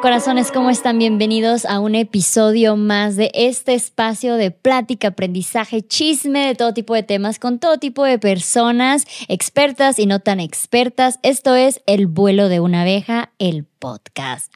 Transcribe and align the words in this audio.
Corazones, 0.00 0.52
¿cómo 0.52 0.70
están? 0.70 0.98
Bienvenidos 0.98 1.64
a 1.64 1.80
un 1.80 1.94
episodio 1.94 2.76
más 2.76 3.16
de 3.16 3.30
este 3.34 3.74
espacio 3.74 4.36
de 4.36 4.50
plática, 4.50 5.08
aprendizaje, 5.08 5.82
chisme 5.82 6.46
de 6.46 6.54
todo 6.54 6.74
tipo 6.74 6.94
de 6.94 7.02
temas 7.02 7.38
con 7.38 7.58
todo 7.58 7.78
tipo 7.78 8.04
de 8.04 8.18
personas, 8.18 9.06
expertas 9.28 9.98
y 9.98 10.06
no 10.06 10.20
tan 10.20 10.40
expertas. 10.40 11.18
Esto 11.22 11.54
es 11.54 11.82
El 11.86 12.06
vuelo 12.08 12.48
de 12.48 12.60
una 12.60 12.82
abeja, 12.82 13.32
el 13.38 13.64
podcast. 13.64 14.52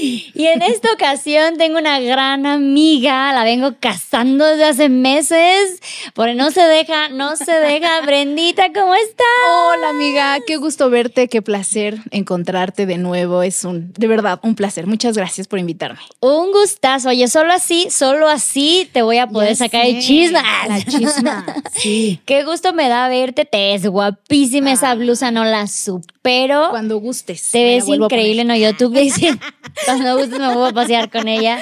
Y 0.00 0.46
en 0.46 0.62
esta 0.62 0.92
ocasión 0.92 1.56
tengo 1.56 1.78
una 1.78 1.98
gran 2.00 2.46
amiga, 2.46 3.32
la 3.32 3.42
vengo 3.44 3.74
cazando 3.80 4.44
desde 4.44 4.64
hace 4.64 4.88
meses, 4.88 5.80
porque 6.14 6.34
no 6.34 6.50
se 6.50 6.62
deja, 6.62 7.08
no 7.08 7.36
se 7.36 7.52
deja. 7.52 8.00
Brendita, 8.06 8.72
¿cómo 8.72 8.94
estás? 8.94 9.26
Hola 9.48 9.90
amiga, 9.90 10.38
qué 10.46 10.56
gusto 10.56 10.90
verte, 10.90 11.28
qué 11.28 11.42
placer 11.42 11.98
encontrarte 12.10 12.86
de 12.86 12.98
nuevo. 12.98 13.42
Es 13.42 13.64
un, 13.64 13.92
de 13.92 14.06
verdad, 14.06 14.38
un 14.42 14.54
placer. 14.54 14.86
Muchas 14.86 15.16
gracias 15.16 15.48
por 15.48 15.58
invitarme. 15.58 16.00
Un 16.20 16.52
gustazo. 16.52 17.08
Oye, 17.08 17.26
solo 17.28 17.52
así, 17.52 17.88
solo 17.90 18.28
así 18.28 18.88
te 18.92 19.02
voy 19.02 19.18
a 19.18 19.26
poder 19.26 19.56
sacar 19.56 19.84
el 19.86 20.00
chisme. 20.00 20.40
La 20.68 20.84
chisma, 20.84 21.46
sí. 21.72 22.20
Qué 22.24 22.44
gusto 22.44 22.72
me 22.72 22.88
da 22.88 23.08
verte, 23.08 23.44
te 23.44 23.74
es 23.74 23.86
guapísima 23.86 24.72
esa 24.72 24.94
blusa, 24.94 25.30
no 25.30 25.44
la 25.44 25.66
supero. 25.66 26.68
Cuando 26.70 26.98
gustes. 26.98 27.50
Te 27.50 27.64
ves 27.64 27.88
increíble, 27.88 28.44
¿no? 28.44 28.54
Yo 28.56 28.76
tú 28.76 28.92
cuando 29.88 30.18
gustes 30.18 30.38
me 30.38 30.54
voy 30.54 30.68
a 30.68 30.72
pasear 30.72 31.10
con 31.10 31.28
ella. 31.28 31.60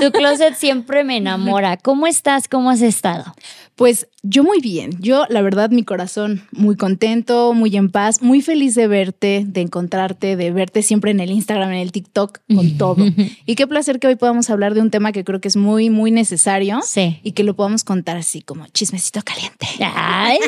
Tu 0.00 0.10
closet 0.10 0.54
siempre 0.54 1.04
me 1.04 1.18
enamora. 1.18 1.76
¿Cómo 1.76 2.06
estás? 2.06 2.48
¿Cómo 2.48 2.70
has 2.70 2.80
estado? 2.80 3.34
Pues 3.74 4.08
yo 4.22 4.42
muy 4.42 4.60
bien. 4.60 4.96
Yo, 5.00 5.26
la 5.28 5.42
verdad, 5.42 5.68
mi 5.68 5.84
corazón 5.84 6.42
muy 6.50 6.76
contento, 6.76 7.52
muy 7.52 7.76
en 7.76 7.90
paz, 7.90 8.22
muy 8.22 8.40
feliz 8.40 8.74
de 8.74 8.86
verte, 8.86 9.44
de 9.46 9.60
encontrarte, 9.60 10.34
de 10.36 10.50
verte 10.50 10.82
siempre 10.82 11.10
en 11.10 11.20
el 11.20 11.30
Instagram, 11.30 11.72
en 11.72 11.80
el 11.80 11.92
TikTok, 11.92 12.38
con 12.54 12.78
todo. 12.78 13.04
Y 13.44 13.54
qué 13.54 13.66
placer 13.66 14.00
que 14.00 14.06
hoy 14.06 14.16
podamos 14.16 14.48
hablar 14.48 14.72
de 14.72 14.80
un 14.80 14.90
tema 14.90 15.12
que 15.12 15.24
creo 15.24 15.42
que 15.42 15.48
es 15.48 15.56
muy, 15.56 15.90
muy 15.90 16.10
necesario. 16.10 16.80
Sí. 16.82 17.20
Y 17.22 17.32
que 17.32 17.44
lo 17.44 17.54
podamos 17.54 17.84
contar 17.84 18.16
así 18.16 18.40
como 18.40 18.66
chismecito 18.68 19.20
caliente. 19.22 19.66
Ay, 19.80 20.38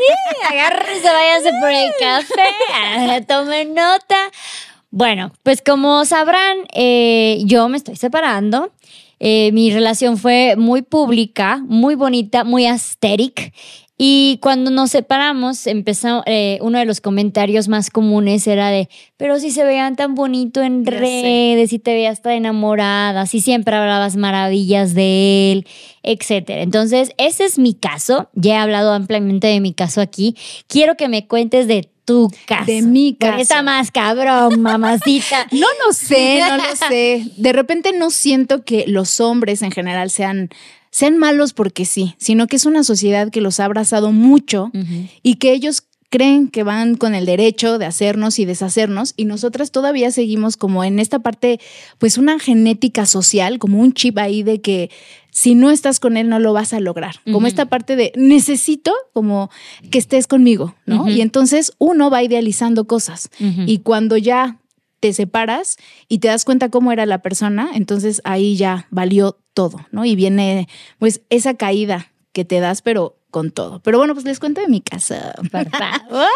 agárrese, 0.51 1.07
váyase 1.07 1.51
por 1.61 1.71
el 1.71 1.93
café, 2.01 2.49
ah, 2.75 3.21
tome 3.29 3.67
nota. 3.67 4.17
Bueno, 4.91 5.33
pues 5.43 5.63
como 5.63 6.05
sabrán, 6.05 6.59
eh, 6.75 7.41
yo 7.45 7.69
me 7.69 7.77
estoy 7.77 7.97
separando. 7.97 8.73
Eh, 9.21 9.51
mi 9.53 9.71
relación 9.71 10.17
fue 10.17 10.55
muy 10.57 10.83
pública, 10.83 11.61
muy 11.67 11.95
bonita, 11.95 12.45
muy 12.45 12.67
aesthetic. 12.67 13.53
Y 14.01 14.39
cuando 14.41 14.71
nos 14.71 14.91
separamos, 14.93 15.67
empezó, 15.67 16.23
eh, 16.27 16.59
uno 16.63 16.79
de 16.79 16.85
los 16.85 17.01
comentarios 17.01 17.67
más 17.67 17.91
comunes 17.91 18.47
era 18.47 18.71
de, 18.71 18.89
pero 19.17 19.41
si 19.41 19.51
se 19.51 19.65
veían 19.65 19.97
tan 19.97 20.15
bonito 20.15 20.63
en 20.63 20.85
Ya 20.85 20.93
sé. 20.93 20.99
redes, 21.01 21.71
si 21.71 21.81
te 21.81 21.93
veías 21.95 22.23
tan 22.23 22.35
enamorada, 22.35 23.27
si 23.27 23.41
siempre 23.41 23.75
hablabas 23.75 24.15
maravillas 24.15 24.95
de 24.95 25.51
él, 25.51 25.67
etcétera. 26.05 26.63
Entonces, 26.63 27.11
ese 27.19 27.45
es 27.45 27.59
mi 27.59 27.75
caso. 27.75 28.31
Ya 28.35 28.55
he 28.55 28.59
hablado 28.59 28.93
ampliamente 28.93 29.49
de 29.49 29.61
mi 29.61 29.75
caso 29.75 30.01
aquí. 30.01 30.37
Quiero 30.69 30.95
que 30.97 31.09
me 31.09 31.27
cuentes 31.27 31.67
de 31.67 31.91
tu 32.09 32.31
caso. 32.47 32.65
De 32.65 32.81
mi 32.81 33.15
caso. 33.15 33.39
Está 33.39 33.63
más 33.63 33.91
cabrón, 33.91 34.63
mamacita. 34.63 35.47
No 35.53 35.67
lo 35.85 35.93
sé, 35.93 36.41
no 36.49 36.57
lo 36.57 36.77
sé. 36.89 37.31
De 37.37 37.53
repente 37.53 37.93
no 37.93 38.11
siento 38.11 38.65
que 38.65 38.85
los 38.87 39.21
hombres 39.21 39.61
en 39.61 39.71
general 39.71 40.11
sean, 40.11 40.49
sean 40.91 41.19
malos 41.19 41.53
porque 41.53 41.85
sí, 41.85 42.15
sino 42.19 42.47
que 42.47 42.57
es 42.57 42.65
una 42.65 42.83
sociedad 42.83 43.31
que 43.31 43.43
los 43.43 43.61
ha 43.61 43.67
abrazado 43.67 44.11
mucho 44.11 44.71
y 45.23 45.35
que 45.35 45.53
ellos 45.53 45.83
creen 46.11 46.49
que 46.49 46.63
van 46.63 46.95
con 46.95 47.15
el 47.15 47.27
derecho 47.27 47.77
de 47.79 47.85
hacernos 47.85 48.39
y 48.39 48.47
deshacernos 48.47 49.13
y 49.17 49.27
nosotras 49.27 49.71
todavía 49.71 50.11
seguimos 50.11 50.57
como 50.57 50.83
en 50.85 50.99
esta 50.99 51.19
parte, 51.19 51.61
pues 51.99 52.17
una 52.17 52.39
genética 52.39 53.05
social, 53.05 53.59
como 53.59 53.81
un 53.81 53.93
chip 53.93 54.17
ahí 54.17 54.43
de 54.43 54.63
que 54.63 54.91
si 55.41 55.55
no 55.55 55.71
estás 55.71 56.01
con 56.01 56.17
él 56.17 56.29
no 56.29 56.39
lo 56.41 56.53
vas 56.53 56.73
a 56.73 56.81
lograr, 56.81 57.17
como 57.33 57.47
esta 57.47 57.67
parte 57.67 57.95
de 57.95 58.11
necesito 58.17 58.93
como 59.13 59.51
que 59.93 59.99
estés 59.99 60.27
conmigo, 60.27 60.75
¿no? 60.85 61.09
Y 61.09 61.21
entonces 61.21 61.73
uno 61.79 62.11
va 62.11 62.23
idealizando 62.25 62.87
cosas 62.87 63.31
y 63.67 63.79
cuando 63.79 64.17
ya 64.17 64.59
te 65.01 65.13
separas 65.13 65.77
y 66.09 66.19
te 66.19 66.27
das 66.27 66.45
cuenta 66.45 66.71
cómo 66.71 66.91
era 66.91 67.07
la 67.07 67.19
persona, 67.23 67.71
entonces 67.75 68.21
ahí 68.25 68.57
ya 68.57 68.89
valió 68.91 69.39
todo, 69.55 69.79
¿no? 69.93 70.05
Y 70.05 70.17
viene 70.17 70.67
pues 70.99 71.21
esa 71.31 71.55
caída 71.55 72.11
que 72.33 72.45
te 72.45 72.59
das, 72.59 72.83
pero 72.83 73.15
con 73.31 73.51
todo. 73.53 73.81
Pero 73.83 73.99
bueno, 73.99 74.15
pues 74.15 74.25
les 74.27 74.41
cuento 74.41 74.61
de 74.61 74.69
mi 74.69 74.83
favor. 74.91 76.27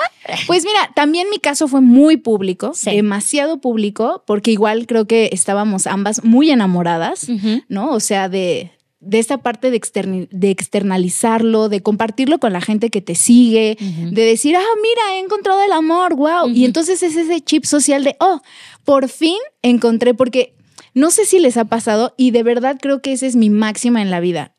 Pues 0.46 0.64
mira, 0.64 0.90
también 0.94 1.28
mi 1.30 1.38
caso 1.38 1.66
fue 1.66 1.80
muy 1.80 2.18
público, 2.18 2.72
Sí. 2.74 2.90
demasiado 2.90 3.60
público, 3.60 4.22
porque 4.26 4.52
igual 4.52 4.86
creo 4.86 5.06
que 5.06 5.30
estábamos 5.32 5.86
ambas 5.86 6.22
muy 6.22 6.50
enamoradas. 6.50 7.26
¿no? 7.68 7.90
O 7.90 7.98
sea, 8.00 8.28
de, 8.28 8.70
de 9.04 9.18
esta 9.18 9.38
parte 9.38 9.70
de, 9.70 9.80
externi- 9.80 10.28
de 10.30 10.50
externalizarlo, 10.50 11.68
de 11.68 11.82
compartirlo 11.82 12.38
con 12.38 12.52
la 12.52 12.60
gente 12.60 12.90
que 12.90 13.00
te 13.00 13.14
sigue, 13.14 13.76
de 14.10 14.22
decir, 14.24 14.56
ah, 14.56 14.62
mira, 14.80 15.14
he 15.16 15.18
encontrado 15.18 15.60
el 15.62 15.72
amor, 15.72 16.14
wow. 16.14 16.48
Y 16.48 16.64
entonces 16.64 17.02
es 17.02 17.16
ese 17.16 17.40
chip 17.40 17.64
social 17.64 18.04
de, 18.04 18.16
oh, 18.20 18.40
por 18.84 19.08
fin 19.08 19.36
encontré, 19.62 20.14
porque 20.14 20.54
no 20.94 21.10
sé 21.10 21.24
si 21.24 21.38
les 21.38 21.56
ha 21.56 21.64
pasado 21.64 22.14
y 22.16 22.30
de 22.30 22.42
verdad 22.42 22.78
creo 22.80 23.02
que 23.02 23.12
esa 23.12 23.26
es 23.26 23.34
mi 23.36 23.50
máxima 23.50 24.02
en 24.02 24.10
la 24.10 24.20
vida. 24.20 24.54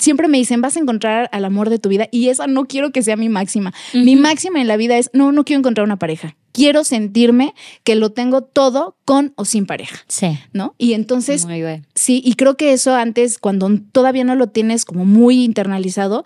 Siempre 0.00 0.26
me 0.26 0.38
dicen, 0.38 0.60
vas 0.60 0.76
a 0.76 0.80
encontrar 0.80 1.28
al 1.32 1.44
amor 1.44 1.70
de 1.70 1.78
tu 1.78 1.88
vida 1.88 2.08
y 2.10 2.28
esa 2.28 2.48
no 2.48 2.64
quiero 2.64 2.90
que 2.90 3.02
sea 3.02 3.16
mi 3.16 3.28
máxima. 3.28 3.72
Mi 3.92 4.16
máxima 4.16 4.60
en 4.60 4.66
la 4.66 4.76
vida 4.76 4.98
es, 4.98 5.10
no, 5.12 5.30
no 5.30 5.44
quiero 5.44 5.60
encontrar 5.60 5.84
una 5.84 5.96
pareja. 5.98 6.36
Quiero 6.50 6.82
sentirme 6.82 7.54
que 7.84 7.94
lo 7.94 8.10
tengo 8.10 8.42
todo 8.42 8.96
con 9.04 9.32
o 9.36 9.44
sin 9.44 9.66
pareja, 9.66 9.98
Sí. 10.08 10.38
¿no? 10.52 10.74
Y 10.76 10.94
entonces 10.94 11.46
Muy 11.46 11.60
bien. 11.62 11.86
Sí, 11.94 12.20
y 12.24 12.34
creo 12.34 12.56
que 12.56 12.72
eso 12.72 12.94
antes, 12.96 13.38
cuando 13.38 13.70
todavía 13.92 14.24
no 14.24 14.34
lo 14.34 14.48
tienes 14.48 14.84
como 14.84 15.04
muy 15.04 15.44
internalizado, 15.44 16.24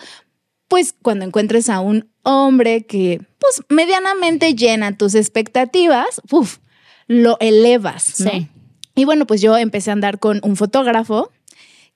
pues 0.68 0.94
cuando 1.02 1.24
encuentres 1.24 1.68
a 1.68 1.80
un 1.80 2.08
hombre 2.22 2.84
que, 2.86 3.20
pues, 3.38 3.62
medianamente 3.68 4.54
llena 4.54 4.96
tus 4.96 5.14
expectativas, 5.14 6.20
uf, 6.30 6.58
lo 7.06 7.36
elevas. 7.40 8.20
¿no? 8.20 8.30
Sí. 8.30 8.48
Y 8.94 9.04
bueno, 9.04 9.26
pues 9.26 9.40
yo 9.40 9.56
empecé 9.56 9.90
a 9.90 9.92
andar 9.94 10.18
con 10.18 10.40
un 10.42 10.56
fotógrafo 10.56 11.30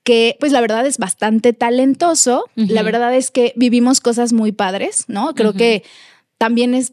que, 0.04 0.36
pues, 0.40 0.52
la 0.52 0.60
verdad 0.60 0.84
es 0.86 0.98
bastante 0.98 1.52
talentoso. 1.52 2.44
La 2.56 2.82
verdad 2.82 3.14
es 3.14 3.30
que 3.30 3.52
vivimos 3.56 4.00
cosas 4.00 4.32
muy 4.32 4.52
padres, 4.52 5.04
¿no? 5.08 5.34
Creo 5.34 5.52
que 5.52 5.84
también 6.38 6.74
es 6.74 6.92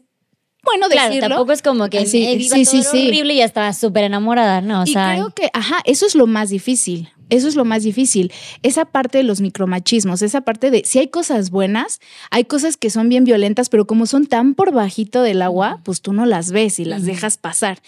bueno 0.62 0.88
Claro, 0.88 1.08
decirlo. 1.08 1.28
tampoco 1.30 1.52
es 1.52 1.62
como 1.62 1.88
que 1.88 2.04
Sí, 2.06 2.24
eh, 2.26 2.36
viva 2.36 2.56
sí, 2.56 2.64
todo 2.64 2.82
sí, 2.82 3.08
horrible 3.08 3.34
y 3.34 3.38
ya 3.38 3.44
estaba 3.46 3.72
súper 3.72 4.04
enamorada, 4.04 4.60
¿no? 4.60 4.82
O 4.82 4.84
y 4.84 4.92
sea, 4.92 5.12
creo 5.14 5.30
que, 5.30 5.48
ajá, 5.54 5.78
eso 5.86 6.06
es 6.06 6.14
lo 6.14 6.26
más 6.26 6.50
difícil. 6.50 7.08
Eso 7.30 7.46
es 7.48 7.54
lo 7.54 7.64
más 7.64 7.84
difícil. 7.84 8.32
Esa 8.62 8.84
parte 8.84 9.18
de 9.18 9.24
los 9.24 9.40
micromachismos, 9.40 10.20
esa 10.20 10.40
parte 10.42 10.70
de 10.70 10.82
si 10.84 10.98
hay 10.98 11.08
cosas 11.08 11.50
buenas, 11.50 12.00
hay 12.30 12.44
cosas 12.44 12.76
que 12.76 12.90
son 12.90 13.08
bien 13.08 13.24
violentas, 13.24 13.68
pero 13.68 13.86
como 13.86 14.06
son 14.06 14.26
tan 14.26 14.54
por 14.54 14.72
bajito 14.72 15.22
del 15.22 15.40
agua, 15.42 15.80
pues 15.84 16.00
tú 16.02 16.12
no 16.12 16.26
las 16.26 16.50
ves 16.50 16.78
y 16.80 16.84
las 16.84 17.04
dejas 17.04 17.38
pasar. 17.38 17.78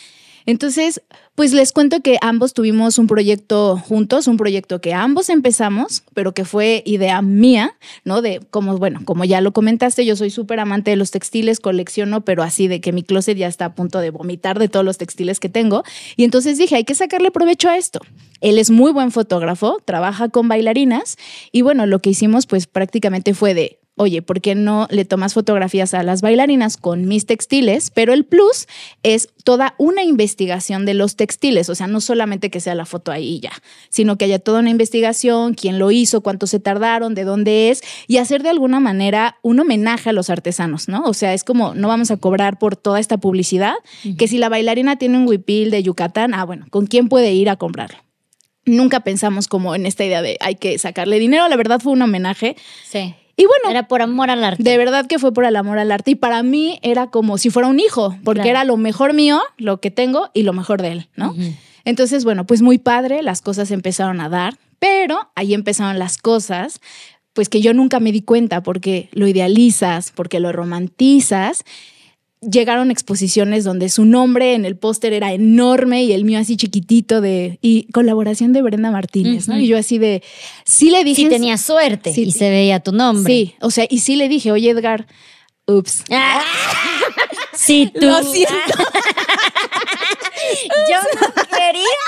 Entonces, 0.46 1.02
pues 1.34 1.52
les 1.52 1.72
cuento 1.72 2.00
que 2.00 2.18
ambos 2.20 2.52
tuvimos 2.52 2.98
un 2.98 3.06
proyecto 3.06 3.76
juntos, 3.78 4.26
un 4.26 4.36
proyecto 4.36 4.80
que 4.80 4.92
ambos 4.92 5.28
empezamos, 5.28 6.02
pero 6.14 6.32
que 6.32 6.44
fue 6.44 6.82
idea 6.84 7.22
mía, 7.22 7.76
¿no? 8.04 8.22
De 8.22 8.40
como, 8.50 8.76
bueno, 8.78 9.00
como 9.04 9.24
ya 9.24 9.40
lo 9.40 9.52
comentaste, 9.52 10.04
yo 10.04 10.16
soy 10.16 10.30
súper 10.30 10.60
amante 10.60 10.90
de 10.90 10.96
los 10.96 11.10
textiles, 11.10 11.60
colecciono, 11.60 12.22
pero 12.24 12.42
así 12.42 12.68
de 12.68 12.80
que 12.80 12.92
mi 12.92 13.02
closet 13.02 13.36
ya 13.36 13.48
está 13.48 13.66
a 13.66 13.74
punto 13.74 14.00
de 14.00 14.10
vomitar 14.10 14.58
de 14.58 14.68
todos 14.68 14.84
los 14.84 14.98
textiles 14.98 15.40
que 15.40 15.48
tengo. 15.48 15.84
Y 16.16 16.24
entonces 16.24 16.58
dije, 16.58 16.76
hay 16.76 16.84
que 16.84 16.94
sacarle 16.94 17.30
provecho 17.30 17.68
a 17.68 17.76
esto. 17.76 18.00
Él 18.40 18.58
es 18.58 18.70
muy 18.70 18.92
buen 18.92 19.12
fotógrafo, 19.12 19.78
trabaja 19.84 20.28
con 20.28 20.48
bailarinas 20.48 21.16
y 21.52 21.62
bueno, 21.62 21.86
lo 21.86 22.00
que 22.00 22.10
hicimos 22.10 22.46
pues 22.46 22.66
prácticamente 22.66 23.34
fue 23.34 23.54
de, 23.54 23.78
oye, 23.96 24.22
¿por 24.22 24.40
qué 24.40 24.54
no 24.54 24.86
le 24.90 25.04
tomas 25.04 25.34
fotografías 25.34 25.94
a 25.94 26.02
las 26.02 26.22
bailarinas 26.22 26.76
con 26.76 27.06
mis 27.06 27.26
textiles? 27.26 27.90
Pero 27.90 28.12
el 28.12 28.24
plus 28.24 28.66
es 29.02 29.28
toda 29.44 29.74
una 29.78 30.02
investigación 30.02 30.86
de 30.86 30.94
los 30.94 31.16
textiles, 31.16 31.68
o 31.68 31.74
sea, 31.74 31.86
no 31.86 32.00
solamente 32.00 32.50
que 32.50 32.60
sea 32.60 32.74
la 32.74 32.86
foto 32.86 33.12
ahí 33.12 33.36
y 33.36 33.40
ya, 33.40 33.52
sino 33.90 34.16
que 34.16 34.24
haya 34.24 34.38
toda 34.38 34.60
una 34.60 34.70
investigación, 34.70 35.54
quién 35.54 35.78
lo 35.78 35.90
hizo, 35.90 36.22
cuánto 36.22 36.46
se 36.46 36.58
tardaron, 36.58 37.14
de 37.14 37.24
dónde 37.24 37.70
es, 37.70 37.82
y 38.06 38.16
hacer 38.16 38.42
de 38.42 38.48
alguna 38.48 38.80
manera 38.80 39.38
un 39.42 39.60
homenaje 39.60 40.10
a 40.10 40.12
los 40.12 40.30
artesanos, 40.30 40.88
¿no? 40.88 41.04
O 41.04 41.14
sea, 41.14 41.34
es 41.34 41.44
como, 41.44 41.74
no 41.74 41.88
vamos 41.88 42.10
a 42.10 42.16
cobrar 42.16 42.58
por 42.58 42.76
toda 42.76 43.00
esta 43.00 43.18
publicidad, 43.18 43.74
que 44.16 44.28
si 44.28 44.38
la 44.38 44.48
bailarina 44.48 44.96
tiene 44.96 45.18
un 45.18 45.28
huipil 45.28 45.70
de 45.70 45.82
Yucatán, 45.82 46.34
ah, 46.34 46.44
bueno, 46.44 46.66
¿con 46.70 46.86
quién 46.86 47.08
puede 47.08 47.32
ir 47.32 47.50
a 47.50 47.56
comprarlo? 47.56 47.98
Nunca 48.64 49.00
pensamos 49.00 49.48
como 49.48 49.74
en 49.74 49.86
esta 49.86 50.04
idea 50.04 50.22
de 50.22 50.36
hay 50.40 50.54
que 50.54 50.78
sacarle 50.78 51.18
dinero, 51.18 51.48
la 51.48 51.56
verdad 51.56 51.80
fue 51.80 51.92
un 51.92 52.02
homenaje. 52.02 52.56
sí. 52.84 53.16
Y 53.36 53.46
bueno, 53.46 53.70
Era 53.70 53.88
por 53.88 54.02
amor 54.02 54.30
al 54.30 54.44
arte. 54.44 54.62
de 54.62 54.76
verdad 54.78 55.06
que 55.06 55.18
fue 55.18 55.32
por 55.32 55.44
el 55.44 55.56
amor 55.56 55.78
al 55.78 55.90
arte 55.90 56.10
y 56.12 56.14
para 56.14 56.42
mí 56.42 56.78
era 56.82 57.06
como 57.08 57.38
si 57.38 57.48
fuera 57.50 57.68
un 57.68 57.80
hijo, 57.80 58.16
porque 58.24 58.40
Claro. 58.42 58.50
era 58.50 58.64
lo 58.64 58.76
mejor 58.76 59.14
mío, 59.14 59.40
lo 59.56 59.80
que 59.80 59.90
tengo 59.90 60.30
y 60.34 60.42
lo 60.42 60.52
mejor 60.52 60.82
de 60.82 60.92
él, 60.92 61.08
¿no? 61.16 61.34
Entonces, 61.84 62.24
bueno, 62.24 62.44
pues 62.46 62.62
muy 62.62 62.78
padre, 62.78 63.22
las 63.22 63.40
cosas 63.42 63.70
empezaron 63.70 64.20
a 64.20 64.28
dar, 64.28 64.56
pero 64.78 65.30
ahí 65.34 65.54
empezaron 65.54 65.98
las 65.98 66.18
cosas, 66.18 66.80
pues 67.32 67.48
que 67.48 67.60
yo 67.62 67.72
nunca 67.72 67.98
me 68.00 68.12
di 68.12 68.20
cuenta 68.22 68.62
porque 68.62 69.08
lo 69.12 69.26
idealizas, 69.26 70.12
porque 70.14 70.38
lo 70.38 70.52
romantizas 70.52 71.64
llegaron 72.42 72.90
exposiciones 72.90 73.64
donde 73.64 73.88
su 73.88 74.04
nombre 74.04 74.54
en 74.54 74.64
el 74.64 74.76
póster 74.76 75.12
era 75.12 75.32
enorme 75.32 76.02
y 76.04 76.12
el 76.12 76.24
mío 76.24 76.38
así 76.40 76.56
chiquitito 76.56 77.20
de 77.20 77.58
y 77.62 77.84
colaboración 77.92 78.52
de 78.52 78.62
Brenda 78.62 78.90
Martínez, 78.90 79.46
¿no? 79.48 79.58
Y 79.58 79.68
yo 79.68 79.78
así 79.78 79.98
de 79.98 80.22
sí 80.64 80.90
le 80.90 81.04
dije 81.04 81.22
Sí 81.22 81.28
tenía 81.28 81.56
suerte 81.56 82.12
Sí. 82.12 82.22
y 82.22 82.32
se 82.32 82.50
veía 82.50 82.80
tu 82.80 82.92
nombre. 82.92 83.32
Sí, 83.32 83.54
o 83.60 83.70
sea, 83.70 83.86
y 83.88 83.98
sí 84.00 84.16
le 84.16 84.28
dije, 84.28 84.50
"Oye, 84.52 84.70
Edgar, 84.70 85.06
ups, 85.66 86.02
Sí, 87.54 87.92
tú. 87.92 88.06
Lo 88.06 88.22
siento. 88.22 88.54
Yo 90.88 90.96
no 91.20 91.44
quería. 91.44 92.02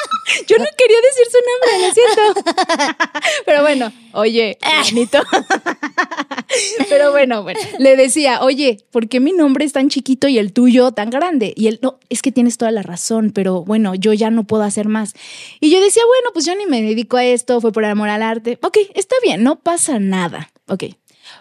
Yo 0.46 0.56
no 0.58 0.64
quería 0.76 0.98
decir 1.02 1.26
su 1.30 1.38
nombre, 1.48 1.70
lo 1.86 1.94
siento. 1.94 2.22
Pero 3.46 3.62
bueno, 3.62 3.92
oye, 4.12 4.58
bonito. 4.90 5.22
Pero 6.88 7.12
bueno, 7.12 7.42
bueno, 7.42 7.60
le 7.78 7.96
decía, 7.96 8.40
oye, 8.42 8.78
¿por 8.90 9.08
qué 9.08 9.20
mi 9.20 9.32
nombre 9.32 9.64
es 9.64 9.72
tan 9.72 9.88
chiquito 9.88 10.28
y 10.28 10.38
el 10.38 10.52
tuyo 10.52 10.92
tan 10.92 11.10
grande? 11.10 11.52
Y 11.56 11.68
él, 11.68 11.78
no, 11.82 11.98
es 12.08 12.22
que 12.22 12.32
tienes 12.32 12.58
toda 12.58 12.70
la 12.70 12.82
razón, 12.82 13.32
pero 13.32 13.64
bueno, 13.64 13.94
yo 13.94 14.12
ya 14.12 14.30
no 14.30 14.44
puedo 14.44 14.62
hacer 14.62 14.88
más. 14.88 15.14
Y 15.60 15.70
yo 15.70 15.80
decía, 15.80 16.02
bueno, 16.06 16.30
pues 16.32 16.44
yo 16.46 16.54
ni 16.56 16.66
me 16.66 16.82
dedico 16.82 17.16
a 17.16 17.24
esto, 17.24 17.60
fue 17.60 17.72
por 17.72 17.84
amor 17.84 18.08
al 18.08 18.22
arte. 18.22 18.58
Ok, 18.62 18.78
está 18.94 19.16
bien, 19.22 19.42
no 19.42 19.60
pasa 19.60 19.98
nada. 19.98 20.50
Ok, 20.68 20.84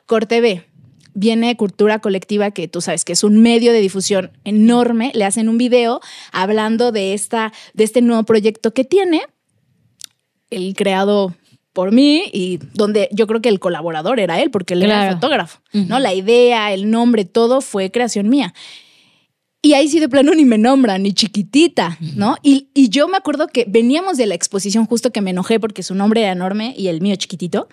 corte 0.06 0.42
B. 0.42 0.66
Viene 1.14 1.56
Cultura 1.58 2.00
Colectiva, 2.00 2.52
que 2.52 2.68
tú 2.68 2.82
sabes 2.82 3.06
que 3.06 3.14
es 3.14 3.24
un 3.24 3.42
medio 3.42 3.72
de 3.72 3.82
difusión 3.82 4.32
enorme. 4.44 5.12
Le 5.14 5.26
hacen 5.26 5.50
un 5.50 5.58
video 5.58 6.02
hablando 6.32 6.92
de, 6.92 7.14
esta, 7.14 7.54
de 7.74 7.84
este 7.84 8.02
nuevo 8.02 8.24
proyecto 8.24 8.74
que 8.74 8.84
tiene, 8.84 9.22
el 10.50 10.76
creado 10.76 11.36
por 11.74 11.92
mí 11.92 12.24
y 12.32 12.60
donde 12.74 13.10
yo 13.12 13.28
creo 13.28 13.42
que 13.42 13.50
el 13.50 13.60
colaborador 13.60 14.20
era 14.20 14.40
él, 14.42 14.52
porque 14.52 14.76
él 14.76 14.84
era 14.84 15.08
el 15.08 15.16
fotógrafo, 15.16 15.60
¿no? 15.74 16.00
La 16.00 16.14
idea, 16.14 16.72
el 16.72 16.90
nombre, 16.90 17.26
todo 17.26 17.62
fue 17.62 17.92
creación 17.92 18.30
mía. 18.30 18.54
Y 19.66 19.74
ahí 19.74 19.88
sí 19.88 20.00
de 20.00 20.10
plano 20.10 20.36
ni 20.36 20.46
me 20.46 20.58
nombran, 20.58 21.04
ni 21.04 21.14
chiquitita, 21.14 21.98
¿no? 22.16 22.36
Y, 22.44 22.68
y 22.74 22.90
yo 22.90 23.08
me 23.08 23.18
acuerdo 23.18 23.48
que 23.48 23.66
veníamos 23.68 24.18
de 24.18 24.28
la 24.28 24.36
exposición 24.36 24.86
justo 24.86 25.12
que 25.12 25.22
me 25.22 25.32
enojé 25.32 25.60
porque 25.60 25.84
su 25.84 25.96
nombre 25.96 26.22
era 26.22 26.34
enorme 26.34 26.76
y 26.78 26.90
el 26.90 27.02
mío 27.02 27.16
chiquitito. 27.16 27.70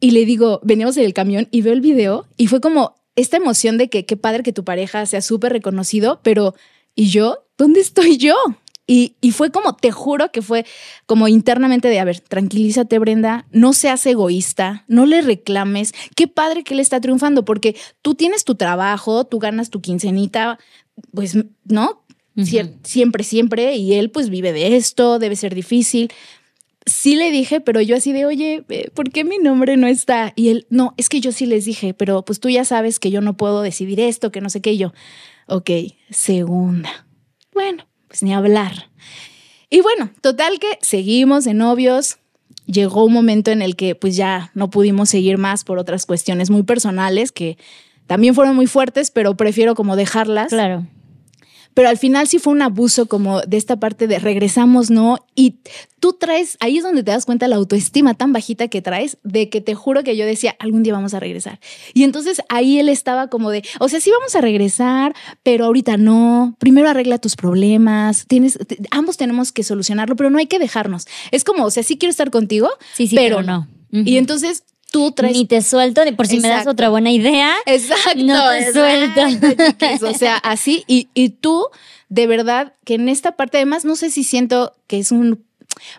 Y 0.00 0.12
le 0.12 0.24
digo, 0.24 0.60
veníamos 0.62 0.96
en 0.96 1.04
el 1.04 1.14
camión 1.14 1.48
y 1.50 1.62
veo 1.62 1.74
el 1.74 1.80
video 1.80 2.26
y 2.36 2.46
fue 2.46 2.60
como 2.60 2.96
esta 3.16 3.36
emoción 3.36 3.76
de 3.76 3.88
que 3.90 4.06
qué 4.06 4.16
padre 4.16 4.42
que 4.42 4.52
tu 4.52 4.64
pareja 4.64 5.04
sea 5.06 5.20
súper 5.20 5.52
reconocido, 5.52 6.20
pero 6.22 6.54
¿y 6.94 7.10
yo? 7.10 7.44
¿Dónde 7.58 7.80
estoy 7.80 8.16
yo? 8.16 8.34
Y, 8.86 9.14
y 9.20 9.30
fue 9.30 9.50
como, 9.50 9.76
te 9.76 9.92
juro 9.92 10.32
que 10.32 10.42
fue 10.42 10.66
como 11.06 11.28
internamente 11.28 11.88
de, 11.88 12.00
a 12.00 12.04
ver, 12.04 12.18
tranquilízate 12.20 12.98
Brenda, 12.98 13.46
no 13.52 13.72
seas 13.72 14.04
egoísta, 14.06 14.84
no 14.88 15.06
le 15.06 15.20
reclames, 15.20 15.92
qué 16.16 16.26
padre 16.26 16.64
que 16.64 16.74
él 16.74 16.80
está 16.80 17.00
triunfando, 17.00 17.44
porque 17.44 17.76
tú 18.02 18.16
tienes 18.16 18.44
tu 18.44 18.56
trabajo, 18.56 19.26
tú 19.26 19.38
ganas 19.38 19.70
tu 19.70 19.80
quincenita, 19.80 20.58
pues, 21.12 21.36
¿no? 21.64 22.02
Siempre, 22.82 23.22
siempre, 23.22 23.76
y 23.76 23.94
él 23.94 24.10
pues 24.10 24.30
vive 24.30 24.52
de 24.52 24.76
esto, 24.76 25.18
debe 25.18 25.36
ser 25.36 25.54
difícil. 25.54 26.10
Sí 26.86 27.14
le 27.14 27.30
dije, 27.30 27.60
pero 27.60 27.80
yo 27.80 27.96
así 27.96 28.12
de, 28.12 28.26
oye, 28.26 28.64
eh, 28.68 28.90
¿por 28.94 29.10
qué 29.10 29.24
mi 29.24 29.38
nombre 29.38 29.76
no 29.76 29.86
está? 29.86 30.32
Y 30.34 30.48
él, 30.48 30.66
no, 30.70 30.94
es 30.96 31.08
que 31.08 31.20
yo 31.20 31.30
sí 31.30 31.46
les 31.46 31.64
dije, 31.64 31.94
pero 31.94 32.24
pues 32.24 32.40
tú 32.40 32.48
ya 32.48 32.64
sabes 32.64 32.98
que 32.98 33.10
yo 33.10 33.20
no 33.20 33.36
puedo 33.36 33.62
decidir 33.62 34.00
esto, 34.00 34.32
que 34.32 34.40
no 34.40 34.48
sé 34.48 34.60
qué, 34.60 34.72
y 34.72 34.78
yo, 34.78 34.92
ok, 35.46 35.70
segunda. 36.10 37.06
Bueno, 37.52 37.86
pues 38.08 38.22
ni 38.22 38.32
hablar. 38.32 38.90
Y 39.68 39.82
bueno, 39.82 40.10
total 40.20 40.58
que 40.58 40.78
seguimos 40.80 41.44
de 41.44 41.54
novios. 41.54 42.18
Llegó 42.66 43.04
un 43.04 43.12
momento 43.12 43.50
en 43.50 43.62
el 43.62 43.76
que 43.76 43.94
pues 43.94 44.16
ya 44.16 44.50
no 44.54 44.70
pudimos 44.70 45.10
seguir 45.10 45.38
más 45.38 45.64
por 45.64 45.78
otras 45.78 46.06
cuestiones 46.06 46.50
muy 46.50 46.62
personales 46.62 47.32
que 47.32 47.58
también 48.06 48.34
fueron 48.34 48.56
muy 48.56 48.66
fuertes, 48.66 49.10
pero 49.10 49.36
prefiero 49.36 49.74
como 49.74 49.96
dejarlas. 49.96 50.48
Claro. 50.48 50.86
Pero 51.74 51.88
al 51.88 51.98
final 51.98 52.26
sí 52.26 52.38
fue 52.38 52.52
un 52.52 52.62
abuso 52.62 53.06
como 53.06 53.40
de 53.42 53.56
esta 53.56 53.78
parte 53.78 54.06
de 54.06 54.18
regresamos, 54.18 54.90
¿no? 54.90 55.18
Y 55.34 55.56
tú 56.00 56.14
traes, 56.14 56.56
ahí 56.60 56.78
es 56.78 56.82
donde 56.82 57.02
te 57.02 57.10
das 57.10 57.26
cuenta 57.26 57.48
la 57.48 57.56
autoestima 57.56 58.14
tan 58.14 58.32
bajita 58.32 58.68
que 58.68 58.82
traes, 58.82 59.18
de 59.22 59.48
que 59.48 59.60
te 59.60 59.74
juro 59.74 60.02
que 60.02 60.16
yo 60.16 60.26
decía, 60.26 60.56
algún 60.58 60.82
día 60.82 60.92
vamos 60.92 61.14
a 61.14 61.20
regresar. 61.20 61.60
Y 61.94 62.04
entonces 62.04 62.42
ahí 62.48 62.78
él 62.78 62.88
estaba 62.88 63.28
como 63.28 63.50
de, 63.50 63.62
o 63.78 63.88
sea, 63.88 64.00
sí 64.00 64.10
vamos 64.10 64.34
a 64.34 64.40
regresar, 64.40 65.14
pero 65.42 65.66
ahorita 65.66 65.96
no, 65.96 66.56
primero 66.58 66.88
arregla 66.88 67.18
tus 67.18 67.36
problemas, 67.36 68.26
tienes, 68.26 68.58
ambos 68.90 69.16
tenemos 69.16 69.52
que 69.52 69.62
solucionarlo, 69.62 70.16
pero 70.16 70.30
no 70.30 70.38
hay 70.38 70.46
que 70.46 70.58
dejarnos. 70.58 71.06
Es 71.30 71.44
como, 71.44 71.64
o 71.64 71.70
sea, 71.70 71.82
sí 71.82 71.98
quiero 71.98 72.10
estar 72.10 72.30
contigo, 72.30 72.68
Sí, 72.94 73.06
sí, 73.06 73.16
pero, 73.16 73.38
pero, 73.38 73.46
no. 73.46 73.68
Y 73.92 74.18
entonces 74.18 74.62
tú 74.90 75.12
traes... 75.12 75.36
Ni 75.36 75.46
te 75.46 75.62
suelto, 75.62 76.04
ni 76.04 76.12
por 76.12 76.26
si 76.26 76.40
me 76.40 76.48
das 76.48 76.66
otra 76.66 76.88
buena 76.88 77.10
idea. 77.10 77.54
Exacto. 77.66 78.22
No 78.22 78.50
te 78.50 78.72
suelto. 78.72 79.20
chiquis. 79.28 80.02
O 80.02 80.14
sea, 80.14 80.36
así. 80.36 80.84
Y, 80.86 81.08
y 81.14 81.30
tú, 81.30 81.66
de 82.08 82.26
verdad, 82.26 82.74
que 82.84 82.94
en 82.94 83.08
esta 83.08 83.32
parte, 83.32 83.58
además, 83.58 83.84
no 83.84 83.96
sé 83.96 84.10
si 84.10 84.24
siento 84.24 84.74
que 84.86 84.98
es 84.98 85.12
un. 85.12 85.44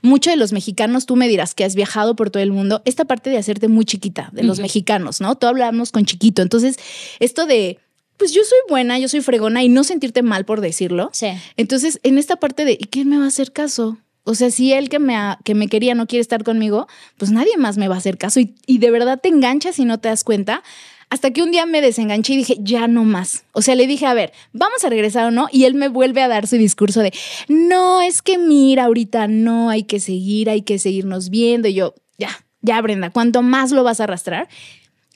Mucho 0.01 0.29
de 0.29 0.35
los 0.35 0.51
mexicanos, 0.51 1.05
tú 1.05 1.15
me 1.15 1.27
dirás 1.27 1.55
que 1.55 1.63
has 1.63 1.75
viajado 1.75 2.15
por 2.15 2.29
todo 2.29 2.43
el 2.43 2.51
mundo, 2.51 2.81
esta 2.85 3.05
parte 3.05 3.29
de 3.29 3.37
hacerte 3.37 3.67
muy 3.67 3.85
chiquita, 3.85 4.29
de 4.33 4.43
los 4.43 4.59
mexicanos, 4.59 5.21
¿no? 5.21 5.35
Tú 5.35 5.47
hablamos 5.47 5.91
con 5.91 6.05
chiquito. 6.05 6.41
Entonces, 6.41 6.75
esto 7.19 7.45
de, 7.47 7.79
pues 8.17 8.33
yo 8.33 8.43
soy 8.43 8.59
buena, 8.69 8.99
yo 8.99 9.07
soy 9.07 9.21
fregona 9.21 9.63
y 9.63 9.69
no 9.69 9.83
sentirte 9.83 10.21
mal 10.21 10.45
por 10.45 10.61
decirlo. 10.61 11.09
Sí. 11.13 11.29
Entonces, 11.55 11.99
en 12.03 12.17
esta 12.17 12.35
parte 12.35 12.65
de, 12.65 12.73
¿y 12.73 12.85
quién 12.91 13.09
me 13.09 13.17
va 13.17 13.23
a 13.23 13.29
hacer 13.29 13.53
caso? 13.53 13.97
O 14.31 14.35
sea, 14.35 14.49
si 14.49 14.73
él 14.73 14.89
que 14.89 14.99
me, 14.99 15.15
que 15.43 15.55
me 15.55 15.67
quería 15.67 15.93
no 15.93 16.07
quiere 16.07 16.21
estar 16.21 16.43
conmigo, 16.43 16.87
pues 17.17 17.31
nadie 17.31 17.57
más 17.57 17.77
me 17.77 17.87
va 17.87 17.95
a 17.95 17.97
hacer 17.97 18.17
caso. 18.17 18.39
Y, 18.39 18.55
y 18.65 18.77
de 18.77 18.91
verdad 18.91 19.19
te 19.21 19.29
enganchas 19.29 19.77
y 19.79 19.85
no 19.85 19.99
te 19.99 20.09
das 20.09 20.23
cuenta. 20.23 20.63
Hasta 21.09 21.31
que 21.31 21.43
un 21.43 21.51
día 21.51 21.65
me 21.65 21.81
desenganché 21.81 22.33
y 22.33 22.37
dije, 22.37 22.55
ya 22.61 22.87
no 22.87 23.03
más. 23.03 23.43
O 23.51 23.61
sea, 23.61 23.75
le 23.75 23.85
dije, 23.85 24.05
a 24.05 24.13
ver, 24.13 24.31
¿vamos 24.53 24.85
a 24.85 24.89
regresar 24.89 25.25
o 25.25 25.31
no? 25.31 25.49
Y 25.51 25.65
él 25.65 25.73
me 25.73 25.89
vuelve 25.89 26.21
a 26.21 26.29
dar 26.29 26.47
su 26.47 26.55
discurso 26.55 27.01
de, 27.01 27.11
no, 27.49 28.01
es 28.01 28.21
que 28.21 28.37
mira, 28.37 28.85
ahorita 28.85 29.27
no, 29.27 29.69
hay 29.69 29.83
que 29.83 29.99
seguir, 29.99 30.49
hay 30.49 30.61
que 30.61 30.79
seguirnos 30.79 31.29
viendo. 31.29 31.67
Y 31.67 31.73
yo, 31.73 31.95
ya, 32.17 32.29
ya, 32.61 32.81
Brenda, 32.81 33.09
¿cuánto 33.09 33.41
más 33.41 33.71
lo 33.71 33.83
vas 33.83 33.99
a 33.99 34.05
arrastrar? 34.05 34.47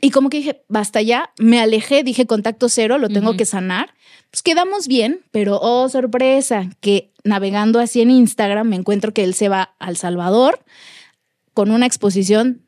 Y 0.01 0.09
como 0.09 0.29
que 0.29 0.38
dije, 0.38 0.63
basta 0.67 1.01
ya, 1.01 1.31
me 1.39 1.62
alejé, 1.62 2.03
dije 2.03 2.25
contacto 2.25 2.67
cero, 2.67 2.97
lo 2.97 3.07
tengo 3.07 3.38
que 3.38 3.45
sanar. 3.45 3.94
Pues 4.36 4.44
quedamos 4.44 4.90
bien, 4.90 5.22
pero 5.32 5.62
oh, 5.62 5.88
sorpresa, 5.88 6.70
que 6.82 7.14
navegando 7.24 7.80
así 7.80 8.02
en 8.02 8.12
Instagram 8.12 8.68
me 8.68 8.76
encuentro 8.76 9.14
que 9.14 9.24
él 9.24 9.34
se 9.34 9.48
va 9.48 9.74
al 9.80 9.96
Salvador 9.96 10.60
con 11.54 11.72
una 11.72 11.86
exposición 11.86 12.62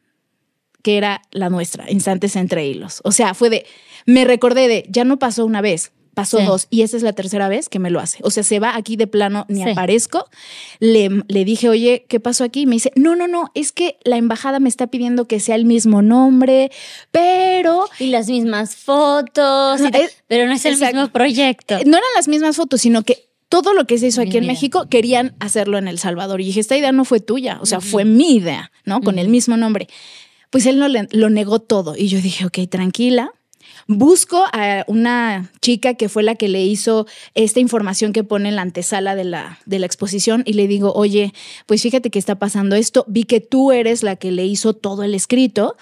que 0.81 0.95
era 0.95 1.21
la 1.31 1.49
nuestra, 1.49 1.91
Instantes 1.91 2.37
entre 2.37 2.65
hilos. 2.65 3.01
O 3.03 3.11
sea, 3.11 3.33
fue 3.33 3.49
de, 3.49 3.65
me 4.05 4.23
recordé 4.23 4.69
de, 4.69 4.85
ya 4.87 5.03
no 5.03 5.19
pasó 5.19 5.45
una 5.45 5.59
vez, 5.59 5.91
pasó 6.17 6.39
Sí. 6.39 6.45
dos 6.45 6.65
y 6.71 6.81
esa 6.81 6.97
es 6.97 7.03
la 7.03 7.13
tercera 7.13 7.47
vez 7.47 7.69
que 7.69 7.77
me 7.77 7.91
lo 7.91 7.99
hace. 7.99 8.17
O 8.23 8.31
sea, 8.31 8.41
se 8.41 8.59
va 8.59 8.75
aquí 8.75 8.95
de 8.95 9.05
plano, 9.05 9.45
ni 9.49 9.63
Sí. 9.63 9.69
aparezco. 9.69 10.25
Le, 10.79 11.09
le 11.27 11.45
dije, 11.45 11.69
oye, 11.69 12.07
¿qué 12.09 12.19
pasó 12.19 12.43
aquí? 12.43 12.61
Y 12.61 12.65
me 12.65 12.75
dice, 12.75 12.91
no, 12.95 13.15
no, 13.15 13.27
no, 13.27 13.51
es 13.53 13.71
que 13.71 13.99
la 14.03 14.17
embajada 14.17 14.59
me 14.59 14.67
está 14.67 14.87
pidiendo 14.87 15.25
que 15.27 15.39
sea 15.39 15.53
el 15.53 15.65
mismo 15.65 16.01
nombre, 16.01 16.71
pero 17.11 17.87
Y 17.99 18.07
las 18.07 18.27
mismas 18.29 18.75
fotos. 18.75 19.79
y 19.81 19.85
es- 19.95 20.23
pero 20.27 20.47
no 20.47 20.53
es 20.53 20.65
el 20.65 20.73
exacto. 20.73 20.95
mismo 20.95 21.11
proyecto. 21.13 21.75
Eh, 21.75 21.83
no 21.85 21.97
eran 21.97 22.09
las 22.15 22.27
mismas 22.27 22.55
fotos, 22.55 22.81
sino 22.81 23.03
que 23.03 23.27
todo 23.49 23.73
lo 23.73 23.85
que 23.85 23.97
se 23.99 24.07
hizo 24.07 24.21
aquí 24.21 24.37
en. 24.37 24.47
México 24.47 24.87
querían 24.89 25.35
hacerlo 25.39 25.77
en 25.77 25.87
El 25.87 25.99
Salvador. 25.99 26.41
Y 26.41 26.45
dije, 26.45 26.59
esta 26.59 26.75
idea 26.75 26.91
no 26.91 27.05
fue 27.05 27.19
tuya, 27.19 27.59
o 27.61 27.65
sea, 27.65 27.79
fue 27.79 28.03
mi 28.05 28.35
idea, 28.35 28.71
¿no? 28.85 29.01
Con 29.01 29.19
el 29.19 29.29
mismo 29.29 29.55
nombre. 29.55 29.87
Pues 30.49 30.65
él 30.65 30.79
no 30.79 30.87
le- 30.87 31.07
lo 31.11 31.29
negó 31.29 31.59
todo. 31.59 31.95
Y 31.95 32.07
yo 32.07 32.19
dije, 32.21 32.45
ok, 32.45 32.59
tranquila. 32.69 33.31
Busco 33.87 34.43
a 34.51 34.83
una 34.87 35.49
chica 35.61 35.93
que 35.93 36.09
fue 36.09 36.23
la 36.23 36.35
que 36.35 36.49
le 36.49 36.63
hizo 36.63 37.07
esta 37.35 37.59
información 37.59 38.13
que 38.13 38.23
pone 38.23 38.49
en 38.49 38.55
la 38.55 38.61
antesala 38.61 39.15
de 39.15 39.23
la, 39.23 39.59
de 39.65 39.79
la 39.79 39.85
exposición 39.85 40.43
y 40.45 40.53
le 40.53 40.67
digo, 40.67 40.91
oye, 40.93 41.33
pues 41.65 41.81
fíjate 41.81 42.09
que 42.09 42.19
está 42.19 42.35
pasando 42.35 42.75
esto, 42.75 43.05
vi 43.07 43.23
que 43.23 43.39
tú 43.39 43.71
eres 43.71 44.03
la 44.03 44.17
que 44.17 44.31
le 44.31 44.45
hizo 44.45 44.73
todo 44.73 45.03
el 45.03 45.13
escrito, 45.13 45.77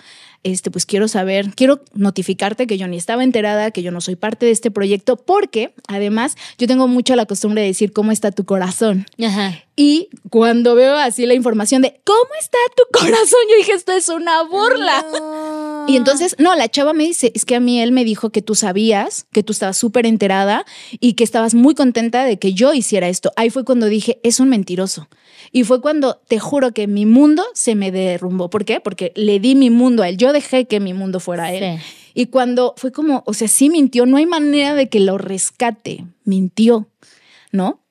este, 0.45 0.69
pues 0.69 0.85
quiero 0.85 1.07
saber, 1.07 1.55
quiero 1.55 1.81
notificarte 1.95 2.67
que 2.67 2.77
yo 2.77 2.87
ni 2.87 2.97
estaba 2.97 3.23
enterada, 3.23 3.71
que 3.71 3.81
yo 3.81 3.89
no 3.89 3.99
soy 3.99 4.15
parte 4.15 4.45
de 4.45 4.51
este 4.51 4.69
proyecto, 4.69 5.17
porque 5.17 5.73
además 5.87 6.35
yo 6.59 6.67
tengo 6.67 6.87
mucho 6.87 7.15
la 7.15 7.25
costumbre 7.25 7.61
de 7.61 7.67
decir 7.69 7.91
cómo 7.91 8.11
está 8.11 8.31
tu 8.31 8.45
corazón. 8.45 9.07
Ajá. 9.19 9.63
Y 9.75 10.09
cuando 10.29 10.75
veo 10.75 10.95
así 10.97 11.25
la 11.25 11.33
información 11.33 11.81
de 11.81 11.99
cómo 12.03 12.29
está 12.39 12.59
tu 12.77 12.83
corazón, 12.93 13.39
yo 13.49 13.57
dije, 13.57 13.71
esto 13.71 13.93
es 13.93 14.07
una 14.09 14.43
burla. 14.43 15.03
No. 15.11 15.64
Y 15.87 15.97
entonces, 15.97 16.35
no, 16.39 16.55
la 16.55 16.69
chava 16.69 16.93
me 16.93 17.03
dice, 17.03 17.31
es 17.35 17.45
que 17.45 17.55
a 17.55 17.59
mí 17.59 17.79
él 17.79 17.91
me 17.91 18.03
dijo 18.03 18.31
que 18.31 18.41
tú 18.41 18.55
sabías, 18.55 19.27
que 19.31 19.43
tú 19.43 19.51
estabas 19.51 19.77
súper 19.77 20.05
enterada 20.05 20.65
y 20.99 21.13
que 21.13 21.23
estabas 21.23 21.53
muy 21.53 21.75
contenta 21.75 22.23
de 22.23 22.39
que 22.39 22.53
yo 22.53 22.73
hiciera 22.73 23.07
esto. 23.07 23.31
Ahí 23.35 23.49
fue 23.49 23.65
cuando 23.65 23.85
dije, 23.87 24.19
es 24.23 24.39
un 24.39 24.49
mentiroso. 24.49 25.07
Y 25.51 25.63
fue 25.63 25.81
cuando 25.81 26.21
te 26.27 26.39
juro 26.39 26.73
que 26.73 26.87
mi 26.87 27.05
mundo 27.05 27.43
se 27.53 27.75
me 27.75 27.91
derrumbó. 27.91 28.49
¿Por 28.49 28.65
qué? 28.65 28.79
Porque 28.79 29.11
le 29.15 29.39
di 29.39 29.55
mi 29.55 29.69
mundo 29.69 30.03
a 30.03 30.09
él. 30.09 30.17
Yo 30.17 30.33
dejé 30.33 30.65
que 30.65 30.79
mi 30.79 30.93
mundo 30.93 31.19
fuera 31.19 31.53
él. 31.53 31.79
Sí. 31.79 31.85
Y 32.15 32.25
cuando 32.27 32.73
fue 32.77 32.91
como, 32.91 33.23
o 33.25 33.33
sea, 33.33 33.47
sí 33.47 33.69
mintió, 33.69 34.05
no 34.05 34.17
hay 34.17 34.25
manera 34.25 34.73
de 34.73 34.87
que 34.87 35.01
lo 35.01 35.17
rescate, 35.17 36.05
mintió, 36.23 36.87
¿no? 37.51 37.81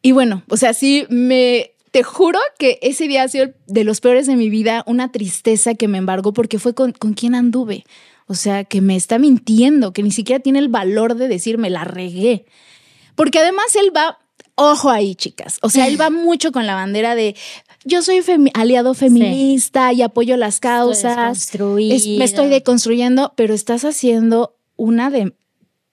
Y 0.00 0.12
bueno, 0.12 0.44
o 0.48 0.56
sea, 0.56 0.72
sí 0.72 1.04
me, 1.08 1.72
te 1.96 2.02
juro 2.02 2.38
que 2.58 2.78
ese 2.82 3.08
día 3.08 3.22
ha 3.22 3.28
sido 3.28 3.54
de 3.66 3.82
los 3.82 4.02
peores 4.02 4.26
de 4.26 4.36
mi 4.36 4.50
vida, 4.50 4.84
una 4.86 5.10
tristeza 5.10 5.74
que 5.76 5.88
me 5.88 5.96
embargó 5.96 6.34
porque 6.34 6.58
fue 6.58 6.74
con, 6.74 6.92
con 6.92 7.14
quien 7.14 7.34
anduve. 7.34 7.86
O 8.26 8.34
sea, 8.34 8.64
que 8.64 8.82
me 8.82 8.96
está 8.96 9.18
mintiendo, 9.18 9.94
que 9.94 10.02
ni 10.02 10.10
siquiera 10.10 10.42
tiene 10.42 10.58
el 10.58 10.68
valor 10.68 11.14
de 11.14 11.26
decirme 11.26 11.70
la 11.70 11.84
regué. 11.84 12.44
Porque 13.14 13.38
además 13.38 13.74
él 13.76 13.96
va, 13.96 14.18
ojo 14.56 14.90
ahí, 14.90 15.14
chicas. 15.14 15.58
O 15.62 15.70
sea, 15.70 15.86
él 15.86 15.98
va 15.98 16.10
mucho 16.26 16.52
con 16.52 16.66
la 16.66 16.74
bandera 16.74 17.14
de 17.14 17.34
yo 17.86 18.02
soy 18.02 18.22
aliado 18.52 18.92
feminista 18.92 19.90
y 19.94 20.02
apoyo 20.02 20.36
las 20.36 20.60
causas. 20.60 21.50
me 21.58 22.24
estoy 22.26 22.50
deconstruyendo, 22.50 23.32
pero 23.36 23.54
estás 23.54 23.86
haciendo 23.86 24.54
una 24.76 25.08
de, 25.08 25.32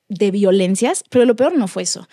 de 0.10 0.32
violencias, 0.32 1.06
pero 1.10 1.24
lo 1.24 1.38
peor 1.38 1.58
no 1.58 1.70
fue 1.70 1.84
eso. 1.84 2.10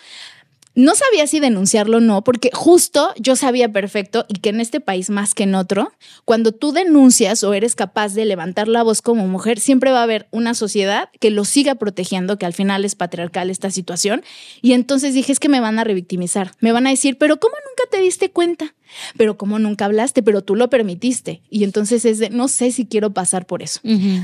No 0.73 0.95
sabía 0.95 1.27
si 1.27 1.41
denunciarlo 1.41 1.97
o 1.97 1.99
no, 1.99 2.23
porque 2.23 2.49
justo 2.53 3.13
yo 3.17 3.35
sabía 3.35 3.73
perfecto 3.73 4.25
y 4.29 4.35
que 4.35 4.49
en 4.49 4.61
este 4.61 4.79
país 4.79 5.09
más 5.09 5.33
que 5.33 5.43
en 5.43 5.55
otro, 5.55 5.91
cuando 6.23 6.53
tú 6.53 6.71
denuncias 6.71 7.43
o 7.43 7.53
eres 7.53 7.75
capaz 7.75 8.13
de 8.13 8.23
levantar 8.23 8.69
la 8.69 8.81
voz 8.81 9.01
como 9.01 9.27
mujer, 9.27 9.59
siempre 9.59 9.91
va 9.91 9.99
a 9.99 10.03
haber 10.03 10.27
una 10.31 10.53
sociedad 10.53 11.09
que 11.19 11.29
lo 11.29 11.43
siga 11.43 11.75
protegiendo, 11.75 12.37
que 12.37 12.45
al 12.45 12.53
final 12.53 12.85
es 12.85 12.95
patriarcal 12.95 13.49
esta 13.49 13.69
situación. 13.69 14.23
Y 14.61 14.71
entonces 14.71 15.13
dije, 15.13 15.33
es 15.33 15.41
que 15.41 15.49
me 15.49 15.59
van 15.59 15.77
a 15.77 15.83
revictimizar, 15.83 16.51
me 16.61 16.71
van 16.71 16.87
a 16.87 16.91
decir, 16.91 17.17
pero 17.17 17.37
¿cómo 17.37 17.55
nunca 17.67 17.89
te 17.91 18.01
diste 18.01 18.31
cuenta? 18.31 18.73
Pero 19.17 19.37
como 19.37 19.59
nunca 19.59 19.85
hablaste, 19.85 20.23
pero 20.23 20.41
tú 20.41 20.55
lo 20.55 20.69
permitiste. 20.69 21.41
Y 21.49 21.63
entonces 21.63 22.05
es 22.05 22.19
de, 22.19 22.29
no 22.29 22.47
sé 22.47 22.71
si 22.71 22.85
quiero 22.85 23.13
pasar 23.13 23.45
por 23.45 23.61
eso. 23.61 23.79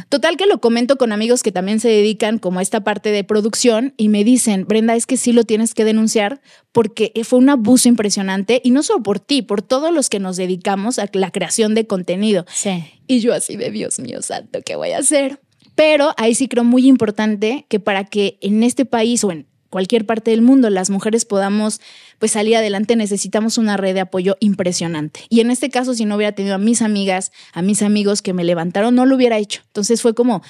Total 0.10 0.38
que 0.38 0.46
lo 0.46 0.60
comento 0.60 0.98
con 0.98 1.12
amigos 1.12 1.44
que 1.44 1.52
también 1.52 1.80
se 1.80 1.90
dedican 1.90 2.40
como 2.40 2.60
a 2.60 2.62
esta 2.62 2.84
parte 2.84 3.10
de 3.10 3.24
producción 3.24 3.94
y 3.98 4.10
me 4.10 4.24
dicen, 4.24 4.66
Brenda, 4.68 4.96
es 4.96 5.06
que 5.06 5.18
sí 5.18 5.34
lo 5.34 5.44
tienes 5.44 5.74
que 5.74 5.86
denunciar 5.86 6.42
porque 6.72 7.12
fue 7.24 7.40
un 7.40 7.50
abuso 7.50 7.90
impresionante 7.90 8.62
y 8.64 8.72
no 8.72 8.84
solo 8.84 9.04
por 9.04 9.20
ti, 9.20 9.42
por 9.42 9.62
todos 9.62 9.94
los 9.94 10.10
que 10.10 10.20
nos 10.20 10.38
dedicamos 10.38 11.00
a 11.00 11.10
la 11.14 11.32
creación 11.32 11.76
de 11.76 11.88
contenido. 11.88 12.46
Sí. 12.54 12.84
Y 13.08 13.20
yo 13.20 13.34
así 13.34 13.56
de, 13.56 13.72
Dios 13.72 14.00
mío 14.00 14.22
santo, 14.22 14.60
¿qué 14.64 14.76
voy 14.76 14.92
a 14.92 15.00
hacer? 15.00 15.40
Pero 15.76 16.14
ahí 16.18 16.34
sí 16.36 16.48
creo 16.48 16.64
muy 16.64 16.88
importante 16.88 17.66
que 17.70 17.80
para 17.80 18.04
que 18.04 18.38
en 18.42 18.64
este 18.64 18.86
país 18.86 19.24
o 19.24 19.32
en 19.32 19.48
cualquier 19.70 20.06
parte 20.06 20.32
del 20.32 20.42
mundo 20.42 20.70
las 20.70 20.90
mujeres 20.90 21.26
podamos 21.26 21.82
pues 22.20 22.32
salir 22.32 22.56
adelante 22.56 22.96
necesitamos 22.96 23.58
una 23.58 23.78
red 23.78 23.94
de 23.94 24.02
apoyo 24.02 24.38
impresionante. 24.40 25.22
Y 25.30 25.42
en 25.42 25.52
este 25.52 25.70
caso 25.70 25.94
si 25.94 26.06
no 26.06 26.16
hubiera 26.16 26.34
tenido 26.34 26.56
a 26.56 26.60
mis 26.60 26.82
amigas, 26.82 27.32
a 27.54 27.62
mis 27.62 27.82
amigos 27.82 28.22
que 28.22 28.34
me 28.34 28.44
levantaron, 28.44 28.96
no 28.96 29.06
lo 29.06 29.16
hubiera 29.16 29.38
hecho. 29.38 29.62
Entonces 29.68 30.02
fue 30.02 30.14
como 30.14 30.42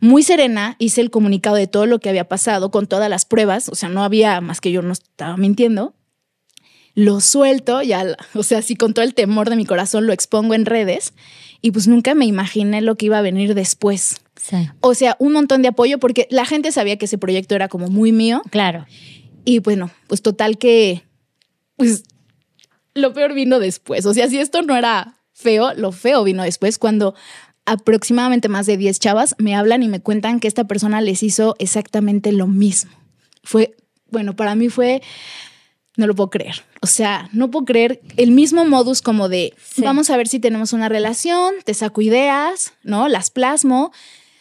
muy 0.00 0.22
serena, 0.22 0.76
hice 0.78 1.00
el 1.00 1.10
comunicado 1.10 1.56
de 1.56 1.66
todo 1.66 1.86
lo 1.86 1.98
que 1.98 2.08
había 2.08 2.28
pasado 2.28 2.70
con 2.70 2.86
todas 2.86 3.08
las 3.08 3.24
pruebas, 3.24 3.68
o 3.68 3.74
sea, 3.74 3.88
no 3.88 4.04
había 4.04 4.40
más 4.40 4.60
que 4.60 4.70
yo 4.70 4.82
no 4.82 4.92
estaba 4.92 5.36
mintiendo. 5.36 5.94
Lo 6.94 7.20
suelto, 7.20 7.82
ya, 7.82 8.16
o 8.34 8.42
sea, 8.42 8.58
así 8.58 8.76
con 8.76 8.94
todo 8.94 9.04
el 9.04 9.14
temor 9.14 9.50
de 9.50 9.56
mi 9.56 9.64
corazón 9.64 10.06
lo 10.06 10.12
expongo 10.12 10.54
en 10.54 10.64
redes 10.64 11.12
y 11.60 11.72
pues 11.72 11.88
nunca 11.88 12.14
me 12.14 12.24
imaginé 12.24 12.80
lo 12.82 12.96
que 12.96 13.06
iba 13.06 13.18
a 13.18 13.22
venir 13.22 13.54
después. 13.54 14.20
O 14.80 14.94
sea, 14.94 15.16
un 15.18 15.32
montón 15.32 15.62
de 15.62 15.68
apoyo 15.68 15.98
porque 15.98 16.28
la 16.30 16.44
gente 16.44 16.70
sabía 16.72 16.96
que 16.96 17.06
ese 17.06 17.18
proyecto 17.18 17.54
era 17.54 17.68
como 17.68 17.88
muy 17.88 18.12
mío. 18.12 18.42
Claro. 18.50 18.86
Y 19.44 19.60
bueno, 19.60 19.90
pues 20.06 20.22
total 20.22 20.58
que, 20.58 21.02
pues 21.76 22.04
lo 22.94 23.12
peor 23.12 23.34
vino 23.34 23.58
después. 23.58 24.06
O 24.06 24.14
sea, 24.14 24.28
si 24.28 24.38
esto 24.38 24.62
no 24.62 24.76
era 24.76 25.16
feo, 25.32 25.74
lo 25.74 25.92
feo 25.92 26.22
vino 26.24 26.42
después 26.42 26.78
cuando 26.78 27.14
aproximadamente 27.66 28.48
más 28.48 28.66
de 28.66 28.76
10 28.76 29.00
chavas 29.00 29.34
me 29.38 29.54
hablan 29.54 29.82
y 29.82 29.88
me 29.88 30.00
cuentan 30.00 30.40
que 30.40 30.48
esta 30.48 30.64
persona 30.64 31.00
les 31.00 31.22
hizo 31.22 31.56
exactamente 31.58 32.32
lo 32.32 32.46
mismo. 32.46 32.92
Fue, 33.42 33.74
bueno, 34.10 34.36
para 34.36 34.54
mí 34.54 34.68
fue, 34.68 35.02
no 35.96 36.06
lo 36.06 36.14
puedo 36.14 36.30
creer. 36.30 36.64
O 36.80 36.86
sea, 36.86 37.28
no 37.32 37.50
puedo 37.50 37.64
creer 37.64 38.00
el 38.16 38.30
mismo 38.30 38.64
modus 38.64 39.00
como 39.02 39.28
de, 39.28 39.54
vamos 39.78 40.10
a 40.10 40.16
ver 40.16 40.28
si 40.28 40.40
tenemos 40.40 40.72
una 40.72 40.88
relación, 40.88 41.54
te 41.64 41.74
saco 41.74 42.02
ideas, 42.02 42.72
¿no? 42.82 43.08
Las 43.08 43.30
plasmo 43.30 43.92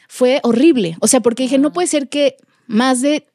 fue 0.08 0.40
horrible. 0.44 0.98
O 1.00 1.08
sea, 1.08 1.22
porque 1.22 1.44
dije, 1.44 1.60
no 1.60 1.74
puede 1.74 1.88
ser 1.88 2.10
que 2.10 2.38
más 2.68 3.02
de 3.02 3.28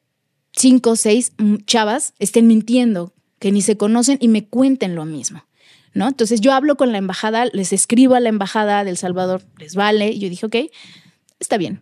cinco 0.53 0.91
o 0.91 0.95
seis 0.95 1.31
chavas 1.65 2.13
estén 2.19 2.47
mintiendo, 2.47 3.13
que 3.39 3.51
ni 3.51 3.61
se 3.61 3.77
conocen 3.77 4.17
y 4.19 4.27
me 4.27 4.45
cuenten 4.47 4.95
lo 4.95 5.05
mismo. 5.05 5.45
¿No? 5.91 6.07
Entonces 6.07 6.39
yo 6.39 6.53
hablo 6.53 6.77
con 6.77 6.91
la 6.91 6.99
embajada, 6.99 7.45
les 7.51 7.73
escribo 7.73 8.13
a 8.13 8.19
la 8.19 8.29
embajada 8.29 8.83
del 8.83 8.95
Salvador, 8.95 9.41
les 9.57 9.73
vale. 9.73 10.11
Y 10.11 10.19
yo 10.19 10.29
dije, 10.29 10.45
ok, 10.45 10.55
está 11.39 11.57
bien. 11.57 11.81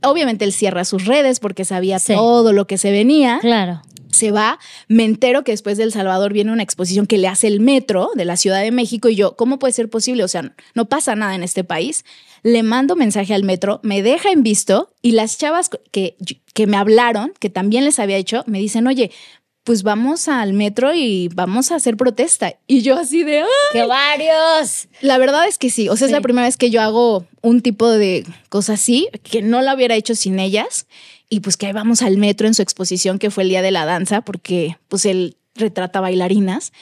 Obviamente 0.00 0.44
él 0.44 0.52
cierra 0.52 0.84
sus 0.84 1.06
redes 1.06 1.40
porque 1.40 1.64
sabía 1.64 1.98
todo 1.98 2.52
lo 2.52 2.68
que 2.68 2.78
se 2.78 2.92
venía. 2.92 3.40
Claro 3.40 3.82
se 4.12 4.30
va, 4.30 4.58
me 4.88 5.04
entero 5.04 5.42
que 5.42 5.52
después 5.52 5.76
del 5.76 5.92
Salvador 5.92 6.32
viene 6.32 6.52
una 6.52 6.62
exposición 6.62 7.06
que 7.06 7.18
le 7.18 7.28
hace 7.28 7.48
el 7.48 7.60
metro 7.60 8.10
de 8.14 8.24
la 8.24 8.36
Ciudad 8.36 8.62
de 8.62 8.70
México 8.70 9.08
y 9.08 9.16
yo, 9.16 9.36
¿cómo 9.36 9.58
puede 9.58 9.72
ser 9.72 9.88
posible? 9.88 10.22
O 10.22 10.28
sea, 10.28 10.54
no 10.74 10.88
pasa 10.88 11.16
nada 11.16 11.34
en 11.34 11.42
este 11.42 11.64
país. 11.64 12.04
Le 12.42 12.62
mando 12.62 12.96
mensaje 12.96 13.34
al 13.34 13.44
metro, 13.44 13.80
me 13.82 14.02
deja 14.02 14.30
en 14.30 14.42
visto 14.42 14.92
y 15.00 15.12
las 15.12 15.38
chavas 15.38 15.70
que, 15.90 16.16
que 16.54 16.66
me 16.66 16.76
hablaron, 16.76 17.32
que 17.38 17.50
también 17.50 17.84
les 17.84 17.98
había 17.98 18.16
hecho, 18.16 18.44
me 18.46 18.58
dicen, 18.58 18.86
oye, 18.86 19.10
pues 19.64 19.84
vamos 19.84 20.28
al 20.28 20.52
metro 20.52 20.92
y 20.92 21.28
vamos 21.34 21.70
a 21.70 21.76
hacer 21.76 21.96
protesta. 21.96 22.54
Y 22.66 22.82
yo 22.82 22.98
así 22.98 23.22
de... 23.22 23.44
¡Qué 23.72 23.84
varios! 23.84 24.88
La 25.00 25.18
verdad 25.18 25.46
es 25.46 25.58
que 25.58 25.70
sí, 25.70 25.88
o 25.88 25.96
sea, 25.96 26.06
es 26.06 26.12
la 26.12 26.20
primera 26.20 26.46
vez 26.46 26.56
que 26.56 26.70
yo 26.70 26.80
hago 26.80 27.26
un 27.42 27.60
tipo 27.60 27.88
de 27.88 28.26
cosa 28.48 28.74
así, 28.74 29.08
que 29.22 29.40
no 29.40 29.62
la 29.62 29.74
hubiera 29.74 29.94
hecho 29.94 30.14
sin 30.14 30.40
ellas. 30.40 30.86
Y 31.32 31.40
pues 31.40 31.56
que 31.56 31.64
ahí 31.64 31.72
vamos 31.72 32.02
al 32.02 32.18
metro 32.18 32.46
en 32.46 32.52
su 32.52 32.60
exposición, 32.60 33.18
que 33.18 33.30
fue 33.30 33.44
el 33.44 33.48
Día 33.48 33.62
de 33.62 33.70
la 33.70 33.86
Danza, 33.86 34.20
porque 34.20 34.76
pues 34.88 35.06
él 35.06 35.38
retrata 35.54 35.98
bailarinas. 35.98 36.74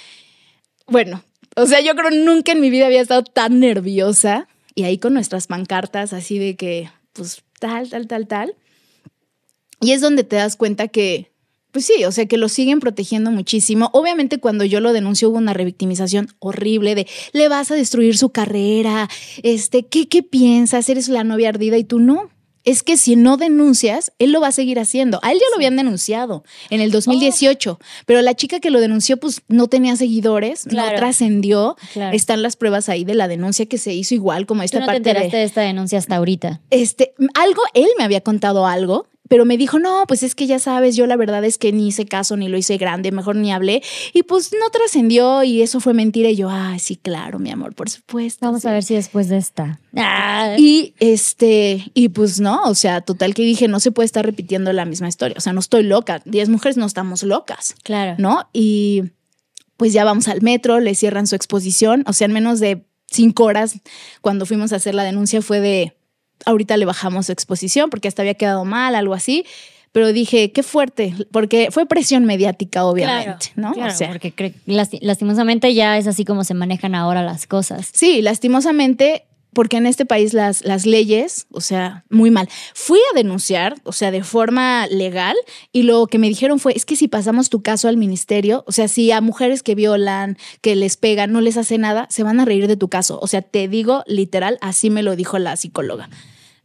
Bueno, 0.89 1.23
o 1.55 1.67
sea, 1.67 1.81
yo 1.81 1.95
creo 1.95 2.11
nunca 2.11 2.51
en 2.51 2.61
mi 2.61 2.69
vida 2.69 2.87
había 2.87 3.01
estado 3.01 3.23
tan 3.23 3.61
nerviosa. 3.61 4.49
Y 4.75 4.83
ahí 4.83 4.99
con 4.99 5.15
nuestras 5.15 5.47
pancartas 5.47 6.13
así 6.13 6.41
de 6.41 6.57
que, 6.57 6.91
pues 7.13 7.45
tal, 7.61 7.91
tal, 7.91 8.09
tal, 8.09 8.27
tal. 8.27 8.57
Y 9.81 9.93
es 9.93 10.01
donde 10.01 10.25
te 10.25 10.35
das 10.35 10.57
cuenta 10.57 10.89
que 10.89 11.31
pues 11.71 11.85
sí, 11.85 12.05
o 12.05 12.11
sea 12.11 12.27
que 12.27 12.37
lo 12.37 12.49
siguen 12.49 12.81
protegiendo 12.81 13.31
muchísimo. 13.31 13.91
Obviamente 13.93 14.39
cuando 14.39 14.65
yo 14.65 14.81
lo 14.81 14.93
denuncio 14.93 15.31
hubo 15.31 15.39
una 15.39 15.53
revictimización 15.53 16.29
horrible 16.41 16.97
de 16.97 17.07
le 17.33 17.49
vas 17.49 17.71
a 17.71 17.77
destruir 17.77 18.19
su 18.19 18.31
carrera, 18.31 19.09
este, 19.45 19.87
¿qué, 19.87 20.09
qué 20.09 20.25
piensas? 20.25 20.89
Eres 20.89 21.09
la 21.09 21.23
novia 21.23 21.51
ardida 21.51 21.79
y 21.79 21.85
tú 21.85 22.01
no. 22.01 22.31
Es 22.65 22.83
que 22.83 22.97
si 22.97 23.17
no 23.17 23.37
denuncias, 23.37 24.13
él 24.19 24.33
lo 24.33 24.41
va 24.41 24.49
a 24.49 24.53
seguir 24.53 24.79
haciendo. 24.79 25.19
A 25.23 25.33
él 25.33 25.39
ya 25.39 25.47
lo 25.51 25.57
habían 25.57 25.77
denunciado 25.77 26.45
en 26.69 26.81
el 26.81 26.91
2018, 26.91 27.79
pero 28.07 28.21
la 28.23 28.35
chica 28.35 28.61
que 28.61 28.71
lo 28.71 28.81
denunció 28.81 29.17
pues 29.17 29.43
no 29.49 29.69
tenía 29.69 29.97
seguidores, 29.97 30.67
no 30.67 30.85
trascendió. 30.95 31.77
Están 32.13 32.43
las 32.43 32.57
pruebas 32.57 32.89
ahí 32.89 33.05
de 33.05 33.15
la 33.15 33.29
denuncia 33.29 33.67
que 33.67 33.79
se 33.79 33.95
hizo 33.95 34.15
igual 34.15 34.47
como 34.47 34.63
esta 34.63 34.79
¿Tú 34.79 34.81
no 34.81 34.87
parte 34.87 35.01
te 35.01 35.11
enteraste 35.11 35.37
de 35.37 35.45
esta 35.45 35.61
denuncia 35.63 35.99
hasta 35.99 36.17
ahorita. 36.17 36.61
Este, 36.71 37.15
algo 37.35 37.63
él 37.75 37.89
me 37.99 38.05
había 38.05 38.21
contado 38.21 38.67
algo 38.67 39.07
pero 39.31 39.45
me 39.45 39.57
dijo, 39.57 39.79
no, 39.79 40.07
pues 40.09 40.25
es 40.25 40.35
que 40.35 40.49
ya 40.49 40.59
sabes, 40.59 40.97
yo 40.97 41.07
la 41.07 41.15
verdad 41.15 41.45
es 41.45 41.57
que 41.57 41.71
ni 41.71 41.87
hice 41.87 42.05
caso, 42.05 42.37
ni 42.37 42.49
lo 42.49 42.59
hice 42.59 42.79
grande, 42.79 43.13
mejor 43.13 43.37
ni 43.37 43.53
hablé. 43.53 43.81
Y 44.13 44.25
pues 44.25 44.51
no 44.59 44.71
trascendió 44.71 45.45
y 45.45 45.63
eso 45.63 45.79
fue 45.79 45.95
mentira. 45.95 46.31
Y 46.31 46.35
yo, 46.35 46.51
ay, 46.51 46.81
sí, 46.81 46.97
claro, 46.97 47.39
mi 47.39 47.49
amor, 47.53 47.73
por 47.77 47.89
supuesto. 47.89 48.45
Vamos 48.45 48.67
a 48.67 48.73
ver 48.73 48.83
si 48.83 48.97
después 48.97 49.29
de 49.29 49.37
esta. 49.37 49.79
Ah. 49.95 50.57
Y 50.59 50.95
este, 50.99 51.93
y 51.95 52.09
pues 52.09 52.41
no, 52.41 52.61
o 52.65 52.75
sea, 52.75 53.03
total 53.03 53.33
que 53.35 53.43
dije, 53.43 53.69
no 53.69 53.79
se 53.79 53.93
puede 53.93 54.07
estar 54.07 54.27
repitiendo 54.27 54.73
la 54.73 54.85
misma 54.85 55.07
historia. 55.07 55.37
O 55.39 55.41
sea, 55.41 55.53
no 55.53 55.61
estoy 55.61 55.85
loca. 55.85 56.21
Diez 56.25 56.49
mujeres 56.49 56.77
no 56.77 56.87
estamos 56.87 57.23
locas. 57.23 57.77
Claro. 57.85 58.17
¿No? 58.19 58.49
Y 58.53 59.13
pues 59.77 59.93
ya 59.93 60.03
vamos 60.03 60.27
al 60.27 60.43
metro, 60.43 60.81
le 60.81 60.97
cierran 60.97 61.29
su 61.29 61.37
exposición. 61.37 62.03
O 62.09 62.15
sea, 62.15 62.25
en 62.25 62.33
menos 62.33 62.59
de 62.59 62.85
cinco 63.07 63.45
horas, 63.45 63.79
cuando 64.23 64.45
fuimos 64.45 64.73
a 64.73 64.77
hacer 64.77 64.97
la 64.97 65.05
denuncia, 65.05 65.41
fue 65.41 65.61
de 65.61 65.97
ahorita 66.47 66.77
le 66.77 66.85
bajamos 66.85 67.27
su 67.27 67.33
exposición 67.33 67.91
porque 67.91 68.09
hasta 68.09 68.23
había 68.23 68.35
quedado 68.35 68.65
mal, 68.65 68.95
algo 68.95 69.15
así. 69.15 69.45
Pero 69.93 70.13
dije, 70.13 70.53
qué 70.53 70.63
fuerte, 70.63 71.15
porque 71.33 71.71
fue 71.73 71.85
presión 71.85 72.25
mediática, 72.25 72.85
obviamente, 72.85 73.47
¿no? 73.57 73.73
Claro, 73.73 73.93
porque 74.07 74.55
lastimosamente 74.67 75.75
ya 75.75 75.99
es 75.99 76.07
así 76.07 76.25
como 76.25 76.45
se 76.45 76.55
manejan 76.55 76.95
ahora 76.95 77.25
las 77.25 77.49
cosas. 77.49 77.91
Sí, 77.93 78.23
lastimosamente 78.23 79.25
porque 79.53 79.77
en 79.77 79.87
este 79.87 80.07
país 80.07 80.33
las, 80.35 80.65
las 80.65 80.87
leyes, 80.87 81.47
o 81.51 81.61
sea, 81.61 82.05
muy 82.09 82.31
mal. 82.31 82.49
Fui 82.75 82.99
a 83.13 83.17
denunciar, 83.17 83.77
o 83.85 83.93
sea, 83.93 84.11
de 84.11 84.23
forma 84.23 84.87
legal, 84.87 85.37
y 85.73 85.83
lo 85.83 86.07
que 86.07 86.19
me 86.19 86.29
dijeron 86.29 86.59
fue, 86.59 86.73
es 86.77 86.85
que 86.85 86.97
si 86.97 87.09
pasamos 87.09 87.51
tu 87.51 87.63
caso 87.63 87.89
al 87.89 87.97
ministerio, 87.97 88.65
o 88.67 88.73
sea, 88.73 88.89
si 88.89 89.11
a 89.11 89.21
mujeres 89.21 89.63
que 89.63 89.75
violan, 89.75 90.37
que 90.61 90.77
les 90.77 90.97
pegan, 90.97 91.33
no 91.33 91.41
les 91.41 91.57
hace 91.57 91.79
nada, 91.79 92.07
se 92.11 92.23
van 92.23 92.41
a 92.41 92.45
reír 92.45 92.67
de 92.67 92.77
tu 92.77 92.89
caso. 92.89 93.19
O 93.23 93.27
sea, 93.27 93.43
te 93.43 93.69
digo 93.69 94.05
literal, 94.07 94.59
así 94.61 94.91
me 94.91 95.03
lo 95.03 95.17
dijo 95.17 95.39
la 95.39 95.57
psicóloga. 95.57 96.09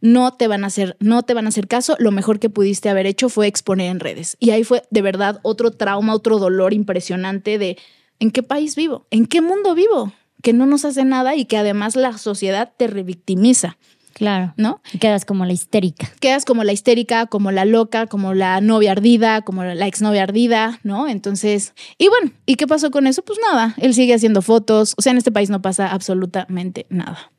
No 0.00 0.34
te 0.34 0.46
van 0.46 0.62
a 0.62 0.68
hacer, 0.68 0.96
no 1.00 1.22
te 1.22 1.34
van 1.34 1.46
a 1.46 1.48
hacer 1.48 1.66
caso, 1.66 1.96
lo 1.98 2.12
mejor 2.12 2.38
que 2.38 2.50
pudiste 2.50 2.88
haber 2.88 3.06
hecho 3.06 3.28
fue 3.28 3.46
exponer 3.46 3.90
en 3.90 4.00
redes. 4.00 4.36
Y 4.38 4.50
ahí 4.50 4.62
fue 4.62 4.82
de 4.90 5.02
verdad 5.02 5.40
otro 5.42 5.70
trauma, 5.70 6.14
otro 6.14 6.38
dolor 6.38 6.74
impresionante 6.74 7.58
de 7.58 7.78
¿en 8.20 8.30
qué 8.30 8.42
país 8.42 8.76
vivo? 8.76 9.06
¿En 9.10 9.26
qué 9.26 9.40
mundo 9.40 9.74
vivo? 9.74 10.12
Que 10.42 10.52
no 10.52 10.66
nos 10.66 10.84
hace 10.84 11.04
nada 11.04 11.34
y 11.34 11.44
que 11.44 11.56
además 11.56 11.96
la 11.96 12.16
sociedad 12.18 12.72
te 12.76 12.86
revictimiza. 12.86 13.76
Claro. 14.16 14.54
¿No? 14.56 14.80
Y 14.94 14.98
quedas 14.98 15.26
como 15.26 15.44
la 15.44 15.52
histérica. 15.52 16.10
Quedas 16.20 16.46
como 16.46 16.64
la 16.64 16.72
histérica, 16.72 17.26
como 17.26 17.52
la 17.52 17.66
loca, 17.66 18.06
como 18.06 18.32
la 18.32 18.62
novia 18.62 18.92
ardida, 18.92 19.42
como 19.42 19.62
la 19.62 19.86
exnovia 19.86 20.22
ardida, 20.22 20.80
¿no? 20.84 21.06
Entonces, 21.06 21.74
y 21.98 22.08
bueno, 22.08 22.30
¿y 22.46 22.54
qué 22.54 22.66
pasó 22.66 22.90
con 22.90 23.06
eso? 23.06 23.22
Pues 23.22 23.38
nada, 23.52 23.74
él 23.76 23.92
sigue 23.92 24.14
haciendo 24.14 24.40
fotos, 24.40 24.94
o 24.96 25.02
sea, 25.02 25.12
en 25.12 25.18
este 25.18 25.32
país 25.32 25.50
no 25.50 25.60
pasa 25.60 25.88
absolutamente 25.88 26.86
nada. 26.88 27.30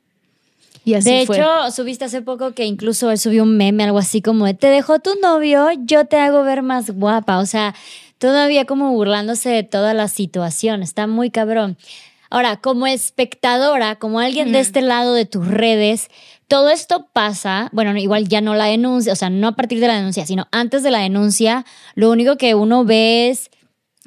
Y 0.86 0.94
así 0.94 1.12
de 1.12 1.25
fue. 1.25 1.38
hecho, 1.38 1.72
subiste 1.72 2.06
hace 2.06 2.22
poco 2.22 2.54
que 2.54 2.66
incluso 2.66 3.10
él 3.10 3.18
subió 3.18 3.42
un 3.42 3.58
meme, 3.58 3.84
algo 3.84 3.98
así 3.98 4.22
como 4.22 4.46
de, 4.46 4.54
te 4.54 4.68
dejó 4.68 5.00
tu 5.00 5.20
novio, 5.20 5.70
yo 5.84 6.06
te 6.06 6.18
hago 6.18 6.44
ver 6.44 6.62
más 6.62 6.92
guapa. 6.92 7.39
O 7.39 7.46
sea, 7.48 7.74
todavía 8.20 8.66
como 8.66 8.92
burlándose 8.92 9.50
de 9.50 9.63
toda 9.63 9.94
la 9.94 10.08
situación. 10.08 10.84
Está 10.84 11.08
muy 11.08 11.30
cabrón. 11.30 11.75
Ahora, 12.29 12.57
como 12.57 12.88
espectadora, 12.88 13.96
como 13.96 14.19
alguien 14.19 14.51
de 14.51 14.60
este 14.60 14.81
lado 14.81 15.13
de 15.13 15.25
tus 15.25 15.48
redes, 15.48 16.10
todo 16.48 16.69
esto 16.69 17.07
pasa, 17.12 17.69
bueno, 17.74 17.96
igual 17.98 18.27
ya 18.27 18.41
no 18.41 18.55
la 18.55 18.65
denuncia, 18.65 19.13
o 19.13 19.15
sea, 19.15 19.29
no 19.29 19.50
a 19.50 19.55
partir 19.55 19.79
de 19.79 19.88
la 19.88 19.96
denuncia, 19.96 20.25
sino 20.25 20.48
antes 20.51 20.84
de 20.84 20.91
la 20.91 21.00
denuncia, 21.00 21.65
lo 21.96 22.10
único 22.10 22.38
que 22.38 22.55
uno 22.55 22.86
ve 22.86 23.29
es 23.29 23.50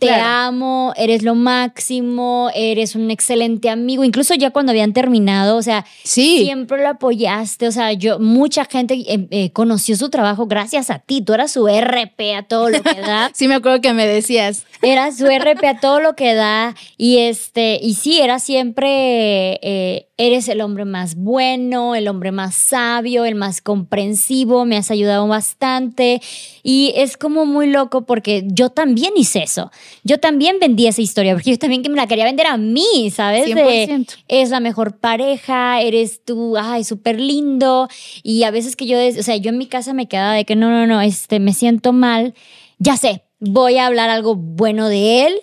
te 0.00 0.06
Claro. 0.08 0.24
amo, 0.24 0.92
eres 0.96 1.22
lo 1.22 1.34
máximo, 1.36 2.50
eres 2.54 2.96
un 2.96 3.10
excelente 3.10 3.70
amigo, 3.70 4.02
incluso 4.02 4.34
ya 4.34 4.50
cuando 4.50 4.70
habían 4.72 4.92
terminado, 4.92 5.56
o 5.56 5.62
sea, 5.62 5.84
Sí. 6.02 6.38
siempre 6.44 6.82
lo 6.82 6.88
apoyaste, 6.88 7.68
o 7.68 7.72
sea, 7.72 7.92
yo, 7.92 8.18
mucha 8.18 8.64
gente 8.64 8.94
eh, 8.94 9.28
eh, 9.30 9.52
conoció 9.52 9.94
su 9.96 10.08
trabajo 10.10 10.46
gracias 10.46 10.90
a 10.90 10.98
ti, 10.98 11.22
tú 11.22 11.34
eras 11.34 11.52
su 11.52 11.68
RP 11.68 12.34
a 12.34 12.42
todo 12.42 12.68
lo 12.70 12.82
que 12.82 13.00
da, 13.00 13.30
Sí, 13.34 13.46
me 13.46 13.54
acuerdo 13.54 13.80
que 13.80 13.92
me 13.92 14.06
decías. 14.06 14.64
era 14.82 15.12
su 15.12 15.26
RP 15.26 15.64
a 15.68 15.78
todo 15.78 16.00
lo 16.00 16.16
que 16.16 16.34
da. 16.34 16.74
Y 16.96 17.18
este, 17.18 17.78
y 17.82 17.94
sí, 17.94 18.20
era 18.20 18.38
siempre, 18.38 19.58
eh, 19.62 20.08
eres 20.16 20.48
el 20.48 20.60
hombre 20.60 20.84
más 20.84 21.14
bueno, 21.14 21.94
el 21.94 22.08
hombre 22.08 22.32
más 22.32 22.54
sabio, 22.54 23.24
el 23.24 23.34
más 23.34 23.60
comprensivo, 23.60 24.64
me 24.64 24.76
has 24.76 24.90
ayudado 24.90 25.26
bastante. 25.28 26.20
Y 26.62 26.92
es 26.96 27.16
como 27.16 27.46
muy 27.46 27.66
loco 27.66 28.04
porque 28.06 28.42
yo 28.46 28.70
también 28.70 29.12
hice 29.16 29.42
eso, 29.42 29.70
yo 30.04 30.18
también 30.18 30.58
vendí 30.60 30.86
esa 30.86 31.02
historia, 31.02 31.34
porque 31.34 31.50
yo 31.50 31.58
también 31.58 31.82
que 31.82 31.88
me 31.88 31.96
la 31.96 32.06
quería 32.06 32.24
vender 32.24 32.46
a 32.46 32.56
mí, 32.56 33.10
¿sabes? 33.10 33.46
De, 33.46 33.88
100%. 33.88 34.16
es 34.28 34.50
la 34.50 34.60
mejor 34.60 34.98
pareja, 34.98 35.80
eres 35.80 36.24
tú, 36.24 36.56
ay, 36.56 36.84
súper 36.84 37.20
lindo. 37.20 37.88
Y 38.22 38.44
a 38.44 38.50
veces 38.50 38.76
que 38.76 38.86
yo, 38.86 38.98
o 38.98 39.22
sea, 39.22 39.36
yo 39.36 39.50
en 39.50 39.58
mi 39.58 39.66
casa 39.66 39.92
me 39.92 40.08
quedaba 40.08 40.34
de 40.34 40.44
que 40.44 40.56
no, 40.56 40.70
no, 40.70 40.86
no, 40.86 41.00
este, 41.00 41.40
me 41.40 41.52
siento 41.52 41.92
mal. 41.92 42.34
Ya 42.78 42.96
sé, 42.96 43.22
voy 43.40 43.78
a 43.78 43.86
hablar 43.86 44.10
algo 44.10 44.34
bueno 44.36 44.88
de 44.88 45.26
él 45.26 45.40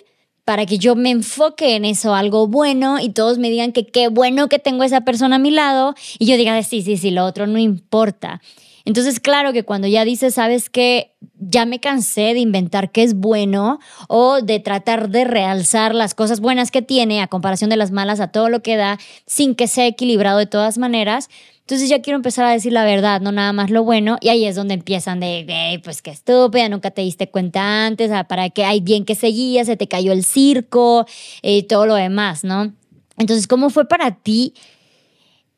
para 0.48 0.64
que 0.64 0.78
yo 0.78 0.96
me 0.96 1.10
enfoque 1.10 1.76
en 1.76 1.84
eso, 1.84 2.14
algo 2.14 2.46
bueno, 2.46 2.98
y 2.98 3.10
todos 3.10 3.36
me 3.36 3.50
digan 3.50 3.72
que 3.72 3.86
qué 3.86 4.08
bueno 4.08 4.48
que 4.48 4.58
tengo 4.58 4.82
esa 4.82 5.02
persona 5.02 5.36
a 5.36 5.38
mi 5.38 5.50
lado, 5.50 5.94
y 6.18 6.24
yo 6.24 6.38
diga, 6.38 6.62
sí, 6.62 6.80
sí, 6.80 6.96
sí, 6.96 7.10
lo 7.10 7.26
otro 7.26 7.46
no 7.46 7.58
importa. 7.58 8.40
Entonces, 8.86 9.20
claro 9.20 9.52
que 9.52 9.64
cuando 9.64 9.86
ya 9.88 10.06
dices, 10.06 10.36
sabes 10.36 10.70
que 10.70 11.14
ya 11.38 11.66
me 11.66 11.80
cansé 11.80 12.34
de 12.34 12.40
inventar 12.40 12.90
qué 12.90 13.02
es 13.02 13.14
bueno 13.14 13.78
o 14.08 14.40
de 14.40 14.60
tratar 14.60 15.08
de 15.08 15.24
realzar 15.24 15.94
las 15.94 16.14
cosas 16.14 16.40
buenas 16.40 16.70
que 16.70 16.82
tiene 16.82 17.20
a 17.22 17.28
comparación 17.28 17.70
de 17.70 17.76
las 17.76 17.90
malas 17.90 18.20
a 18.20 18.28
todo 18.28 18.48
lo 18.48 18.62
que 18.62 18.76
da, 18.76 18.98
sin 19.26 19.54
que 19.54 19.66
sea 19.66 19.86
equilibrado 19.86 20.38
de 20.38 20.46
todas 20.46 20.78
maneras. 20.78 21.28
Entonces 21.60 21.90
ya 21.90 22.00
quiero 22.00 22.16
empezar 22.16 22.46
a 22.46 22.50
decir 22.50 22.72
la 22.72 22.84
verdad, 22.84 23.20
no 23.20 23.30
nada 23.30 23.52
más 23.52 23.70
lo 23.70 23.84
bueno. 23.84 24.16
Y 24.22 24.30
ahí 24.30 24.46
es 24.46 24.56
donde 24.56 24.72
empiezan 24.74 25.20
de, 25.20 25.44
"Güey, 25.44 25.78
pues 25.78 26.00
qué 26.00 26.10
estúpida, 26.10 26.68
nunca 26.70 26.90
te 26.90 27.02
diste 27.02 27.30
cuenta 27.30 27.86
antes, 27.86 28.10
ah, 28.10 28.24
para 28.24 28.48
que 28.48 28.64
hay 28.64 28.80
bien 28.80 29.04
que 29.04 29.14
seguías, 29.14 29.66
se 29.66 29.76
te 29.76 29.86
cayó 29.86 30.12
el 30.12 30.24
circo 30.24 31.04
y 31.42 31.64
todo 31.64 31.84
lo 31.86 31.94
demás, 31.94 32.42
¿no? 32.42 32.72
Entonces, 33.18 33.46
¿cómo 33.46 33.68
fue 33.68 33.86
para 33.86 34.12
ti 34.14 34.54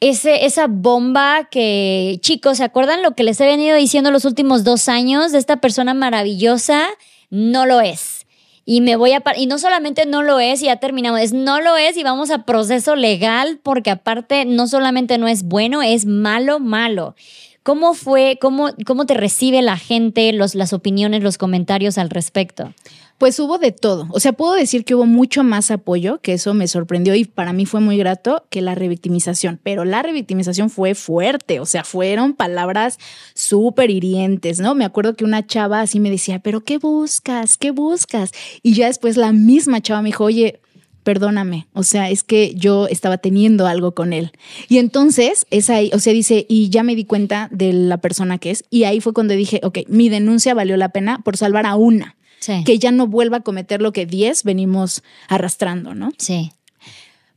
ese, 0.01 0.47
esa 0.47 0.67
bomba 0.67 1.49
que, 1.51 2.19
chicos, 2.23 2.57
¿se 2.57 2.65
acuerdan 2.65 3.03
lo 3.03 3.13
que 3.13 3.23
les 3.23 3.41
he 3.41 3.47
venido 3.47 3.77
diciendo 3.77 4.11
los 4.11 4.25
últimos 4.25 4.65
dos 4.65 4.89
años 4.89 5.31
de 5.33 5.39
esta 5.39 5.59
persona 5.59 5.95
maravillosa? 5.95 6.89
No 7.29 7.67
lo 7.67 7.81
es. 7.83 8.27
Y 8.65 8.81
me 8.81 8.97
voy 8.97 9.13
a... 9.13 9.23
Y 9.37 9.47
no 9.47 9.59
solamente 9.59 10.07
no 10.07 10.23
lo 10.23 10.41
es 10.41 10.63
y 10.63 10.67
ya 10.67 10.77
terminamos, 10.77 11.21
es 11.21 11.33
no 11.33 11.61
lo 11.61 11.77
es 11.77 11.97
y 11.97 12.03
vamos 12.03 12.31
a 12.31 12.45
proceso 12.45 12.97
legal 12.97 13.61
porque 13.63 13.91
aparte 13.91 14.45
no 14.47 14.67
solamente 14.67 15.19
no 15.19 15.29
es 15.29 15.43
bueno, 15.43 15.83
es 15.83 16.07
malo, 16.07 16.61
malo. 16.61 17.15
¿Cómo 17.63 17.93
fue, 17.93 18.39
cómo, 18.41 18.71
cómo 18.87 19.05
te 19.05 19.15
recibe 19.15 19.61
la 19.61 19.77
gente, 19.77 20.33
los, 20.33 20.55
las 20.55 20.73
opiniones, 20.73 21.23
los 21.23 21.37
comentarios 21.37 21.99
al 21.99 22.09
respecto? 22.09 22.73
Pues 23.21 23.39
hubo 23.39 23.59
de 23.59 23.71
todo. 23.71 24.07
O 24.13 24.19
sea, 24.19 24.33
puedo 24.33 24.55
decir 24.55 24.87
que 24.87 24.95
hubo 24.95 25.05
mucho 25.05 25.45
más 25.45 25.71
apoyo, 25.71 26.23
que 26.23 26.33
eso 26.33 26.55
me 26.55 26.67
sorprendió 26.67 27.15
y 27.15 27.27
para 27.27 27.53
mí 27.53 27.67
fue 27.67 27.81
muy 27.81 27.99
grato, 27.99 28.47
que 28.49 28.63
la 28.63 28.75
revictimización. 28.75 29.61
Pero 29.63 29.85
la 29.85 30.01
revictimización 30.01 30.71
fue 30.71 30.95
fuerte, 30.95 31.61
o 31.61 31.67
sea, 31.67 31.85
fueron 31.85 32.33
palabras 32.33 32.99
súper 33.35 33.91
hirientes, 33.91 34.59
¿no? 34.59 34.75
Me 34.75 34.87
acuerdo 34.87 35.17
que 35.17 35.25
una 35.27 35.47
chava 35.47 35.83
así 35.83 36.01
me 36.01 36.11
decía, 36.11 36.39
pero 36.39 36.63
¿qué 36.63 36.79
buscas? 36.79 37.59
¿Qué 37.59 37.73
buscas? 37.73 38.33
Y 38.63 38.73
ya 38.73 38.87
después 38.87 39.19
la 39.19 39.33
misma 39.33 39.83
chava 39.83 40.01
me 40.01 40.09
dijo, 40.09 40.25
oye, 40.25 40.63
perdóname, 41.03 41.67
o 41.75 41.83
sea, 41.83 42.09
es 42.09 42.25
que 42.25 42.55
yo 42.55 42.87
estaba 42.87 43.19
teniendo 43.19 43.67
algo 43.67 43.93
con 43.95 44.15
él. 44.15 44.33
Y 44.71 44.79
entonces 44.79 45.47
es 45.51 45.69
ahí, 45.69 45.91
o 45.93 45.99
sea, 45.99 46.15
dice, 46.15 46.47
y 46.49 46.71
ya 46.71 46.83
me 46.83 46.97
di 46.97 47.05
cuenta 47.05 47.51
de 47.53 47.75
la 47.75 47.99
persona 47.99 48.39
que 48.39 48.51
es, 48.51 48.65
y 48.71 48.85
ahí 48.85 49.03
fue 49.03 49.13
cuando 49.13 49.35
dije, 49.35 49.61
ok, 49.63 49.81
mi 49.89 50.09
denuncia 50.09 50.55
valió 50.55 50.79
la 50.79 50.89
pena 50.89 51.21
por 51.23 51.37
salvar 51.37 51.67
a 51.67 51.75
una 51.75 52.17
Sí. 52.41 52.65
que 52.65 52.79
ya 52.79 52.91
no 52.91 53.07
vuelva 53.07 53.39
a 53.39 53.41
cometer 53.41 53.81
lo 53.83 53.93
que 53.93 54.07
10 54.07 54.45
venimos 54.45 55.03
arrastrando, 55.29 55.95
¿no? 55.95 56.11
Sí. 56.19 56.53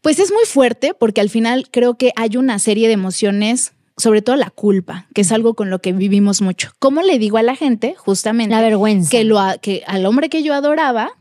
Pues 0.01 0.19
es 0.19 0.31
muy 0.31 0.45
fuerte 0.45 0.93
porque 0.93 1.21
al 1.21 1.29
final 1.29 1.67
creo 1.71 1.95
que 1.97 2.11
hay 2.15 2.35
una 2.37 2.57
serie 2.59 2.87
de 2.87 2.93
emociones, 2.93 3.73
sobre 3.97 4.21
todo 4.21 4.35
la 4.35 4.49
culpa, 4.49 5.07
que 5.13 5.21
es 5.21 5.31
algo 5.31 5.53
con 5.53 5.69
lo 5.69 5.79
que 5.79 5.93
vivimos 5.93 6.41
mucho. 6.41 6.71
¿Cómo 6.79 7.01
le 7.03 7.19
digo 7.19 7.37
a 7.37 7.43
la 7.43 7.55
gente 7.55 7.95
justamente 7.97 8.53
La 8.55 8.61
vergüenza. 8.61 9.09
que, 9.11 9.23
lo, 9.23 9.39
que 9.61 9.83
al 9.87 10.05
hombre 10.05 10.29
que 10.29 10.41
yo 10.43 10.53
adoraba, 10.53 11.11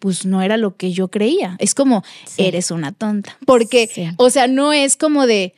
pues 0.00 0.26
no 0.26 0.42
era 0.42 0.56
lo 0.56 0.76
que 0.76 0.90
yo 0.92 1.08
creía? 1.08 1.54
Es 1.60 1.74
como, 1.74 2.02
Sí. 2.26 2.44
eres 2.44 2.70
una 2.72 2.90
tonta. 2.92 3.36
Porque, 3.46 3.86
Sí. 3.92 4.08
o 4.16 4.30
sea, 4.30 4.48
no 4.48 4.72
es 4.72 4.96
como 4.96 5.26
de... 5.26 5.54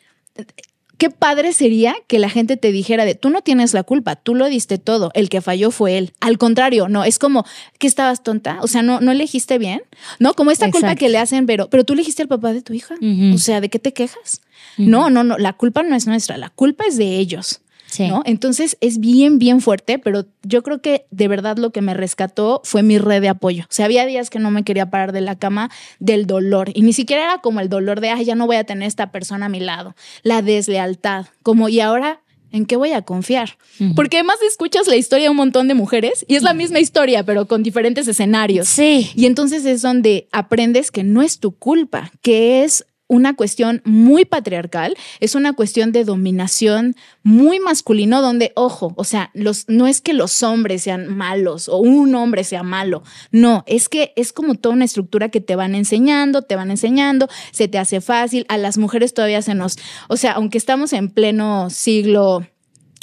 Qué 0.99 1.11
padre 1.11 1.53
sería 1.53 1.95
que 2.07 2.19
la 2.19 2.29
gente 2.29 2.57
te 2.57 2.71
dijera 2.73 3.05
de 3.05 3.15
tú 3.15 3.31
no 3.31 3.43
tienes 3.43 3.75
la 3.75 3.83
culpa, 3.83 4.17
tú 4.17 4.35
lo 4.35 4.47
diste 4.47 4.79
todo, 4.79 5.11
el 5.15 5.29
que 5.29 5.41
falló 5.41 5.71
fue 5.71 5.99
él. 5.99 6.13
Al 6.21 6.39
contrario, 6.39 6.89
no, 6.89 7.05
es 7.05 7.19
como 7.19 7.45
que 7.79 7.87
estabas 7.87 8.23
tonta, 8.23 8.59
o 8.63 8.67
sea, 8.67 8.83
no, 8.83 9.01
no 9.01 9.13
elegiste 9.13 9.59
bien, 9.59 9.83
¿no? 10.19 10.35
Como 10.35 10.51
esta 10.51 10.71
culpa 10.71 10.95
que 10.95 11.09
le 11.09 11.19
hacen, 11.19 11.47
pero, 11.47 11.69
pero 11.69 11.85
tú 11.85 11.95
elegiste 11.95 12.23
al 12.23 12.29
papá 12.29 12.53
de 12.53 12.63
tu 12.63 12.73
hija. 12.73 12.95
O 13.35 13.39
sea, 13.39 13.61
¿de 13.61 13.69
qué 13.69 13.79
te 13.79 13.93
quejas? 13.93 14.41
No, 14.77 15.11
no, 15.11 15.25
no, 15.25 15.39
la 15.39 15.53
culpa 15.53 15.83
no 15.83 15.97
es 15.97 16.07
nuestra, 16.07 16.37
la 16.37 16.51
culpa 16.51 16.85
es 16.87 16.97
de 16.97 17.19
ellos. 17.19 17.61
Sí. 17.95 18.09
¿no? 18.09 18.23
Entonces 18.25 18.77
es 18.81 18.99
bien, 18.99 19.39
bien 19.39 19.61
fuerte, 19.61 20.01
pero 20.01 20.27
yo 20.43 20.65
creo 20.65 20.81
que 20.81 21.07
de 21.13 21.29
verdad 21.29 21.59
lo 21.59 21.71
que 21.71 21.81
me 21.81 21.95
rescató 21.95 22.61
fue 22.65 22.83
mi 22.83 22.99
red 22.99 23.21
de 23.21 23.29
apoyo. 23.29 23.63
O 23.65 23.73
sea, 23.73 23.85
había 23.85 24.05
días 24.05 24.31
que 24.31 24.41
no 24.41 24.51
me 24.51 24.65
quería 24.65 24.91
parar 24.91 25.13
de 25.13 25.21
la 25.21 25.39
cama 25.39 25.71
del 26.01 26.27
dolor 26.27 26.71
y 26.75 26.83
ni 26.83 26.93
siquiera 26.93 27.23
era 27.23 27.39
como 27.39 27.61
el 27.61 27.69
dolor 27.69 28.01
de, 28.01 28.11
ay, 28.11 28.25
ya 28.25 28.35
no 28.35 28.47
voy 28.47 28.57
a 28.57 28.65
tener 28.65 28.89
esta 28.89 29.13
persona 29.13 29.47
a 29.47 29.49
mi 29.49 29.61
lado, 29.61 29.95
la 30.25 30.43
deslealtad, 30.43 31.27
como, 31.43 31.69
y 31.69 31.81
ahora... 31.81 32.21
¿En 32.51 32.67
qué 32.67 32.77
voy 32.77 32.93
a 32.93 33.03
confiar? 33.03 33.59
Porque 33.97 34.19
además 34.19 34.37
escuchas 34.49 34.87
la 34.87 34.95
historia 34.95 35.25
de 35.25 35.31
un 35.31 35.37
montón 35.37 35.67
de 35.67 35.75
mujeres 35.75 36.25
y 36.29 36.37
es 36.37 36.45
la 36.45 36.55
misma 36.55 36.79
historia, 36.79 37.25
pero 37.25 37.49
con 37.49 37.65
diferentes 37.65 38.07
escenarios. 38.07 38.69
Sí. 38.69 39.11
Y 39.17 39.27
entonces 39.27 39.65
es 39.65 39.83
donde 39.83 40.29
aprendes 40.31 40.93
que 40.93 41.03
no 41.03 41.21
es 41.23 41.41
tu 41.41 41.51
culpa, 41.51 42.13
que 42.23 42.63
es 42.63 42.87
una 43.15 43.35
cuestión 43.35 43.81
muy 43.85 44.25
patriarcal, 44.25 44.97
es 45.21 45.35
una 45.35 45.53
cuestión 45.53 45.93
de 45.93 46.05
dominación 46.05 46.97
muy 47.23 47.61
masculino, 47.61 48.21
donde, 48.21 48.53
ojo, 48.57 48.93
o 48.97 49.05
sea, 49.05 49.31
los, 49.35 49.65
no 49.69 49.87
es 49.87 50.01
que 50.01 50.13
los 50.13 50.43
hombres 50.43 50.83
sean 50.83 51.09
malos 51.09 51.69
o 51.69 51.79
un 51.79 52.15
hombre 52.15 52.45
sea 52.45 52.63
malo, 52.63 53.03
no, 53.31 53.65
es 53.67 53.89
que 53.89 54.13
es 54.17 54.33
como 54.33 54.55
toda 54.55 54.75
una 54.75 54.85
estructura 54.85 55.29
que 55.29 55.41
te 55.41 55.57
van 55.57 55.75
enseñando, 55.75 56.43
te 56.43 56.57
van 56.57 56.71
enseñando, 56.71 57.29
se 57.53 57.69
te 57.69 57.79
hace 57.79 58.01
fácil, 58.01 58.45
a 58.49 58.59
las 58.59 58.79
mujeres 58.79 59.15
todavía 59.15 59.43
se 59.43 59.55
nos, 59.55 59.79
o 60.09 60.17
sea, 60.17 60.33
aunque 60.33 60.59
estamos 60.59 60.93
en 60.93 61.09
pleno 61.11 61.71
siglo 61.71 62.47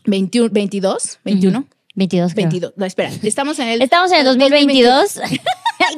21, 0.05 0.49
22, 0.51 1.19
21. 1.23 1.65
22. 1.95 2.33
creo. 2.33 2.45
22, 2.47 2.73
no, 2.77 2.85
espera, 2.85 3.11
estamos 3.23 3.59
en 3.59 3.67
el... 3.67 3.81
Estamos 3.81 4.11
en 4.11 4.19
el 4.19 4.25
2022. 4.25 5.15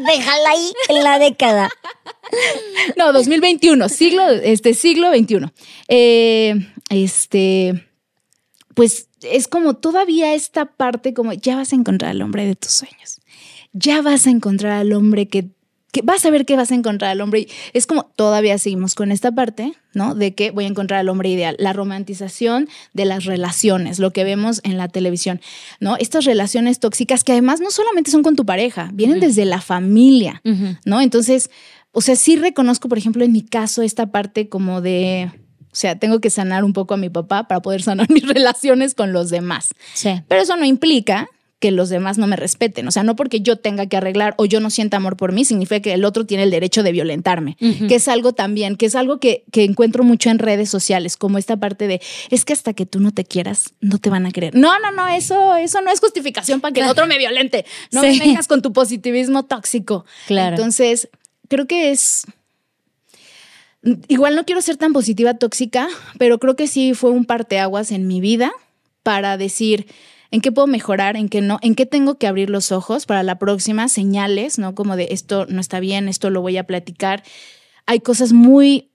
Déjala 0.08 0.50
ahí 0.50 0.72
en 0.90 1.04
la 1.04 1.20
década. 1.20 1.70
No, 2.98 3.14
2021, 3.14 3.90
siglo, 3.90 4.28
este 4.30 4.74
siglo 4.74 5.12
21. 5.12 5.52
Eh, 5.88 6.56
este, 6.90 7.88
pues 8.74 9.10
es 9.22 9.48
como 9.48 9.76
todavía 9.76 10.34
esta 10.34 10.66
parte 10.66 11.14
como 11.14 11.34
ya 11.34 11.56
vas 11.56 11.74
a 11.74 11.76
encontrar 11.76 12.12
al 12.12 12.22
hombre 12.22 12.46
de 12.46 12.56
tus 12.56 12.72
sueños. 12.72 13.22
Ya 13.72 14.02
vas 14.02 14.28
a 14.28 14.30
encontrar 14.30 14.74
al 14.74 14.94
hombre 14.94 15.28
que, 15.28 15.50
que 15.94 16.02
vas 16.02 16.26
a 16.26 16.32
ver 16.32 16.46
que 16.46 16.58
vas 16.58 16.72
a 16.72 16.76
encontrar 16.76 17.12
al 17.12 17.22
hombre. 17.22 17.42
Y 17.42 17.48
es 17.72 17.88
como 17.88 18.04
todavía 18.16 18.58
seguimos 18.58 18.96
con 18.96 19.12
esta 19.12 19.32
parte, 19.32 19.74
¿no? 19.94 20.16
De 20.16 20.34
que 20.34 20.52
voy 20.52 20.66
a 20.66 20.68
encontrar 20.68 21.00
al 21.00 21.08
hombre 21.08 21.30
ideal, 21.30 21.56
la 21.60 21.72
romantización 21.72 22.68
de 22.94 23.06
las 23.06 23.24
relaciones, 23.24 24.00
lo 24.00 24.12
que 24.12 24.24
vemos 24.24 24.60
en 24.64 24.78
la 24.78 24.88
televisión, 24.88 25.40
¿no? 25.80 25.96
Estas 25.96 26.26
relaciones 26.26 26.80
tóxicas 26.80 27.24
que 27.24 27.32
además 27.32 27.62
no 27.62 27.72
solamente 27.72 28.12
son 28.12 28.24
con 28.24 28.36
tu 28.36 28.46
pareja, 28.46 28.90
vienen 28.94 29.20
desde 29.20 29.46
la 29.46 29.62
familia. 29.62 30.42
¿no? 30.86 31.00
Entonces, 31.00 31.52
o 31.92 32.02
sea, 32.02 32.16
sí 32.16 32.36
reconozco, 32.38 32.90
por 32.90 32.98
ejemplo, 32.98 33.24
en 33.24 33.32
mi 33.32 33.44
caso, 33.44 33.84
esta 33.84 34.08
parte 34.08 34.50
como 34.50 34.82
de, 34.82 35.32
o 35.72 35.76
sea, 35.76 35.98
tengo 36.00 36.20
que 36.20 36.30
sanar 36.30 36.64
un 36.64 36.74
poco 36.74 36.96
a 36.96 36.98
mi 36.98 37.10
papá 37.10 37.48
para 37.48 37.62
poder 37.62 37.84
sanar 37.84 38.10
mis 38.12 38.28
relaciones 38.28 38.96
con 38.96 39.14
los 39.14 39.30
demás. 39.30 39.70
Sí. 39.94 40.22
Pero 40.28 40.42
eso 40.42 40.56
no 40.56 40.66
implica 40.66 41.30
que 41.64 41.72
los 41.72 41.88
demás 41.88 42.18
no 42.18 42.28
me 42.28 42.36
respeten. 42.36 42.90
O 42.90 42.92
sea, 42.92 43.04
no 43.04 43.16
porque 43.16 43.40
yo 43.40 43.56
tenga 43.56 43.86
que 43.86 43.96
arreglar 43.96 44.36
o 44.38 44.44
yo 44.44 44.60
no 44.60 44.70
sienta 44.70 44.98
amor 44.98 45.16
por 45.16 45.32
mí, 45.32 45.46
significa 45.46 45.80
que 45.80 45.94
el 45.94 46.04
otro 46.04 46.26
tiene 46.26 46.44
el 46.44 46.52
derecho 46.52 46.84
de 46.84 46.92
violentarme, 46.92 47.56
que 47.56 47.96
es 47.96 48.10
algo 48.10 48.34
también, 48.34 48.76
que 48.76 48.86
es 48.86 48.96
algo 48.96 49.18
que, 49.18 49.46
que, 49.50 49.64
encuentro 49.64 50.04
mucho 50.04 50.30
en 50.30 50.40
redes 50.40 50.70
sociales, 50.70 51.16
como 51.16 51.38
esta 51.38 51.56
parte 51.56 51.88
de, 51.88 52.02
es 52.30 52.44
que 52.44 52.52
hasta 52.52 52.74
que 52.74 52.86
tú 52.86 53.00
no 53.00 53.14
te 53.14 53.24
quieras, 53.24 53.76
no 53.80 53.98
te 53.98 54.10
van 54.10 54.26
a 54.26 54.32
querer. 54.32 54.54
No, 54.56 54.78
no, 54.80 54.92
no, 54.92 55.08
eso, 55.08 55.56
eso 55.56 55.80
no 55.80 55.90
es 55.90 56.02
justificación 56.02 56.60
para 56.60 56.74
que 56.74 56.82
el 56.82 56.90
otro 56.90 57.08
me 57.08 57.18
violente. 57.18 57.66
No 57.94 58.02
me 58.02 58.20
vengas 58.20 58.50
con 58.50 58.62
tu 58.62 58.74
positivismo 58.74 59.46
tóxico. 59.46 60.04
Claro. 60.28 60.58
Entonces, 60.58 61.08
creo 61.48 61.66
que 61.66 61.92
es... 61.92 62.26
Igual 64.10 64.36
no 64.36 64.44
quiero 64.44 64.60
ser 64.62 64.76
tan 64.76 64.92
positiva 64.92 65.36
tóxica, 65.36 65.88
pero 66.18 66.40
creo 66.40 66.58
que 66.58 66.68
sí 66.68 66.94
fue 66.94 67.12
un 67.12 67.24
parteaguas 67.24 67.92
en 67.92 68.06
mi 68.06 68.20
vida 68.20 68.52
para 69.02 69.38
decir, 69.38 69.88
en 70.34 70.42
qué 70.42 70.52
puedo 70.52 70.66
mejorar, 70.66 71.16
en 71.16 71.30
qué 71.30 71.42
no, 71.42 71.60
en 71.62 71.76
qué 71.76 71.86
tengo 71.86 72.18
que 72.18 72.26
abrir 72.26 72.50
los 72.50 72.72
ojos 72.72 73.06
para 73.06 73.22
la 73.22 73.38
próxima, 73.38 73.88
señales, 73.88 74.58
¿no? 74.58 74.74
Como 74.74 74.96
de 74.96 75.10
esto 75.12 75.46
no 75.48 75.62
está 75.62 75.80
bien, 75.80 76.10
esto 76.10 76.32
lo 76.32 76.42
voy 76.42 76.58
a 76.58 76.66
platicar. 76.66 77.22
Hay 77.86 78.00
cosas 78.00 78.34
muy, 78.34 78.90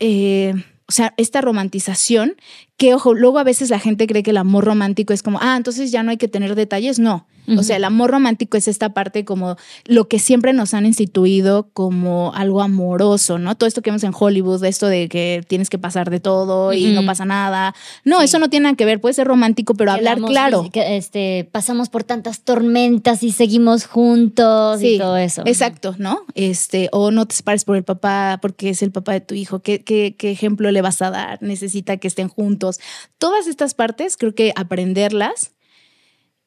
eh, 0.00 0.52
o 0.86 0.92
sea, 0.92 1.14
esta 1.16 1.40
romantización 1.40 2.36
que, 2.82 2.94
ojo, 2.94 3.14
luego 3.14 3.38
a 3.38 3.44
veces 3.44 3.70
la 3.70 3.78
gente 3.78 4.08
cree 4.08 4.24
que 4.24 4.30
el 4.32 4.36
amor 4.36 4.64
romántico 4.64 5.12
es 5.12 5.22
como, 5.22 5.38
ah, 5.40 5.56
entonces 5.56 5.92
ya 5.92 6.02
no 6.02 6.10
hay 6.10 6.16
que 6.16 6.26
tener 6.26 6.56
detalles. 6.56 6.98
No, 6.98 7.28
o 7.58 7.62
sea, 7.62 7.76
el 7.76 7.84
amor 7.84 8.10
romántico 8.10 8.56
es 8.56 8.68
esta 8.68 8.90
parte 8.90 9.24
como 9.24 9.56
lo 9.84 10.06
que 10.06 10.18
siempre 10.18 10.52
nos 10.52 10.74
han 10.74 10.86
instituido 10.86 11.68
como 11.72 12.32
algo 12.34 12.62
amoroso, 12.62 13.38
¿no? 13.38 13.56
Todo 13.56 13.66
esto 13.66 13.82
que 13.82 13.90
vemos 13.90 14.04
en 14.04 14.12
Hollywood, 14.18 14.64
esto 14.64 14.86
de 14.86 15.08
que 15.08 15.42
tienes 15.48 15.68
que 15.68 15.78
pasar 15.78 16.08
de 16.10 16.20
todo 16.20 16.72
y 16.72 16.92
no 16.92 17.04
pasa 17.04 17.24
nada. 17.24 17.74
No, 18.04 18.22
eso 18.22 18.38
no 18.38 18.48
tiene 18.48 18.64
nada 18.64 18.76
que 18.76 18.84
ver, 18.84 19.00
puede 19.00 19.14
ser 19.14 19.26
romántico, 19.26 19.74
pero 19.74 19.90
hablar 19.90 20.20
claro. 20.20 20.68
Que, 20.72 20.96
este, 20.96 21.48
pasamos 21.50 21.88
por 21.88 22.04
tantas 22.04 22.42
tormentas 22.42 23.22
y 23.22 23.32
seguimos 23.32 23.86
juntos 23.86 24.80
y 24.82 24.98
todo 24.98 25.16
eso. 25.16 25.42
Exacto, 25.44 25.96
¿no? 25.98 26.20
Este, 26.34 26.88
o 26.92 27.10
no 27.10 27.26
te 27.26 27.34
separes 27.34 27.64
por 27.64 27.76
el 27.76 27.82
papá 27.82 28.38
porque 28.40 28.70
es 28.70 28.82
el 28.82 28.92
papá 28.92 29.12
de 29.12 29.20
tu 29.20 29.34
hijo. 29.34 29.60
¿Qué, 29.60 29.82
qué, 29.82 30.14
qué 30.16 30.30
ejemplo 30.30 30.70
le 30.70 30.80
vas 30.80 31.02
a 31.02 31.10
dar? 31.10 31.42
Necesita 31.42 31.96
que 31.96 32.06
estén 32.06 32.28
juntos. 32.28 32.71
Todas 33.18 33.46
estas 33.46 33.74
partes 33.74 34.16
creo 34.16 34.34
que 34.34 34.52
aprenderlas 34.56 35.52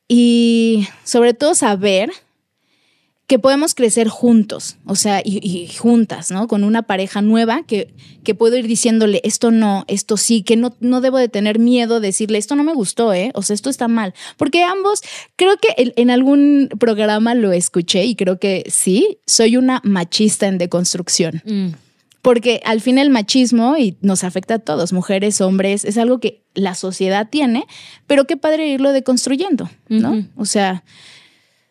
y 0.07 0.87
sobre 1.03 1.33
todo 1.33 1.55
saber 1.55 2.11
que 3.27 3.39
podemos 3.39 3.73
crecer 3.73 4.07
juntos, 4.07 4.77
o 4.85 4.95
sea, 4.95 5.19
y, 5.25 5.67
juntas, 5.79 6.29
¿no? 6.29 6.47
Con 6.47 6.63
una 6.63 6.83
pareja 6.83 7.23
nueva 7.23 7.63
que, 7.65 7.91
que, 8.23 8.35
puedo 8.35 8.55
ir 8.55 8.67
diciéndole 8.67 9.19
esto 9.23 9.49
no, 9.49 9.83
esto 9.87 10.15
sí, 10.15 10.43
que 10.43 10.55
no, 10.55 10.75
no 10.79 11.01
debo 11.01 11.17
de 11.17 11.27
tener 11.27 11.57
miedo 11.57 11.99
de 11.99 12.09
decirle 12.09 12.37
esto 12.37 12.55
no 12.55 12.63
me 12.63 12.75
gustó, 12.75 13.13
¿eh? 13.13 13.31
O 13.33 13.41
sea, 13.41 13.55
esto 13.55 13.71
está 13.71 13.87
mal. 13.87 14.13
Porque 14.37 14.63
ambos, 14.63 15.01
creo 15.35 15.57
que 15.57 15.93
en, 15.95 16.09
algún 16.11 16.69
programa 16.79 17.33
lo 17.33 17.51
escuché 17.51 18.05
y 18.05 18.15
creo 18.15 18.37
que 18.37 18.63
sí, 18.67 19.17
soy 19.25 19.57
una 19.57 19.81
machista 19.83 20.45
en 20.45 20.59
deconstrucción. 20.59 21.41
Mm 21.45 21.84
porque 22.25 22.59
al 22.65 22.81
fin 22.81 22.97
el 22.97 23.11
machismo 23.11 23.77
y 23.77 23.99
nos 24.01 24.23
afecta 24.23 24.55
a 24.55 24.59
todos, 24.59 24.93
mujeres, 24.93 25.41
hombres, 25.41 25.85
es 25.85 25.95
algo 25.99 26.19
que 26.19 26.43
la 26.55 26.73
sociedad 26.73 27.29
tiene, 27.29 27.67
pero 28.07 28.25
qué 28.25 28.35
padre 28.35 28.67
irlo 28.67 28.93
deconstruyendo, 28.93 29.69
¿no? 29.89 30.25
O 30.35 30.45
sea, 30.45 30.83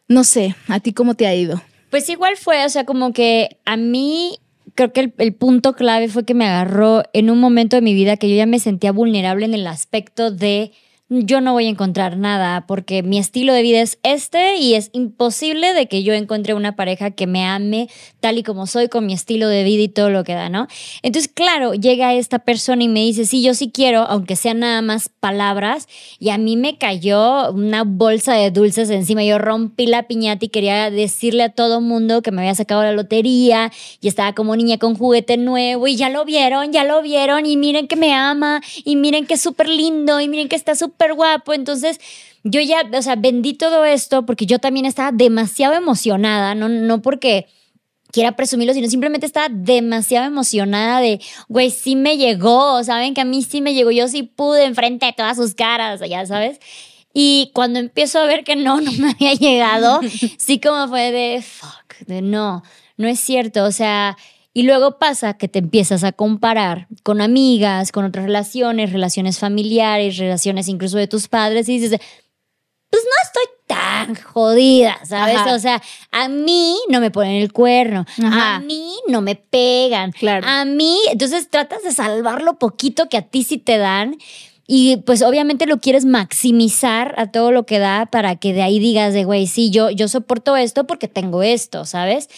no 0.06 0.22
sé, 0.22 0.54
¿a 0.68 0.78
ti 0.78 0.92
cómo 0.92 1.16
te 1.16 1.26
ha 1.26 1.34
ido? 1.34 1.60
Pues 1.90 2.08
igual 2.08 2.36
fue, 2.36 2.64
o 2.64 2.68
sea, 2.68 2.84
como 2.84 3.12
que 3.12 3.58
a 3.64 3.76
mí 3.76 4.38
creo 4.76 4.92
que 4.92 5.00
el, 5.00 5.14
el, 5.18 5.34
punto 5.34 5.74
clave 5.74 6.06
fue 6.06 6.24
que 6.24 6.34
me 6.34 6.46
agarró 6.46 7.02
en 7.12 7.30
un 7.30 7.40
momento 7.40 7.74
de 7.74 7.82
mi 7.82 7.92
vida 7.92 8.16
que 8.16 8.30
yo 8.30 8.36
ya 8.36 8.46
me 8.46 8.60
sentía 8.60 8.92
vulnerable 8.92 9.46
en 9.46 9.54
el 9.54 9.66
aspecto 9.66 10.30
de 10.30 10.70
yo 11.10 11.42
no 11.42 11.52
voy 11.52 11.66
a 11.66 11.68
encontrar 11.68 12.16
nada 12.16 12.66
porque 12.66 13.02
mi 13.02 13.18
estilo 13.18 13.52
de 13.52 13.60
vida 13.60 13.82
es 13.82 13.98
este 14.02 14.56
y 14.56 14.74
es 14.74 14.88
imposible 14.94 15.74
de 15.74 15.86
que 15.86 16.02
yo 16.02 16.14
encuentre 16.14 16.54
una 16.54 16.76
pareja 16.76 17.10
que 17.10 17.26
me 17.26 17.44
ame 17.44 17.90
tal 18.20 18.38
y 18.38 18.42
como 18.42 18.66
soy 18.66 18.88
con 18.88 19.04
mi 19.04 19.12
estilo 19.12 19.48
de 19.48 19.64
vida 19.64 19.82
y 19.82 19.88
todo 19.88 20.08
lo 20.08 20.24
que 20.24 20.32
da, 20.32 20.48
¿no? 20.48 20.66
Entonces, 21.02 21.30
claro, 21.32 21.74
llega 21.74 22.14
esta 22.14 22.38
persona 22.38 22.84
y 22.84 22.88
me 22.88 23.00
dice, 23.00 23.26
sí, 23.26 23.42
yo 23.42 23.52
sí 23.52 23.70
quiero, 23.70 24.00
aunque 24.00 24.34
sean 24.34 24.60
nada 24.60 24.80
más 24.80 25.10
palabras, 25.10 25.88
y 26.18 26.30
a 26.30 26.38
mí 26.38 26.56
me 26.56 26.78
cayó 26.78 27.50
una 27.52 27.84
bolsa 27.84 28.32
de 28.32 28.50
dulces 28.50 28.88
encima, 28.88 29.22
yo 29.24 29.38
rompí 29.38 29.86
la 29.86 30.04
piñata 30.04 30.46
y 30.46 30.48
quería 30.48 30.90
decirle 30.90 31.42
a 31.42 31.48
todo 31.50 31.82
mundo 31.82 32.22
que 32.22 32.30
me 32.30 32.40
había 32.40 32.54
sacado 32.54 32.82
la 32.82 32.92
lotería 32.92 33.70
y 34.00 34.08
estaba 34.08 34.32
como 34.32 34.56
niña 34.56 34.78
con 34.78 34.94
juguete 34.96 35.36
nuevo 35.36 35.86
y 35.86 35.96
ya 35.96 36.08
lo 36.08 36.24
vieron, 36.24 36.72
ya 36.72 36.84
lo 36.84 37.02
vieron 37.02 37.44
y 37.44 37.58
miren 37.58 37.88
que 37.88 37.96
me 37.96 38.14
ama 38.14 38.62
y 38.84 38.96
miren 38.96 39.26
que 39.26 39.34
es 39.34 39.42
súper 39.42 39.68
lindo 39.68 40.18
y 40.20 40.28
miren 40.28 40.48
que 40.48 40.56
está 40.56 40.74
súper 40.74 40.93
súper 40.94 41.14
guapo. 41.14 41.52
Entonces, 41.52 41.98
yo 42.42 42.60
ya, 42.60 42.82
o 42.96 43.02
sea, 43.02 43.16
vendí 43.16 43.54
todo 43.54 43.84
esto 43.84 44.24
porque 44.26 44.46
yo 44.46 44.58
también 44.58 44.86
estaba 44.86 45.12
demasiado 45.12 45.74
emocionada, 45.74 46.54
no, 46.54 46.68
no 46.68 47.02
porque 47.02 47.46
quiera 48.12 48.36
presumirlo, 48.36 48.74
sino 48.74 48.88
simplemente 48.88 49.26
estaba 49.26 49.48
demasiado 49.50 50.26
emocionada 50.26 51.00
de, 51.00 51.20
güey, 51.48 51.70
sí 51.70 51.96
me 51.96 52.16
llegó, 52.16 52.82
¿saben? 52.84 53.12
Que 53.12 53.22
a 53.22 53.24
mí 53.24 53.42
sí 53.42 53.60
me 53.60 53.74
llegó, 53.74 53.90
yo 53.90 54.06
sí 54.06 54.22
pude 54.22 54.64
enfrente 54.64 55.06
de 55.06 55.12
todas 55.12 55.36
sus 55.36 55.54
caras, 55.54 56.00
ya 56.08 56.24
sabes. 56.24 56.60
Y 57.12 57.50
cuando 57.54 57.80
empiezo 57.80 58.20
a 58.20 58.26
ver 58.26 58.44
que 58.44 58.56
no, 58.56 58.80
no 58.80 58.92
me 58.92 59.10
había 59.10 59.34
llegado, 59.34 60.00
sí 60.38 60.60
como 60.60 60.88
fue 60.88 61.10
de, 61.10 61.42
fuck, 61.42 62.06
de 62.06 62.22
no, 62.22 62.62
no 62.96 63.08
es 63.08 63.18
cierto, 63.18 63.64
o 63.64 63.72
sea, 63.72 64.16
y 64.56 64.62
luego 64.62 64.98
pasa 64.98 65.34
que 65.34 65.48
te 65.48 65.58
empiezas 65.58 66.04
a 66.04 66.12
comparar 66.12 66.86
con 67.02 67.20
amigas, 67.20 67.90
con 67.90 68.04
otras 68.04 68.24
relaciones, 68.24 68.92
relaciones 68.92 69.40
familiares, 69.40 70.16
relaciones 70.16 70.68
incluso 70.68 70.96
de 70.96 71.08
tus 71.08 71.26
padres 71.26 71.68
y 71.68 71.80
dices, 71.80 72.00
pues 72.88 73.02
no 73.02 73.10
estoy 73.24 73.42
tan 73.66 74.14
jodida, 74.14 74.96
¿sabes? 75.04 75.40
O 75.52 75.58
sea, 75.58 75.82
a 76.12 76.28
mí 76.28 76.76
no 76.88 77.00
me 77.00 77.10
ponen 77.10 77.42
el 77.42 77.52
cuerno, 77.52 78.06
a 78.22 78.60
mí 78.60 78.94
no 79.08 79.20
me 79.22 79.34
pegan, 79.34 80.12
claro. 80.12 80.46
a 80.46 80.64
mí, 80.64 80.98
entonces 81.10 81.50
tratas 81.50 81.82
de 81.82 81.90
salvar 81.90 82.42
lo 82.42 82.56
poquito 82.56 83.08
que 83.08 83.16
a 83.16 83.22
ti 83.22 83.42
sí 83.42 83.58
te 83.58 83.76
dan. 83.76 84.16
Y 84.66 84.98
pues 84.98 85.20
obviamente 85.20 85.66
lo 85.66 85.78
quieres 85.78 86.06
maximizar 86.06 87.14
a 87.18 87.30
todo 87.30 87.50
lo 87.50 87.66
que 87.66 87.78
da 87.78 88.06
para 88.06 88.36
que 88.36 88.54
de 88.54 88.62
ahí 88.62 88.78
digas 88.78 89.12
de, 89.12 89.24
güey, 89.24 89.46
sí, 89.46 89.70
yo, 89.70 89.90
yo 89.90 90.08
soporto 90.08 90.56
esto 90.56 90.86
porque 90.86 91.06
tengo 91.06 91.42
esto, 91.42 91.84
¿sabes? 91.84 92.30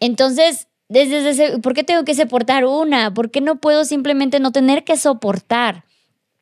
Entonces, 0.00 0.66
desde 0.88 1.28
ese, 1.28 1.58
¿por 1.58 1.74
qué 1.74 1.84
tengo 1.84 2.04
que 2.04 2.14
soportar 2.14 2.64
una? 2.64 3.12
¿Por 3.12 3.30
qué 3.30 3.40
no 3.40 3.56
puedo 3.56 3.84
simplemente 3.84 4.40
no 4.40 4.52
tener 4.52 4.84
que 4.84 4.96
soportar? 4.96 5.84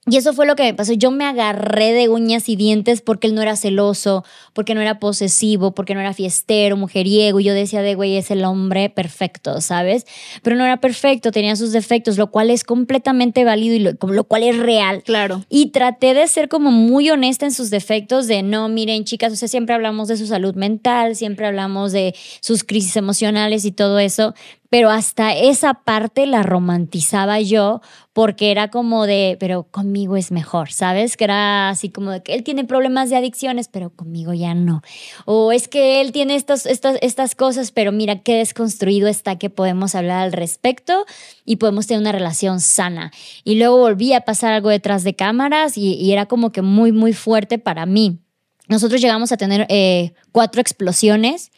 Y 0.08 0.16
eso 0.16 0.32
fue 0.32 0.46
lo 0.46 0.54
que 0.54 0.62
me 0.62 0.74
pasó. 0.74 0.92
Yo 0.92 1.10
me 1.10 1.24
agarré 1.24 1.92
de 1.92 2.08
uñas 2.08 2.48
y 2.48 2.54
dientes 2.54 3.00
porque 3.00 3.26
él 3.26 3.34
no 3.34 3.42
era 3.42 3.56
celoso, 3.56 4.24
porque 4.52 4.74
no 4.76 4.80
era 4.80 5.00
posesivo, 5.00 5.74
porque 5.74 5.94
no 5.94 6.00
era 6.00 6.14
fiestero, 6.14 6.76
mujeriego. 6.76 7.40
Y 7.40 7.44
yo 7.44 7.54
decía 7.54 7.82
de, 7.82 7.96
güey, 7.96 8.16
es 8.16 8.30
el 8.30 8.44
hombre 8.44 8.88
perfecto, 8.88 9.60
¿sabes? 9.60 10.06
Pero 10.42 10.54
no 10.54 10.64
era 10.64 10.76
perfecto, 10.76 11.32
tenía 11.32 11.56
sus 11.56 11.72
defectos, 11.72 12.18
lo 12.18 12.30
cual 12.30 12.50
es 12.50 12.62
completamente 12.62 13.44
válido 13.44 13.74
y 13.74 13.78
lo, 13.80 13.92
lo 14.00 14.24
cual 14.24 14.44
es 14.44 14.56
real. 14.56 15.02
Claro. 15.02 15.44
Y 15.48 15.70
traté 15.70 16.14
de 16.14 16.28
ser 16.28 16.48
como 16.48 16.70
muy 16.70 17.10
honesta 17.10 17.44
en 17.44 17.52
sus 17.52 17.70
defectos, 17.70 18.28
de 18.28 18.44
no, 18.44 18.68
miren, 18.68 19.02
chicas, 19.04 19.32
o 19.32 19.36
sea, 19.36 19.48
siempre 19.48 19.74
hablamos 19.74 20.06
de 20.06 20.16
su 20.16 20.28
salud 20.28 20.54
mental, 20.54 21.16
siempre 21.16 21.46
hablamos 21.46 21.90
de 21.90 22.14
sus 22.40 22.62
crisis 22.62 22.96
emocionales 22.96 23.64
y 23.64 23.72
todo 23.72 23.98
eso, 23.98 24.34
pero 24.70 24.90
hasta 24.90 25.34
esa 25.34 25.74
parte 25.74 26.26
la 26.26 26.42
romantizaba 26.42 27.40
yo 27.40 27.80
porque 28.12 28.50
era 28.50 28.70
como 28.70 29.06
de, 29.06 29.36
pero 29.38 29.64
conmigo 29.64 30.16
es 30.16 30.32
mejor, 30.32 30.72
¿sabes? 30.72 31.16
Que 31.16 31.24
era 31.24 31.68
así 31.68 31.90
como 31.90 32.12
de 32.12 32.22
que 32.22 32.34
él 32.34 32.44
tiene 32.44 32.64
problemas 32.64 33.10
de 33.10 33.16
adicciones, 33.16 33.68
pero 33.68 33.90
conmigo 33.90 34.32
ya 34.32 34.54
no. 34.54 34.82
O 35.26 35.52
es 35.52 35.68
que 35.68 36.00
él 36.00 36.12
tiene 36.12 36.34
estas, 36.34 36.64
estas, 36.64 36.96
estas 37.02 37.34
cosas, 37.34 37.72
pero 37.72 37.92
mira 37.92 38.22
qué 38.22 38.38
desconstruido 38.38 39.08
está 39.08 39.36
que 39.36 39.50
podemos 39.50 39.94
hablar 39.94 40.22
al 40.22 40.32
respecto 40.32 41.04
y 41.44 41.56
podemos 41.56 41.86
tener 41.86 42.00
una 42.00 42.12
relación 42.12 42.60
sana. 42.60 43.12
Y 43.44 43.56
luego 43.56 43.76
volví 43.76 44.14
a 44.14 44.22
pasar 44.22 44.54
algo 44.54 44.70
detrás 44.70 45.04
de 45.04 45.14
cámaras 45.14 45.76
y, 45.76 45.94
y 45.94 46.12
era 46.12 46.26
como 46.26 46.52
que 46.52 46.62
muy, 46.62 46.92
muy 46.92 47.12
fuerte 47.12 47.58
para 47.58 47.84
mí. 47.84 48.20
Nosotros 48.68 49.00
llegamos 49.00 49.32
a 49.32 49.36
tener 49.36 49.66
eh, 49.68 50.12
cuatro 50.32 50.60
explosiones. 50.60 51.50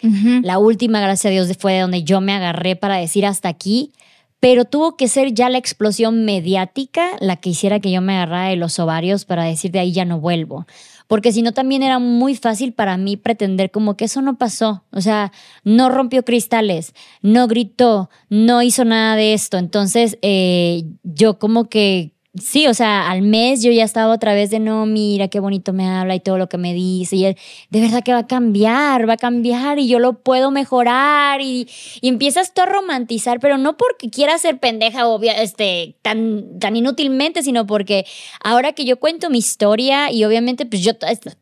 La 0.42 0.58
última, 0.58 1.00
gracias 1.00 1.26
a 1.26 1.30
Dios, 1.30 1.56
fue 1.58 1.74
de 1.74 1.80
donde 1.80 2.02
yo 2.02 2.20
me 2.20 2.32
agarré 2.32 2.76
para 2.76 2.96
decir 2.96 3.26
hasta 3.26 3.48
aquí. 3.48 3.92
Pero 4.40 4.64
tuvo 4.64 4.96
que 4.96 5.08
ser 5.08 5.34
ya 5.34 5.48
la 5.48 5.58
explosión 5.58 6.24
mediática 6.24 7.10
la 7.18 7.36
que 7.36 7.50
hiciera 7.50 7.80
que 7.80 7.90
yo 7.90 8.00
me 8.00 8.14
agarrara 8.14 8.50
de 8.50 8.56
los 8.56 8.78
ovarios 8.78 9.24
para 9.24 9.44
decir 9.44 9.72
de 9.72 9.80
ahí 9.80 9.92
ya 9.92 10.04
no 10.04 10.20
vuelvo. 10.20 10.64
Porque 11.08 11.32
si 11.32 11.42
no, 11.42 11.52
también 11.52 11.82
era 11.82 11.98
muy 11.98 12.36
fácil 12.36 12.72
para 12.72 12.96
mí 12.98 13.16
pretender 13.16 13.70
como 13.70 13.96
que 13.96 14.04
eso 14.04 14.22
no 14.22 14.36
pasó. 14.36 14.84
O 14.92 15.00
sea, 15.00 15.32
no 15.64 15.88
rompió 15.88 16.22
cristales, 16.24 16.94
no 17.22 17.48
gritó, 17.48 18.10
no 18.28 18.62
hizo 18.62 18.84
nada 18.84 19.16
de 19.16 19.32
esto. 19.32 19.56
Entonces, 19.56 20.18
eh, 20.22 20.84
yo 21.02 21.38
como 21.38 21.68
que 21.68 22.12
sí, 22.34 22.66
o 22.66 22.74
sea, 22.74 23.10
al 23.10 23.22
mes 23.22 23.62
yo 23.62 23.70
ya 23.70 23.84
estaba 23.84 24.12
otra 24.12 24.34
vez 24.34 24.50
de 24.50 24.58
no, 24.58 24.86
mira 24.86 25.28
qué 25.28 25.40
bonito 25.40 25.72
me 25.72 25.88
habla 25.88 26.14
y 26.14 26.20
todo 26.20 26.38
lo 26.38 26.48
que 26.48 26.58
me 26.58 26.74
dice. 26.74 27.16
Y 27.16 27.24
él, 27.24 27.36
de 27.70 27.80
verdad 27.80 28.02
que 28.02 28.12
va 28.12 28.20
a 28.20 28.26
cambiar, 28.26 29.08
va 29.08 29.14
a 29.14 29.16
cambiar 29.18 29.78
y 29.78 29.88
yo 29.88 29.98
lo 29.98 30.14
puedo 30.14 30.50
mejorar. 30.50 31.40
Y, 31.40 31.68
y 32.00 32.08
empiezas 32.08 32.54
tú 32.54 32.62
a 32.62 32.66
romantizar, 32.66 33.40
pero 33.40 33.58
no 33.58 33.76
porque 33.76 34.10
quieras 34.10 34.42
ser 34.42 34.58
pendeja 34.58 35.08
obvia, 35.08 35.40
este, 35.42 35.96
tan, 36.02 36.58
tan 36.58 36.76
inútilmente, 36.76 37.42
sino 37.42 37.66
porque 37.66 38.06
ahora 38.42 38.72
que 38.72 38.84
yo 38.84 38.98
cuento 38.98 39.30
mi 39.30 39.38
historia 39.38 40.10
y 40.12 40.24
obviamente 40.24 40.66
pues 40.66 40.82
yo 40.82 40.92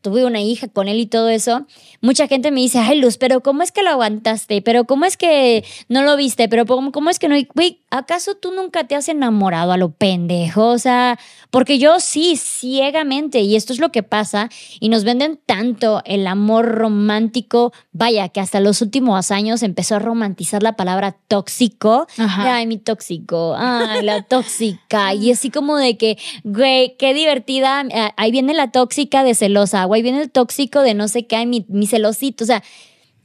tuve 0.01 0.25
una 0.25 0.41
hija 0.41 0.67
con 0.67 0.87
él 0.87 0.99
y 0.99 1.05
todo 1.05 1.29
eso, 1.29 1.65
mucha 2.01 2.27
gente 2.27 2.51
me 2.51 2.61
dice, 2.61 2.79
ay 2.79 2.99
Luz, 2.99 3.17
pero 3.17 3.41
¿cómo 3.41 3.63
es 3.63 3.71
que 3.71 3.83
lo 3.83 3.89
aguantaste? 3.89 4.61
Pero 4.61 4.85
¿cómo 4.85 5.05
es 5.05 5.17
que 5.17 5.63
no 5.89 6.03
lo 6.03 6.15
viste? 6.15 6.47
Pero 6.47 6.65
¿cómo, 6.65 7.09
es 7.09 7.19
que 7.19 7.27
no? 7.27 7.35
¿acaso 7.89 8.35
tú 8.35 8.51
nunca 8.51 8.85
te 8.85 8.95
has 8.95 9.09
enamorado 9.09 9.71
a 9.71 9.77
lo 9.77 9.91
pendejo? 9.91 10.76
O 10.77 10.79
sea, 10.79 11.17
porque 11.49 11.79
yo 11.79 11.99
sí, 11.99 12.37
ciegamente, 12.37 13.39
y 13.39 13.55
esto 13.55 13.73
es 13.73 13.79
lo 13.79 13.91
que 13.91 14.03
pasa, 14.03 14.49
y 14.79 14.89
nos 14.89 15.03
venden 15.03 15.39
tanto 15.43 16.03
el 16.05 16.27
amor 16.27 16.67
romántico, 16.67 17.73
vaya, 17.91 18.29
que 18.29 18.39
hasta 18.39 18.59
los 18.59 18.83
últimos 18.83 19.31
años 19.31 19.63
empezó 19.63 19.95
a 19.95 19.99
romantizar 19.99 20.61
la 20.61 20.75
palabra 20.75 21.17
tóxico. 21.27 22.05
Ay, 22.17 22.67
mi 22.67 22.77
tóxico, 22.77 23.55
ay, 23.57 24.03
la 24.03 24.21
tóxica. 24.21 25.15
y 25.15 25.31
así 25.31 25.49
como 25.49 25.77
de 25.77 25.97
que, 25.97 26.19
güey, 26.43 26.95
qué 26.97 27.15
divertida, 27.15 27.81
eh, 27.89 28.11
ahí 28.17 28.31
viene 28.31 28.53
la 28.53 28.69
tóxica 28.69 29.23
de 29.23 29.33
celosa, 29.33 29.83
güey, 29.85 30.03
viene 30.03 30.21
el 30.21 30.29
tóxico 30.29 30.81
de 30.81 30.93
no 30.93 31.07
sé 31.07 31.25
qué, 31.25 31.43
mi, 31.47 31.65
mi 31.69 31.87
celosito, 31.87 32.43
o 32.43 32.47
sea 32.47 32.61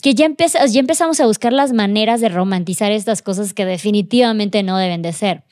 que 0.02 0.14
ya, 0.14 0.28
ya 0.28 0.80
empezamos 0.80 1.20
a 1.20 1.26
buscar 1.26 1.52
las 1.52 1.72
maneras 1.72 2.20
de 2.20 2.28
romantizar 2.28 2.90
estas 2.90 3.22
cosas 3.22 3.54
que 3.54 3.64
definitivamente 3.64 4.64
no 4.64 4.76
deben 4.76 5.00
de 5.00 5.12
ser. 5.12 5.44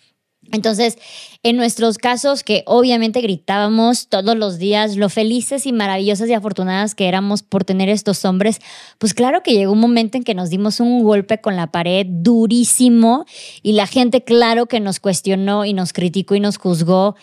Entonces, 0.52 0.98
en 1.42 1.56
nuestros 1.56 1.98
casos, 1.98 2.42
que 2.42 2.64
obviamente 2.66 3.20
gritábamos 3.20 4.08
todos 4.08 4.36
los 4.36 4.58
días 4.58 4.96
lo 4.96 5.08
felices 5.08 5.66
y 5.66 5.72
maravillosas 5.72 6.28
y 6.28 6.32
afortunadas 6.32 6.94
que 6.94 7.08
éramos 7.08 7.42
por 7.42 7.64
tener 7.64 7.88
estos 7.88 8.24
hombres, 8.24 8.58
pues 8.98 9.14
claro 9.14 9.42
que 9.42 9.52
llegó 9.52 9.72
un 9.72 9.80
momento 9.80 10.18
en 10.18 10.24
que 10.24 10.34
nos 10.34 10.50
dimos 10.50 10.80
un 10.80 11.04
golpe 11.04 11.40
con 11.40 11.56
la 11.56 11.68
pared 11.68 12.06
durísimo 12.08 13.26
y 13.62 13.72
la 13.72 13.86
gente, 13.86 14.24
claro 14.24 14.66
que 14.66 14.80
nos 14.80 14.98
cuestionó 14.98 15.64
y 15.64 15.72
nos 15.72 15.92
criticó 15.92 16.34
y 16.34 16.40
nos 16.40 16.56
juzgó 16.56 17.14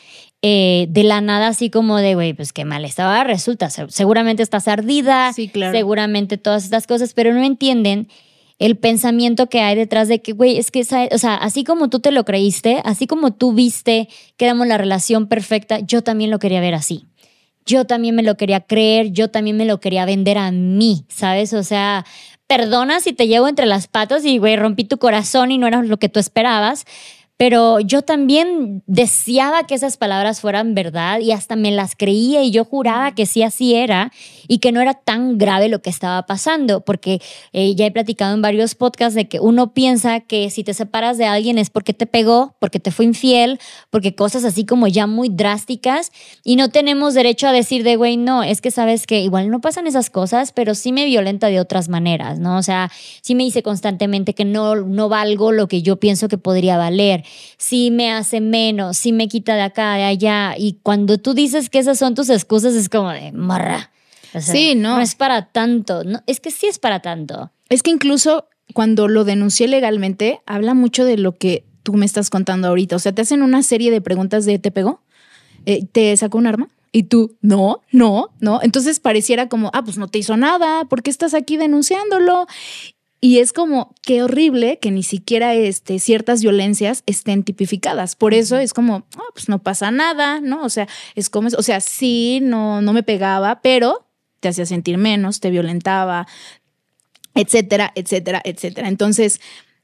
eh, 0.41 0.85
de 0.89 1.03
la 1.03 1.19
nada, 1.19 1.47
así 1.47 1.69
como 1.69 1.97
de, 1.97 2.13
güey, 2.13 2.33
pues 2.33 2.53
qué 2.53 2.63
mal 2.63 2.85
estaba, 2.85 3.23
resulta, 3.23 3.69
seguramente 3.69 4.43
estás 4.43 4.67
ardida, 4.67 5.33
sí, 5.33 5.49
claro. 5.49 5.75
seguramente 5.75 6.37
todas 6.37 6.63
estas 6.63 6.85
cosas, 6.85 7.13
pero 7.13 7.33
no 7.33 7.43
entienden 7.43 8.07
el 8.59 8.77
pensamiento 8.77 9.47
que 9.47 9.61
hay 9.61 9.75
detrás 9.75 10.07
de 10.07 10.21
que, 10.21 10.33
güey, 10.33 10.57
es 10.57 10.71
que, 10.71 10.81
o 10.81 11.17
sea, 11.17 11.35
así 11.35 11.63
como 11.63 11.89
tú 11.89 11.99
te 11.99 12.11
lo 12.11 12.25
creíste, 12.25 12.81
así 12.85 13.05
como 13.05 13.33
tú 13.33 13.53
viste 13.53 14.09
que 14.35 14.45
éramos 14.45 14.67
la 14.67 14.77
relación 14.77 15.27
perfecta, 15.27 15.79
yo 15.79 16.01
también 16.01 16.31
lo 16.31 16.39
quería 16.39 16.61
ver 16.61 16.73
así. 16.73 17.05
Yo 17.65 17.85
también 17.85 18.15
me 18.15 18.23
lo 18.23 18.37
quería 18.37 18.61
creer, 18.61 19.11
yo 19.11 19.29
también 19.29 19.57
me 19.57 19.65
lo 19.65 19.79
quería 19.79 20.05
vender 20.05 20.37
a 20.37 20.51
mí, 20.51 21.05
¿sabes? 21.09 21.53
O 21.53 21.63
sea, 21.63 22.05
perdona 22.47 22.99
si 22.99 23.13
te 23.13 23.27
llevo 23.27 23.47
entre 23.47 23.65
las 23.65 23.87
patas 23.87 24.25
y, 24.25 24.37
güey, 24.37 24.55
rompí 24.55 24.85
tu 24.85 24.97
corazón 24.97 25.51
y 25.51 25.57
no 25.57 25.67
era 25.67 25.83
lo 25.83 25.97
que 25.97 26.09
tú 26.09 26.19
esperabas, 26.19 26.85
pero 27.35 27.79
yo 27.79 28.01
también 28.01 28.83
deseaba 28.87 29.67
que 29.67 29.75
esas 29.75 29.97
palabras 29.97 30.41
fueran 30.41 30.73
verdad 30.73 31.19
y 31.19 31.31
hasta 31.31 31.55
me 31.55 31.69
las 31.71 31.95
creía 31.95 32.41
y 32.41 32.49
yo 32.49 32.65
juraba 32.65 33.13
que 33.13 33.27
sí 33.27 33.43
así 33.43 33.75
era 33.75 34.11
y 34.47 34.59
que 34.59 34.71
no 34.71 34.81
era 34.81 34.93
tan 34.93 35.37
grave 35.37 35.69
lo 35.69 35.81
que 35.81 35.89
estaba 35.89 36.25
pasando, 36.25 36.81
porque 36.81 37.21
eh, 37.53 37.75
ya 37.75 37.85
he 37.85 37.91
platicado 37.91 38.33
en 38.33 38.41
varios 38.41 38.75
podcasts 38.75 39.15
de 39.15 39.27
que 39.27 39.39
uno 39.39 39.73
piensa 39.73 40.19
que 40.19 40.49
si 40.49 40.63
te 40.63 40.73
separas 40.73 41.17
de 41.17 41.25
alguien 41.25 41.57
es 41.57 41.69
porque 41.69 41.93
te 41.93 42.05
pegó, 42.05 42.55
porque 42.59 42.79
te 42.79 42.91
fue 42.91 43.05
infiel, 43.05 43.59
porque 43.89 44.15
cosas 44.15 44.43
así 44.43 44.65
como 44.65 44.87
ya 44.87 45.07
muy 45.07 45.29
drásticas 45.29 46.11
y 46.43 46.55
no 46.55 46.69
tenemos 46.69 47.13
derecho 47.13 47.47
a 47.47 47.51
decir 47.51 47.83
de, 47.83 47.95
güey, 47.95 48.17
no, 48.17 48.43
es 48.43 48.61
que 48.61 48.71
sabes 48.71 49.07
que 49.07 49.21
igual 49.21 49.49
no 49.49 49.61
pasan 49.61 49.87
esas 49.87 50.09
cosas, 50.09 50.51
pero 50.51 50.75
sí 50.75 50.91
me 50.91 51.05
violenta 51.05 51.47
de 51.47 51.59
otras 51.59 51.89
maneras, 51.89 52.39
¿no? 52.39 52.57
O 52.57 52.63
sea, 52.63 52.91
sí 53.21 53.35
me 53.35 53.43
dice 53.43 53.63
constantemente 53.63 54.33
que 54.33 54.45
no, 54.45 54.75
no 54.75 55.09
valgo 55.09 55.51
lo 55.51 55.67
que 55.67 55.81
yo 55.81 55.97
pienso 55.97 56.27
que 56.27 56.37
podría 56.37 56.77
valer 56.77 57.23
si 57.57 57.91
me 57.91 58.11
hace 58.11 58.41
menos, 58.41 58.97
si 58.97 59.11
me 59.11 59.27
quita 59.27 59.55
de 59.55 59.61
acá, 59.61 59.95
de 59.95 60.03
allá. 60.03 60.55
Y 60.57 60.79
cuando 60.83 61.17
tú 61.17 61.33
dices 61.33 61.69
que 61.69 61.79
esas 61.79 61.99
son 61.99 62.15
tus 62.15 62.29
excusas, 62.29 62.73
es 62.75 62.89
como 62.89 63.09
de 63.09 63.31
marra. 63.31 63.91
Sí, 64.39 64.75
¿no? 64.75 64.95
No 64.95 65.01
es 65.01 65.15
para 65.15 65.47
tanto. 65.47 66.03
No, 66.03 66.21
es 66.27 66.39
que 66.39 66.51
sí 66.51 66.67
es 66.67 66.79
para 66.79 67.01
tanto. 67.01 67.51
Es 67.69 67.83
que 67.83 67.91
incluso 67.91 68.47
cuando 68.73 69.07
lo 69.07 69.23
denuncié 69.23 69.67
legalmente, 69.67 70.41
habla 70.45 70.73
mucho 70.73 71.05
de 71.05 71.17
lo 71.17 71.37
que 71.37 71.65
tú 71.83 71.93
me 71.93 72.05
estás 72.05 72.29
contando 72.29 72.67
ahorita. 72.67 72.95
O 72.95 72.99
sea, 72.99 73.13
te 73.13 73.21
hacen 73.21 73.41
una 73.41 73.63
serie 73.63 73.91
de 73.91 74.01
preguntas 74.01 74.45
de 74.45 74.59
¿te 74.59 74.71
pegó? 74.71 75.01
Eh, 75.65 75.85
¿Te 75.91 76.15
sacó 76.17 76.37
un 76.37 76.47
arma? 76.47 76.69
Y 76.91 77.03
tú, 77.03 77.37
no, 77.41 77.81
no, 77.91 78.29
no. 78.39 78.59
Entonces 78.63 78.99
pareciera 78.99 79.49
como, 79.49 79.69
ah, 79.73 79.83
pues 79.83 79.97
no 79.97 80.07
te 80.07 80.19
hizo 80.19 80.35
nada, 80.37 80.85
¿por 80.85 81.03
qué 81.03 81.09
estás 81.09 81.33
aquí 81.33 81.57
denunciándolo? 81.57 82.47
Y 83.19 83.39
es 83.39 83.51
como, 83.51 83.93
qué 84.03 84.23
horrible 84.23 84.79
que 84.79 84.91
ni 84.91 85.03
siquiera 85.03 85.53
este, 85.53 85.99
ciertas 85.99 86.41
violencias 86.41 87.03
estén 87.05 87.43
tipificadas. 87.43 88.15
Por 88.15 88.33
eso 88.33 88.57
es 88.57 88.73
como, 88.73 89.05
ah, 89.17 89.23
pues 89.33 89.49
no 89.49 89.59
pasa 89.59 89.91
nada, 89.91 90.39
¿no? 90.39 90.63
O 90.63 90.69
sea, 90.69 90.87
es 91.15 91.29
como, 91.29 91.49
o 91.57 91.63
sea, 91.63 91.81
sí, 91.81 92.39
no, 92.41 92.81
no 92.81 92.93
me 92.93 93.03
pegaba, 93.03 93.61
pero 93.61 94.06
te 94.47 94.51
hacía 94.51 94.65
sentir 94.65 94.97
menos, 94.97 95.41
te 95.41 95.49
violentaba, 95.49 96.25
etcétera, 97.35 97.91
etcétera, 97.95 98.41
etcétera. 98.45 98.87
Entonces, 98.87 99.41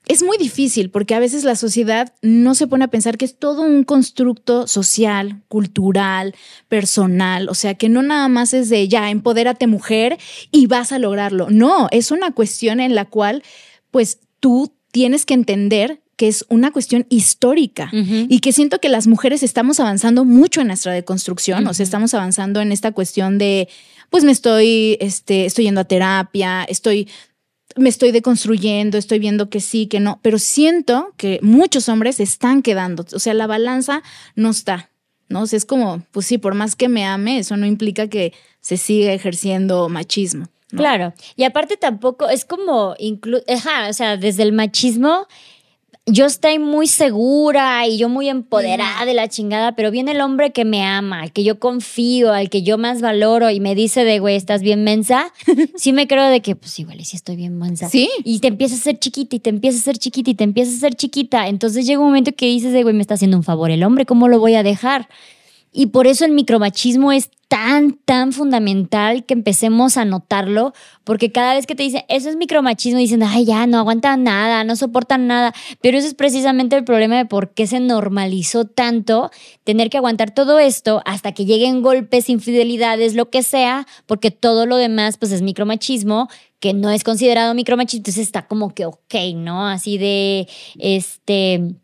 es 0.07 0.23
muy 0.23 0.37
difícil 0.37 0.89
porque 0.89 1.15
a 1.15 1.19
veces 1.19 1.43
la 1.43 1.55
sociedad 1.55 2.13
no 2.21 2.55
se 2.55 2.67
pone 2.67 2.85
a 2.85 2.89
pensar 2.89 3.17
que 3.17 3.25
es 3.25 3.37
todo 3.37 3.61
un 3.61 3.83
constructo 3.83 4.67
social, 4.67 5.41
cultural, 5.49 6.33
personal, 6.69 7.49
o 7.49 7.55
sea, 7.55 7.73
que 7.75 7.89
no 7.89 8.01
nada 8.01 8.29
más 8.29 8.53
es 8.53 8.69
de 8.69 8.87
ya, 8.87 9.09
empodérate 9.09 9.67
mujer 9.67 10.17
y 10.51 10.67
vas 10.67 10.93
a 10.93 10.99
lograrlo. 10.99 11.49
No, 11.49 11.87
es 11.91 12.11
una 12.11 12.31
cuestión 12.31 12.79
en 12.79 12.95
la 12.95 13.05
cual 13.05 13.43
pues 13.91 14.19
tú 14.39 14.73
tienes 14.91 15.25
que 15.25 15.33
entender 15.33 16.01
que 16.15 16.27
es 16.27 16.45
una 16.49 16.71
cuestión 16.71 17.05
histórica 17.09 17.89
y 17.91 18.39
que 18.39 18.51
siento 18.51 18.79
que 18.79 18.89
las 18.89 19.07
mujeres 19.07 19.41
estamos 19.41 19.79
avanzando 19.79 20.25
mucho 20.25 20.61
en 20.61 20.67
nuestra 20.67 20.93
deconstrucción, 20.93 21.65
o 21.67 21.73
sea, 21.73 21.83
estamos 21.83 22.13
avanzando 22.13 22.61
en 22.61 22.71
esta 22.71 22.91
cuestión 22.91 23.37
de, 23.37 23.67
pues 24.09 24.23
me 24.23 24.31
estoy, 24.31 24.97
este, 24.99 25.45
estoy 25.45 25.65
yendo 25.65 25.81
a 25.81 25.85
terapia, 25.85 26.63
estoy 26.63 27.07
me 27.75 27.89
estoy 27.89 28.11
deconstruyendo, 28.11 28.97
estoy 28.97 29.19
viendo 29.19 29.49
que 29.49 29.59
sí, 29.59 29.87
que 29.87 29.99
no, 29.99 30.19
pero 30.21 30.37
siento 30.37 31.13
que 31.17 31.39
muchos 31.41 31.89
hombres 31.89 32.19
están 32.19 32.61
quedando, 32.61 33.05
o 33.13 33.19
sea, 33.19 33.33
la 33.33 33.47
balanza 33.47 34.03
no 34.35 34.51
está, 34.51 34.91
¿no? 35.29 35.41
O 35.41 35.47
sea, 35.47 35.57
es 35.57 35.65
como, 35.65 36.03
pues 36.11 36.27
sí, 36.27 36.37
por 36.37 36.53
más 36.53 36.75
que 36.75 36.89
me 36.89 37.05
ame, 37.05 37.39
eso 37.39 37.57
no 37.57 37.65
implica 37.65 38.07
que 38.07 38.33
se 38.61 38.77
siga 38.77 39.13
ejerciendo 39.13 39.89
machismo. 39.89 40.45
Claro, 40.75 41.13
y 41.35 41.43
aparte 41.43 41.77
tampoco 41.77 42.29
es 42.29 42.45
como, 42.45 42.95
inclu 42.97 43.37
o 43.37 43.93
sea, 43.93 44.17
desde 44.17 44.43
el 44.43 44.53
machismo 44.53 45.27
yo 46.05 46.25
estoy 46.25 46.59
muy 46.59 46.87
segura 46.87 47.87
y 47.87 47.97
yo 47.97 48.09
muy 48.09 48.27
empoderada 48.27 49.05
de 49.05 49.13
la 49.13 49.29
chingada, 49.29 49.73
pero 49.73 49.89
viene 49.89 50.11
el 50.11 50.19
hombre 50.19 50.51
que 50.51 50.65
me 50.65 50.83
ama, 50.83 51.21
al 51.21 51.31
que 51.31 51.45
yo 51.45 51.59
confío, 51.59 52.33
al 52.33 52.49
que 52.49 52.61
yo 52.61 52.77
más 52.77 53.01
valoro 53.01 53.49
y 53.49 53.61
me 53.61 53.73
dice 53.73 54.03
de, 54.03 54.19
güey, 54.19 54.35
¿estás 54.35 54.61
bien 54.61 54.83
mensa? 54.83 55.31
sí 55.75 55.93
me 55.93 56.07
creo 56.07 56.25
de 56.25 56.41
que, 56.41 56.57
pues 56.57 56.77
igual, 56.77 57.03
sí 57.05 57.15
estoy 57.15 57.37
bien 57.37 57.57
mensa. 57.57 57.89
Sí. 57.89 58.09
Y 58.25 58.39
te 58.39 58.49
empieza 58.49 58.75
a 58.75 58.79
ser 58.79 58.99
chiquita 58.99 59.37
y 59.37 59.39
te 59.39 59.49
empieza 59.49 59.79
a 59.79 59.81
ser 59.81 59.97
chiquita 59.97 60.29
y 60.29 60.33
te 60.33 60.43
empieza 60.43 60.75
a 60.75 60.79
ser 60.79 60.95
chiquita. 60.95 61.47
Entonces 61.47 61.85
llega 61.85 62.01
un 62.01 62.07
momento 62.07 62.33
que 62.33 62.47
dices 62.47 62.73
de, 62.73 62.83
güey, 62.83 62.93
me 62.93 63.01
está 63.01 63.13
haciendo 63.13 63.37
un 63.37 63.43
favor 63.43 63.71
el 63.71 63.83
hombre, 63.83 64.05
¿cómo 64.05 64.27
lo 64.27 64.39
voy 64.39 64.55
a 64.55 64.63
dejar? 64.63 65.07
Y 65.73 65.87
por 65.87 66.07
eso 66.07 66.23
el 66.23 66.31
micromachismo 66.31 67.11
es 67.11 67.31
tan, 67.47 67.93
tan 68.05 68.31
fundamental 68.31 69.25
que 69.25 69.33
empecemos 69.33 69.97
a 69.97 70.05
notarlo, 70.05 70.73
porque 71.03 71.31
cada 71.31 71.53
vez 71.53 71.67
que 71.67 71.75
te 71.75 71.83
dicen, 71.83 72.01
eso 72.07 72.29
es 72.29 72.35
micromachismo, 72.35 72.99
dicen, 72.99 73.21
ay, 73.21 73.45
ya, 73.45 73.67
no 73.67 73.77
aguantan 73.77 74.23
nada, 74.23 74.63
no 74.63 74.75
soportan 74.75 75.27
nada. 75.27 75.53
Pero 75.81 75.97
eso 75.97 76.07
es 76.07 76.15
precisamente 76.15 76.75
el 76.75 76.83
problema 76.83 77.17
de 77.17 77.25
por 77.25 77.53
qué 77.53 77.67
se 77.67 77.79
normalizó 77.79 78.65
tanto 78.65 79.29
tener 79.63 79.89
que 79.89 79.97
aguantar 79.97 80.33
todo 80.33 80.57
esto 80.57 81.01
hasta 81.05 81.33
que 81.33 81.45
lleguen 81.45 81.81
golpes, 81.81 82.29
infidelidades, 82.29 83.13
lo 83.15 83.29
que 83.29 83.43
sea, 83.43 83.85
porque 84.05 84.31
todo 84.31 84.65
lo 84.65 84.77
demás, 84.77 85.17
pues 85.17 85.31
es 85.31 85.41
micromachismo 85.41 86.29
que 86.59 86.73
no 86.73 86.89
es 86.91 87.03
considerado 87.03 87.53
micromachismo, 87.53 87.99
entonces 87.99 88.25
está 88.25 88.47
como 88.47 88.73
que 88.73 88.85
ok, 88.85 89.15
¿no? 89.35 89.67
Así 89.67 89.97
de, 89.97 90.47
este 90.79 91.75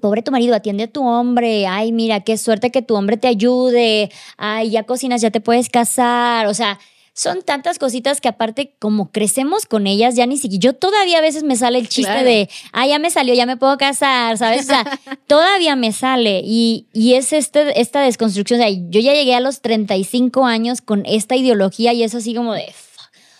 pobre 0.00 0.22
tu 0.22 0.30
marido, 0.30 0.54
atiende 0.54 0.84
a 0.84 0.88
tu 0.88 1.06
hombre, 1.06 1.66
ay, 1.66 1.92
mira, 1.92 2.20
qué 2.20 2.36
suerte 2.36 2.70
que 2.70 2.82
tu 2.82 2.94
hombre 2.94 3.16
te 3.16 3.28
ayude, 3.28 4.10
ay, 4.36 4.70
ya 4.70 4.84
cocinas, 4.84 5.20
ya 5.20 5.30
te 5.30 5.40
puedes 5.40 5.68
casar, 5.68 6.46
o 6.46 6.54
sea, 6.54 6.78
son 7.18 7.42
tantas 7.42 7.80
cositas 7.80 8.20
que 8.20 8.28
aparte 8.28 8.74
como 8.78 9.10
crecemos 9.10 9.66
con 9.66 9.88
ellas, 9.88 10.14
ya 10.14 10.24
ni 10.26 10.36
siquiera, 10.36 10.60
yo 10.60 10.72
todavía 10.74 11.18
a 11.18 11.20
veces 11.20 11.42
me 11.42 11.56
sale 11.56 11.80
el 11.80 11.88
chiste 11.88 12.22
de, 12.22 12.48
ay, 12.72 12.90
ya 12.90 13.00
me 13.00 13.10
salió, 13.10 13.34
ya 13.34 13.44
me 13.44 13.56
puedo 13.56 13.76
casar, 13.76 14.38
¿sabes? 14.38 14.62
O 14.62 14.68
sea, 14.68 15.00
todavía 15.26 15.74
me 15.74 15.90
sale 15.90 16.42
y, 16.44 16.86
y 16.92 17.14
es 17.14 17.32
este, 17.32 17.80
esta 17.80 18.02
desconstrucción, 18.02 18.60
o 18.60 18.62
sea, 18.62 18.70
yo 18.70 19.00
ya 19.00 19.14
llegué 19.14 19.34
a 19.34 19.40
los 19.40 19.62
35 19.62 20.46
años 20.46 20.80
con 20.80 21.04
esta 21.06 21.34
ideología 21.34 21.92
y 21.92 22.04
es 22.04 22.14
así 22.14 22.34
como 22.34 22.54
de, 22.54 22.72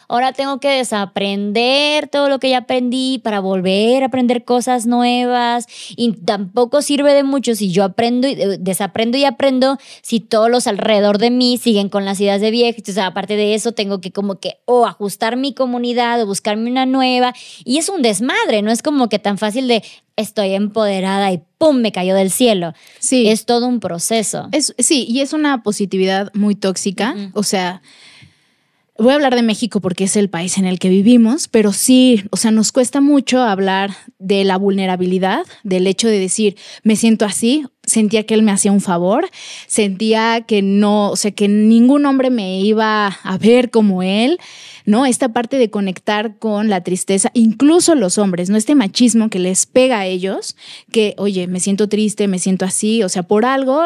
ahora 0.08 0.32
tengo 0.32 0.58
que 0.58 0.68
desaprender 0.68 2.08
todo 2.08 2.28
lo 2.28 2.38
que 2.38 2.50
ya 2.50 2.58
aprendí 2.58 3.20
para 3.22 3.40
volver 3.40 4.02
a 4.02 4.06
aprender 4.06 4.44
cosas 4.44 4.86
nuevas 4.86 5.66
y 5.96 6.12
tampoco 6.12 6.82
sirve 6.82 7.12
de 7.14 7.22
mucho 7.22 7.54
si 7.54 7.70
yo 7.70 7.84
aprendo 7.84 8.26
y 8.26 8.32
eh, 8.32 8.56
desaprendo 8.58 9.18
y 9.18 9.24
aprendo 9.24 9.78
si 10.02 10.20
todos 10.20 10.50
los 10.50 10.66
alrededor 10.66 11.18
de 11.18 11.30
mí 11.30 11.58
siguen 11.58 11.88
con 11.88 12.04
las 12.04 12.20
ideas 12.20 12.40
de 12.40 12.50
viejo. 12.50 12.78
Entonces, 12.78 13.04
aparte 13.04 13.36
de 13.36 13.54
eso, 13.54 13.72
tengo 13.72 14.00
que 14.00 14.10
como 14.10 14.40
que 14.40 14.58
o 14.64 14.86
ajustar 14.86 15.36
mi 15.36 15.52
comunidad 15.52 16.20
o 16.22 16.26
buscarme 16.26 16.70
una 16.70 16.86
nueva 16.86 17.34
y 17.64 17.78
es 17.78 17.88
un 17.88 18.02
desmadre, 18.02 18.62
no 18.62 18.70
es 18.70 18.82
como 18.82 19.08
que 19.08 19.18
tan 19.18 19.38
fácil 19.38 19.68
de 19.68 19.82
estoy 20.16 20.54
empoderada 20.54 21.30
y 21.32 21.42
¡pum! 21.58 21.76
me 21.76 21.92
cayó 21.92 22.14
del 22.14 22.30
cielo. 22.30 22.72
Sí. 22.98 23.28
Es 23.28 23.46
todo 23.46 23.66
un 23.68 23.78
proceso. 23.78 24.48
Es, 24.52 24.74
sí, 24.78 25.06
y 25.08 25.20
es 25.20 25.32
una 25.32 25.62
positividad 25.62 26.32
muy 26.34 26.56
tóxica. 26.56 27.14
O 27.34 27.44
sea, 27.44 27.82
voy 28.98 29.12
a 29.12 29.14
hablar 29.14 29.34
de 29.34 29.42
México 29.42 29.80
porque 29.80 30.04
es 30.04 30.16
el 30.16 30.28
país 30.28 30.58
en 30.58 30.66
el 30.66 30.78
que 30.78 30.88
vivimos, 30.88 31.48
pero 31.48 31.72
sí, 31.72 32.24
o 32.30 32.36
sea, 32.36 32.50
nos 32.50 32.72
cuesta 32.72 33.00
mucho 33.00 33.40
hablar 33.40 33.92
de 34.18 34.44
la 34.44 34.58
vulnerabilidad, 34.58 35.46
del 35.62 35.86
hecho 35.86 36.08
de 36.08 36.18
decir, 36.18 36.56
me 36.82 36.96
siento 36.96 37.24
así, 37.24 37.64
sentía 37.84 38.24
que 38.26 38.34
él 38.34 38.42
me 38.42 38.50
hacía 38.50 38.72
un 38.72 38.80
favor, 38.80 39.28
sentía 39.66 40.42
que 40.42 40.62
no, 40.62 41.10
o 41.10 41.16
sea, 41.16 41.30
que 41.30 41.48
ningún 41.48 42.06
hombre 42.06 42.30
me 42.30 42.60
iba 42.60 43.06
a 43.06 43.38
ver 43.38 43.70
como 43.70 44.02
él. 44.02 44.38
¿no? 44.88 45.04
Esta 45.04 45.34
parte 45.34 45.58
de 45.58 45.68
conectar 45.68 46.38
con 46.38 46.70
la 46.70 46.82
tristeza, 46.82 47.30
incluso 47.34 47.94
los 47.94 48.16
hombres, 48.16 48.48
¿no? 48.48 48.56
Este 48.56 48.74
machismo 48.74 49.28
que 49.28 49.38
les 49.38 49.66
pega 49.66 49.98
a 49.98 50.06
ellos, 50.06 50.56
que, 50.90 51.14
oye, 51.18 51.46
me 51.46 51.60
siento 51.60 51.90
triste, 51.90 52.26
me 52.26 52.38
siento 52.38 52.64
así, 52.64 53.02
o 53.02 53.10
sea, 53.10 53.22
por 53.22 53.44
algo 53.44 53.84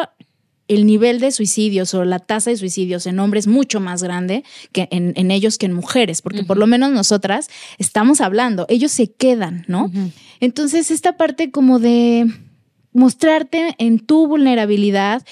el 0.67 0.85
nivel 0.85 1.19
de 1.19 1.31
suicidios 1.31 1.93
o 1.93 2.05
la 2.05 2.19
tasa 2.19 2.49
de 2.49 2.57
suicidios 2.57 3.05
en 3.05 3.19
hombres 3.19 3.43
es 3.43 3.47
mucho 3.47 3.79
más 3.79 4.01
grande 4.01 4.43
que 4.71 4.87
en, 4.91 5.31
ellos 5.31 5.57
que 5.57 5.65
en 5.65 5.73
mujeres, 5.73 6.21
porque 6.21 6.43
por 6.43 6.57
lo 6.57 6.67
menos 6.67 6.91
nosotras 6.91 7.49
estamos 7.77 8.21
hablando, 8.21 8.65
ellos 8.69 8.91
se 8.91 9.11
quedan, 9.11 9.65
¿no? 9.67 9.91
Entonces, 10.39 10.91
esta 10.91 11.17
parte 11.17 11.51
como 11.51 11.79
de 11.79 12.27
mostrarte 12.93 13.75
en 13.77 13.99
tu 13.99 14.27
vulnerabilidad, 14.27 15.25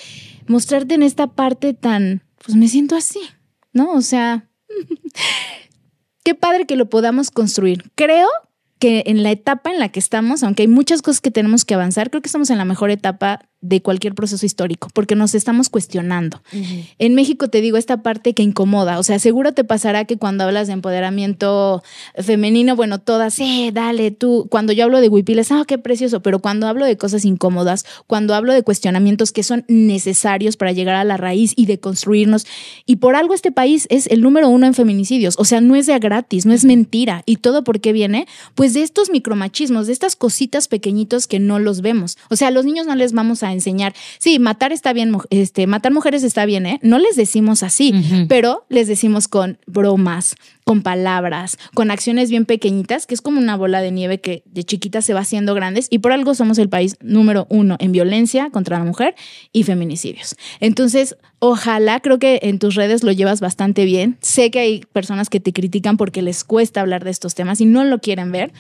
mostrarte 0.47 0.95
en 0.95 1.03
esta 1.03 1.27
parte 1.27 1.73
tan, 1.73 2.23
pues 2.43 2.57
me 2.57 2.67
siento 2.67 2.95
así, 2.95 3.21
¿no? 3.71 3.93
O 3.93 4.01
sea, 4.01 4.49
qué 6.23 6.35
padre 6.35 6.65
que 6.65 6.75
lo 6.75 6.89
podamos 6.89 7.31
construir. 7.31 7.91
Creo 7.95 8.27
que 8.79 9.03
en 9.05 9.21
la 9.21 9.31
etapa 9.31 9.71
en 9.71 9.79
la 9.79 9.89
que 9.89 9.99
estamos, 9.99 10.43
aunque 10.43 10.63
hay 10.63 10.67
muchas 10.67 11.01
cosas 11.01 11.21
que 11.21 11.31
tenemos 11.31 11.65
que 11.65 11.75
avanzar, 11.75 12.09
creo 12.09 12.21
que 12.21 12.27
estamos 12.27 12.49
en 12.49 12.57
la 12.57 12.65
mejor 12.65 12.89
etapa 12.89 13.50
de 13.61 13.81
cualquier 13.81 14.15
proceso 14.15 14.43
histórico, 14.45 14.89
porque 14.93 15.15
nos 15.15 15.35
estamos 15.35 15.69
cuestionando. 15.69 16.41
En 16.97 17.13
México 17.13 17.47
te 17.47 17.61
digo 17.61 17.77
esta 17.77 18.01
parte 18.01 18.33
que 18.33 18.41
incomoda, 18.41 18.97
o 18.97 19.03
sea, 19.03 19.19
seguro 19.19 19.53
te 19.53 19.63
pasará 19.63 20.05
que 20.05 20.17
cuando 20.17 20.43
hablas 20.43 20.65
de 20.65 20.73
empoderamiento 20.73 21.83
femenino, 22.15 22.75
bueno, 22.75 22.99
todas, 22.99 23.35
sí, 23.35 23.69
dale, 23.71 24.09
tú, 24.09 24.47
cuando 24.49 24.73
yo 24.73 24.83
hablo 24.83 24.99
de 24.99 25.09
huipiles, 25.09 25.51
ah, 25.51 25.63
qué 25.67 25.77
precioso, 25.77 26.21
pero 26.21 26.39
cuando 26.39 26.65
hablo 26.67 26.85
de 26.85 26.97
cosas 26.97 27.23
incómodas, 27.23 27.85
cuando 28.07 28.33
hablo 28.33 28.51
de 28.53 28.63
cuestionamientos 28.63 29.31
que 29.31 29.43
son 29.43 29.63
necesarios 29.67 30.57
para 30.57 30.71
llegar 30.71 30.95
a 30.95 31.03
la 31.03 31.17
raíz 31.17 31.53
y 31.55 31.67
de 31.67 31.79
construirnos, 31.79 32.47
y 32.87 32.95
por 32.95 33.15
algo 33.15 33.35
este 33.35 33.51
país 33.51 33.85
es 33.91 34.07
el 34.07 34.21
número 34.21 34.49
uno 34.49 34.65
en 34.65 34.73
feminicidios, 34.73 35.35
o 35.37 35.45
sea, 35.45 35.61
no 35.61 35.75
es 35.75 35.85
de 35.85 35.99
gratis, 35.99 36.47
no 36.47 36.53
es 36.53 36.65
mentira, 36.65 37.21
y 37.27 37.35
todo 37.35 37.63
por 37.63 37.79
qué 37.79 37.93
viene, 37.93 38.27
pues 38.55 38.73
de 38.73 38.81
estos 38.81 39.11
micromachismos, 39.11 39.85
de 39.85 39.93
estas 39.93 40.15
cositas 40.15 40.67
pequeñitos 40.67 41.27
que 41.27 41.39
no 41.39 41.59
los 41.59 41.81
vemos, 41.81 42.17
o 42.31 42.35
sea, 42.35 42.47
a 42.47 42.51
los 42.51 42.65
niños 42.65 42.87
no 42.87 42.95
les 42.95 43.13
vamos 43.13 43.43
a 43.43 43.50
enseñar, 43.53 43.93
sí, 44.19 44.39
matar 44.39 44.71
está 44.71 44.93
bien, 44.93 45.15
este, 45.29 45.67
matar 45.67 45.91
mujeres 45.91 46.23
está 46.23 46.45
bien, 46.45 46.65
¿eh? 46.65 46.79
No 46.81 46.99
les 46.99 47.15
decimos 47.15 47.63
así, 47.63 47.93
pero 48.27 48.65
les 48.69 48.87
decimos 48.87 49.27
con 49.27 49.57
bromas, 49.65 50.35
con 50.63 50.81
palabras, 50.81 51.57
con 51.73 51.91
acciones 51.91 52.29
bien 52.29 52.45
pequeñitas, 52.45 53.07
que 53.07 53.13
es 53.13 53.21
como 53.21 53.39
una 53.39 53.55
bola 53.55 53.81
de 53.81 53.91
nieve 53.91 54.21
que 54.21 54.43
de 54.45 54.63
chiquita 54.63 55.01
se 55.01 55.13
va 55.13 55.21
haciendo 55.21 55.53
grandes 55.53 55.87
y 55.89 55.99
por 55.99 56.11
algo 56.11 56.35
somos 56.35 56.57
el 56.57 56.69
país 56.69 56.97
número 57.01 57.47
uno 57.49 57.77
en 57.79 57.91
violencia 57.91 58.49
contra 58.51 58.79
la 58.79 58.85
mujer 58.85 59.15
y 59.51 59.63
feminicidios. 59.63 60.35
Entonces, 60.59 61.17
ojalá, 61.39 61.99
creo 61.99 62.19
que 62.19 62.39
en 62.43 62.59
tus 62.59 62.75
redes 62.75 63.03
lo 63.03 63.11
llevas 63.11 63.41
bastante 63.41 63.85
bien. 63.85 64.17
Sé 64.21 64.51
que 64.51 64.59
hay 64.59 64.81
personas 64.93 65.29
que 65.29 65.39
te 65.39 65.53
critican 65.53 65.97
porque 65.97 66.21
les 66.21 66.43
cuesta 66.43 66.81
hablar 66.81 67.03
de 67.03 67.11
estos 67.11 67.35
temas 67.35 67.61
y 67.61 67.65
no 67.65 67.83
lo 67.83 67.99
quieren 67.99 68.31
ver, 68.31 68.53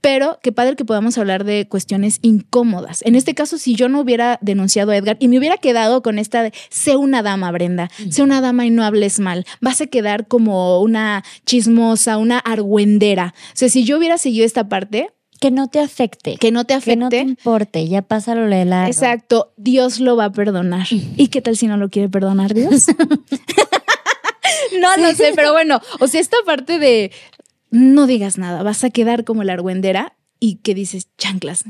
pero 0.00 0.38
qué 0.42 0.52
padre 0.52 0.76
que 0.76 0.84
podamos 0.84 1.18
hablar 1.18 1.44
de 1.44 1.66
cuestiones 1.66 2.18
incómodas. 2.22 3.02
En 3.02 3.16
este 3.16 3.34
caso, 3.34 3.58
si 3.58 3.74
yo 3.74 3.88
no 3.88 4.00
hubiera 4.00 4.38
denunciado 4.42 4.92
a 4.92 4.96
Edgar 4.96 5.16
y 5.18 5.28
me 5.28 5.38
hubiera 5.38 5.56
quedado 5.56 6.02
con 6.02 6.18
esta 6.18 6.42
de, 6.42 6.52
sé 6.70 6.96
una 6.96 7.22
dama, 7.22 7.50
Brenda, 7.50 7.90
sé 8.10 8.22
una 8.22 8.40
dama 8.40 8.66
y 8.66 8.70
no 8.70 8.84
hables 8.84 9.18
mal, 9.18 9.44
vas 9.60 9.80
a 9.80 9.86
quedar 9.86 10.28
como 10.28 10.80
una 10.80 11.24
chismosa, 11.46 12.18
una 12.18 12.38
argüendera. 12.38 13.34
O 13.36 13.56
sea, 13.56 13.68
si 13.70 13.84
yo 13.84 13.96
hubiera 13.96 14.18
seguido 14.18 14.44
esta 14.44 14.68
parte, 14.68 15.10
que 15.40 15.50
no 15.50 15.68
te 15.68 15.80
afecte. 15.80 16.36
Que 16.36 16.50
no 16.50 16.64
te 16.64 16.74
afecte. 16.74 16.90
Que 16.90 16.96
no 16.96 17.08
te 17.08 17.18
importe, 17.18 17.88
ya 17.88 18.02
pásalo 18.02 18.46
de 18.46 18.64
largo. 18.64 18.88
Exacto, 18.88 19.52
Dios 19.56 20.00
lo 20.00 20.16
va 20.16 20.26
a 20.26 20.32
perdonar. 20.32 20.86
¿Y 21.16 21.28
qué 21.28 21.40
tal 21.40 21.56
si 21.56 21.66
no 21.66 21.76
lo 21.76 21.88
quiere 21.88 22.08
perdonar 22.08 22.52
Dios? 22.54 22.86
no, 24.80 24.96
no 24.96 25.14
sé, 25.14 25.32
pero 25.34 25.52
bueno, 25.52 25.80
o 26.00 26.08
sea, 26.08 26.20
esta 26.20 26.36
parte 26.44 26.78
de 26.78 27.12
no 27.70 28.06
digas 28.06 28.38
nada, 28.38 28.62
vas 28.62 28.84
a 28.84 28.90
quedar 28.90 29.24
como 29.24 29.44
la 29.44 29.52
argüendera 29.54 30.16
y 30.40 30.56
que 30.56 30.74
dices, 30.74 31.08
chanclas, 31.18 31.64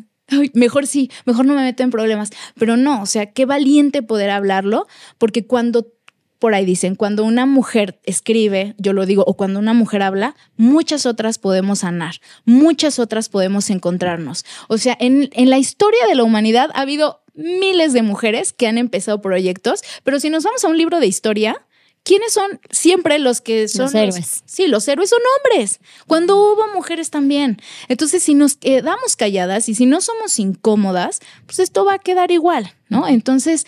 mejor 0.54 0.86
sí, 0.86 1.10
mejor 1.24 1.46
no 1.46 1.54
me 1.54 1.62
meto 1.62 1.82
en 1.82 1.90
problemas, 1.90 2.30
pero 2.58 2.76
no, 2.76 3.02
o 3.02 3.06
sea, 3.06 3.26
qué 3.32 3.46
valiente 3.46 4.02
poder 4.02 4.30
hablarlo, 4.30 4.86
porque 5.18 5.46
cuando 5.46 5.92
por 6.38 6.54
ahí 6.54 6.64
dicen, 6.64 6.94
cuando 6.94 7.24
una 7.24 7.46
mujer 7.46 7.98
escribe, 8.04 8.74
yo 8.78 8.92
lo 8.92 9.06
digo, 9.06 9.24
o 9.26 9.34
cuando 9.34 9.58
una 9.58 9.72
mujer 9.72 10.02
habla, 10.02 10.36
muchas 10.56 11.06
otras 11.06 11.38
podemos 11.38 11.80
sanar, 11.80 12.20
muchas 12.44 12.98
otras 12.98 13.28
podemos 13.28 13.70
encontrarnos. 13.70 14.44
O 14.68 14.78
sea, 14.78 14.96
en, 15.00 15.30
en 15.32 15.50
la 15.50 15.58
historia 15.58 16.06
de 16.06 16.14
la 16.14 16.24
humanidad 16.24 16.70
ha 16.74 16.82
habido 16.82 17.22
miles 17.34 17.92
de 17.92 18.02
mujeres 18.02 18.52
que 18.52 18.66
han 18.66 18.78
empezado 18.78 19.20
proyectos, 19.20 19.82
pero 20.04 20.20
si 20.20 20.30
nos 20.30 20.44
vamos 20.44 20.64
a 20.64 20.68
un 20.68 20.78
libro 20.78 21.00
de 21.00 21.06
historia, 21.06 21.66
¿quiénes 22.06 22.32
son 22.32 22.60
siempre 22.70 23.18
los 23.18 23.40
que 23.40 23.68
son 23.68 23.86
los 23.86 23.94
héroes? 23.94 24.42
sí, 24.46 24.68
los 24.68 24.86
héroes 24.88 25.10
son 25.10 25.20
hombres. 25.36 25.80
Cuando 26.06 26.36
hubo 26.36 26.72
mujeres 26.72 27.10
también. 27.10 27.60
Entonces, 27.88 28.22
si 28.22 28.34
nos 28.34 28.56
quedamos 28.56 29.16
calladas 29.16 29.68
y 29.68 29.74
si 29.74 29.86
no 29.86 30.00
somos 30.00 30.38
incómodas, 30.38 31.20
pues 31.46 31.58
esto 31.58 31.84
va 31.84 31.94
a 31.94 31.98
quedar 31.98 32.30
igual, 32.30 32.72
¿no? 32.88 33.08
Entonces, 33.08 33.66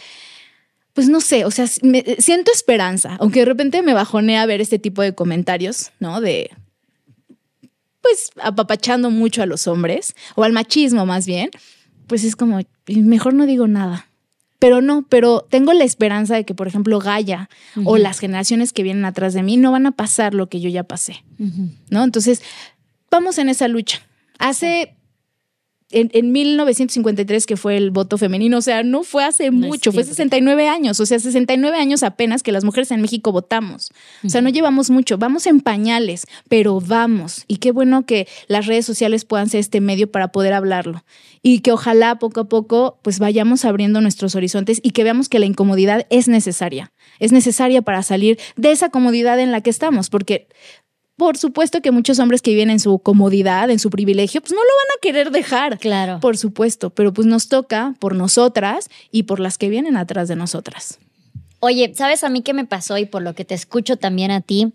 pues 0.94 1.09
no 1.09 1.20
sé, 1.20 1.44
o 1.44 1.51
sea, 1.51 1.66
siento 1.66 2.53
esperanza, 2.53 3.16
aunque 3.20 3.40
de 3.40 3.46
repente 3.46 3.83
me 3.83 3.94
bajonea 3.94 4.46
ver 4.46 4.61
este 4.61 4.79
tipo 4.79 5.03
de 5.03 5.14
comentarios, 5.14 5.92
¿no? 6.01 6.20
De, 6.20 6.51
pues, 8.01 8.31
apapachando 8.42 9.11
mucho 9.11 9.42
a 9.42 9.46
los 9.46 9.66
hombres, 9.66 10.14
o 10.35 10.44
al 10.44 10.53
machismo 10.53 11.07
más 11.07 11.27
bien, 11.27 11.51
pues 12.07 12.24
es 12.24 12.37
como, 12.37 12.61
mejor 12.87 13.35
no 13.35 13.46
digo 13.46 13.68
nada. 13.68 14.07
Pero 14.59 14.81
no, 14.81 15.07
pero 15.09 15.46
tengo 15.48 15.72
la 15.72 15.85
esperanza 15.85 16.35
de 16.35 16.44
que, 16.44 16.53
por 16.53 16.66
ejemplo, 16.66 16.98
Gaia 16.98 17.48
o 17.85 17.96
las 17.96 18.18
generaciones 18.18 18.72
que 18.72 18.83
vienen 18.83 19.05
atrás 19.05 19.33
de 19.33 19.44
mí 19.44 19.57
no 19.57 19.70
van 19.70 19.87
a 19.87 19.92
pasar 19.92 20.35
lo 20.35 20.48
que 20.48 20.61
yo 20.61 20.68
ya 20.68 20.83
pasé, 20.83 21.24
¿no? 21.90 22.03
Entonces, 22.03 22.42
vamos 23.09 23.38
en 23.38 23.51
esa 23.51 23.68
lucha. 23.68 24.03
Hace 24.40 24.96
en, 25.90 26.33
1953 26.33 27.46
que 27.46 27.57
fue 27.57 27.77
el 27.77 27.90
voto 27.90 28.18
femenino, 28.18 28.59
o 28.59 28.62
sea, 28.62 28.83
no 28.83 29.05
fue 29.05 29.24
hace 29.24 29.51
mucho, 29.51 29.90
fue 29.90 30.05
69 30.05 30.68
años, 30.68 31.01
o 31.01 31.07
sea, 31.07 31.18
69 31.18 31.79
años 31.79 32.03
apenas 32.03 32.42
que 32.42 32.53
las 32.53 32.64
mujeres 32.64 32.90
en 32.90 33.01
México 33.01 33.33
votamos. 33.33 33.90
O 34.24 34.29
sea, 34.29 34.42
no 34.42 34.51
llevamos 34.51 34.90
mucho, 34.90 35.16
vamos 35.16 35.46
en 35.46 35.61
pañales, 35.61 36.27
pero 36.48 36.81
vamos. 36.81 37.44
Y 37.48 37.57
qué 37.57 37.72
bueno 37.72 38.05
que 38.05 38.29
las 38.48 38.66
redes 38.66 38.85
sociales 38.85 39.24
puedan 39.24 39.48
ser 39.48 39.61
este 39.61 39.81
medio 39.81 40.11
para 40.11 40.29
poder 40.29 40.53
hablarlo. 40.53 41.05
Y 41.42 41.61
que 41.61 41.72
ojalá 41.72 42.18
poco 42.18 42.40
a 42.40 42.48
poco 42.48 42.98
pues 43.03 43.18
vayamos 43.18 43.64
abriendo 43.64 44.01
nuestros 44.01 44.35
horizontes 44.35 44.81
y 44.83 44.90
que 44.90 45.05
veamos 45.05 45.29
que 45.29 45.38
la 45.38 45.46
incomodidad 45.46 46.07
es 46.11 46.29
necesaria. 46.29 46.92
Es 47.18 47.33
necesaria 47.33 47.81
para 47.81 48.03
salir 48.03 48.38
de 48.57 48.72
esa 48.72 48.90
comodidad 48.90 49.40
en 49.40 49.53
la 49.53 49.62
que 49.62 49.70
estamos, 49.70 50.11
porque 50.11 50.48
por 51.18 51.37
supuesto 51.37 51.83
que 51.83 51.90
muchos 51.90 52.20
hombres 52.20 52.42
que 52.42 52.52
viven 52.52 52.70
en 52.70 52.78
su 52.78 53.00
comodidad, 53.00 53.70
en 53.70 53.81
su 53.81 53.90
privilegio, 53.90 54.40
pues 54.40 54.52
no 54.52 54.59
lo 54.59 54.62
van 54.62 54.96
a 54.96 55.00
querer 55.02 55.31
dejar. 55.33 55.78
Claro. 55.81 56.20
Por 56.20 56.38
supuesto, 56.38 56.90
pero 56.90 57.12
pues 57.12 57.26
nos 57.26 57.48
toca 57.48 57.96
por 57.98 58.14
nosotras 58.14 58.88
y 59.11 59.24
por 59.24 59.40
las 59.40 59.59
que 59.59 59.68
vienen 59.68 59.96
atrás 59.96 60.28
de 60.28 60.37
nosotras. 60.37 61.00
Oye, 61.59 61.92
¿sabes 61.96 62.22
a 62.22 62.28
mí 62.28 62.42
qué 62.42 62.54
me 62.54 62.66
pasó 62.66 62.98
y 62.98 63.04
por 63.04 63.22
lo 63.22 63.35
que 63.35 63.44
te 63.44 63.57
escucho 63.57 63.96
también 63.96 64.31
a 64.31 64.42
ti? 64.42 64.72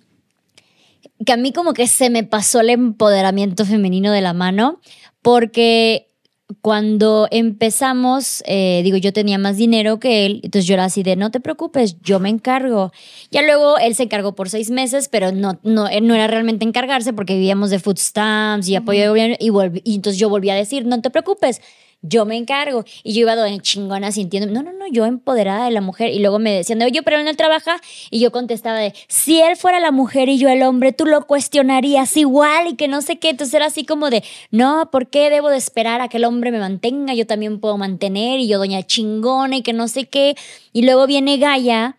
Que 1.26 1.32
a 1.32 1.38
mí 1.38 1.54
como 1.54 1.74
que 1.74 1.88
se 1.88 2.10
me 2.10 2.26
pasó 2.26 2.60
el 2.60 2.72
empoderamiento 2.72 3.66
femenino 3.66 4.12
de 4.12 4.20
la 4.20 4.34
mano, 4.34 4.82
porque 5.22 6.13
cuando 6.62 7.28
empezamos, 7.32 8.44
eh, 8.46 8.82
digo, 8.84 8.98
yo 8.98 9.14
tenía 9.14 9.38
más 9.38 9.58
dinero 9.58 10.00
que 10.00 10.26
él, 10.26 10.42
entonces 10.44 10.68
yo 10.68 10.74
era 10.74 10.86
así 10.86 11.04
de, 11.04 11.16
no 11.16 11.32
te 11.32 11.40
preocupes, 11.40 11.98
yo 12.02 12.20
me 12.20 12.30
encargo. 12.30 12.92
Ya 13.32 13.42
luego 13.42 13.78
él 13.78 13.96
se 13.96 14.04
encargó 14.04 14.36
por 14.36 14.50
seis 14.50 14.70
meses, 14.70 15.10
pero 15.10 15.32
no, 15.32 15.60
no, 15.64 15.88
no 16.02 16.16
era 16.16 16.28
realmente 16.28 16.66
encargarse 16.66 17.14
porque 17.14 17.34
vivíamos 17.36 17.70
de 17.70 17.80
food 17.80 17.98
stamps 17.98 18.68
y 18.68 18.76
apoyo 18.76 19.02
de 19.02 19.08
gobierno 19.10 19.36
y, 19.40 19.52
y 19.84 19.96
entonces 19.96 20.20
yo 20.20 20.30
volví 20.30 20.50
a 20.50 20.56
decir, 20.56 20.86
no 20.86 21.02
te 21.02 21.10
preocupes, 21.10 21.62
yo 22.04 22.26
me 22.26 22.38
encargo. 22.38 22.86
Y 23.02 23.14
yo 23.14 23.22
iba 23.22 23.36
doña 23.36 23.60
chingona 23.60 24.12
sintiendo, 24.12 24.52
no, 24.52 24.62
no, 24.62 24.78
no, 24.78 24.88
yo 24.92 25.06
empoderada 25.06 25.66
de 25.66 25.72
la 25.72 25.82
mujer. 25.82 26.12
Y 26.12 26.20
luego 26.20 26.38
me 26.38 26.52
decían, 26.52 26.78
no, 26.78 26.88
yo, 26.88 27.02
pero 27.02 27.18
él 27.18 27.26
no 27.26 27.34
trabaja. 27.34 27.78
Y 28.12 28.20
yo 28.20 28.32
contestaba 28.32 28.78
de, 28.78 28.94
si 29.08 29.42
él 29.42 29.56
fuera 29.56 29.80
la 29.80 29.92
mujer 29.92 30.30
y 30.30 30.38
yo 30.38 30.50
el 30.50 30.62
hombre, 30.62 30.92
tú 30.92 31.06
lo 31.06 31.26
cuestionarías 31.26 32.16
igual 32.18 32.68
y 32.68 32.76
que 32.76 32.88
no 32.88 33.02
sé 33.02 33.18
qué. 33.18 33.30
Entonces 33.30 33.56
era 33.56 33.66
así 33.66 33.86
como 33.86 34.10
de, 34.10 34.24
no, 34.52 34.92
¿por 34.92 35.08
qué 35.08 35.30
debo 35.30 35.50
de 35.50 35.58
esperar 35.58 36.02
a 36.02 36.10
que 36.10 36.18
el 36.18 36.26
hombre 36.26 36.52
me 36.52 36.60
mantenga? 36.60 37.14
Yo 37.14 37.26
también 37.26 37.60
puedo 37.60 37.78
mantener 37.78 38.40
y 38.40 38.48
yo 38.48 38.60
doña 38.60 38.84
chingona 38.84 39.58
y 39.58 39.62
que 39.62 39.74
no 39.74 39.88
sé 39.88 40.06
qué. 40.06 40.36
Y 40.74 40.84
luego 40.84 41.08
viene 41.08 41.38
Gaia 41.38 41.98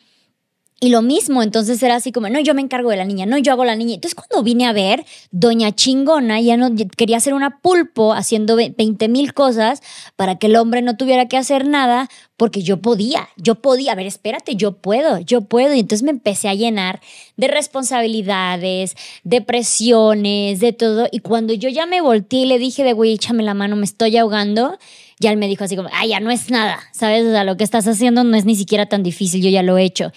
y 0.80 0.90
lo 0.90 1.02
mismo, 1.02 1.42
entonces 1.42 1.82
era 1.82 1.94
así 1.94 2.12
como, 2.12 2.28
no, 2.28 2.40
yo 2.40 2.52
me 2.52 2.60
encargo 2.60 2.90
de 2.90 2.96
la 2.96 3.04
niña, 3.04 3.26
no, 3.26 3.38
yo 3.38 3.52
hago 3.52 3.64
la 3.64 3.76
niña. 3.76 3.94
Entonces 3.94 4.14
cuando 4.14 4.42
vine 4.42 4.66
a 4.66 4.72
ver, 4.72 5.06
doña 5.30 5.72
chingona 5.72 6.40
ya 6.40 6.56
no 6.56 6.70
quería 6.96 7.16
hacer 7.16 7.32
una 7.32 7.60
pulpo 7.60 8.12
haciendo 8.12 8.56
20 8.56 9.08
mil 9.08 9.32
cosas 9.32 9.82
para 10.16 10.36
que 10.36 10.48
el 10.48 10.56
hombre 10.56 10.82
no 10.82 10.96
tuviera 10.96 11.26
que 11.26 11.36
hacer 11.36 11.66
nada, 11.66 12.08
porque 12.36 12.62
yo 12.62 12.82
podía, 12.82 13.28
yo 13.36 13.54
podía, 13.54 13.92
a 13.92 13.94
ver, 13.94 14.06
espérate, 14.06 14.56
yo 14.56 14.72
puedo, 14.72 15.20
yo 15.20 15.42
puedo. 15.42 15.74
Y 15.74 15.80
entonces 15.80 16.02
me 16.02 16.10
empecé 16.10 16.48
a 16.48 16.54
llenar 16.54 17.00
de 17.36 17.48
responsabilidades, 17.48 18.96
de 19.22 19.40
presiones, 19.40 20.60
de 20.60 20.72
todo. 20.72 21.08
Y 21.10 21.20
cuando 21.20 21.54
yo 21.54 21.68
ya 21.68 21.86
me 21.86 22.00
volteé 22.00 22.40
y 22.40 22.46
le 22.46 22.58
dije 22.58 22.82
de, 22.82 22.92
güey, 22.92 23.14
échame 23.14 23.42
la 23.44 23.54
mano, 23.54 23.76
me 23.76 23.84
estoy 23.84 24.16
ahogando, 24.16 24.76
ya 25.20 25.30
él 25.30 25.36
me 25.36 25.48
dijo 25.48 25.64
así 25.64 25.76
como, 25.76 25.88
ay, 25.92 26.10
ya 26.10 26.20
no 26.20 26.30
es 26.30 26.50
nada, 26.50 26.80
¿sabes? 26.92 27.24
O 27.24 27.30
sea, 27.30 27.44
lo 27.44 27.56
que 27.56 27.64
estás 27.64 27.86
haciendo 27.86 28.24
no 28.24 28.36
es 28.36 28.44
ni 28.44 28.56
siquiera 28.56 28.86
tan 28.86 29.02
difícil, 29.02 29.40
yo 29.40 29.48
ya 29.48 29.62
lo 29.62 29.78
he 29.78 29.84
hecho. 29.84 30.12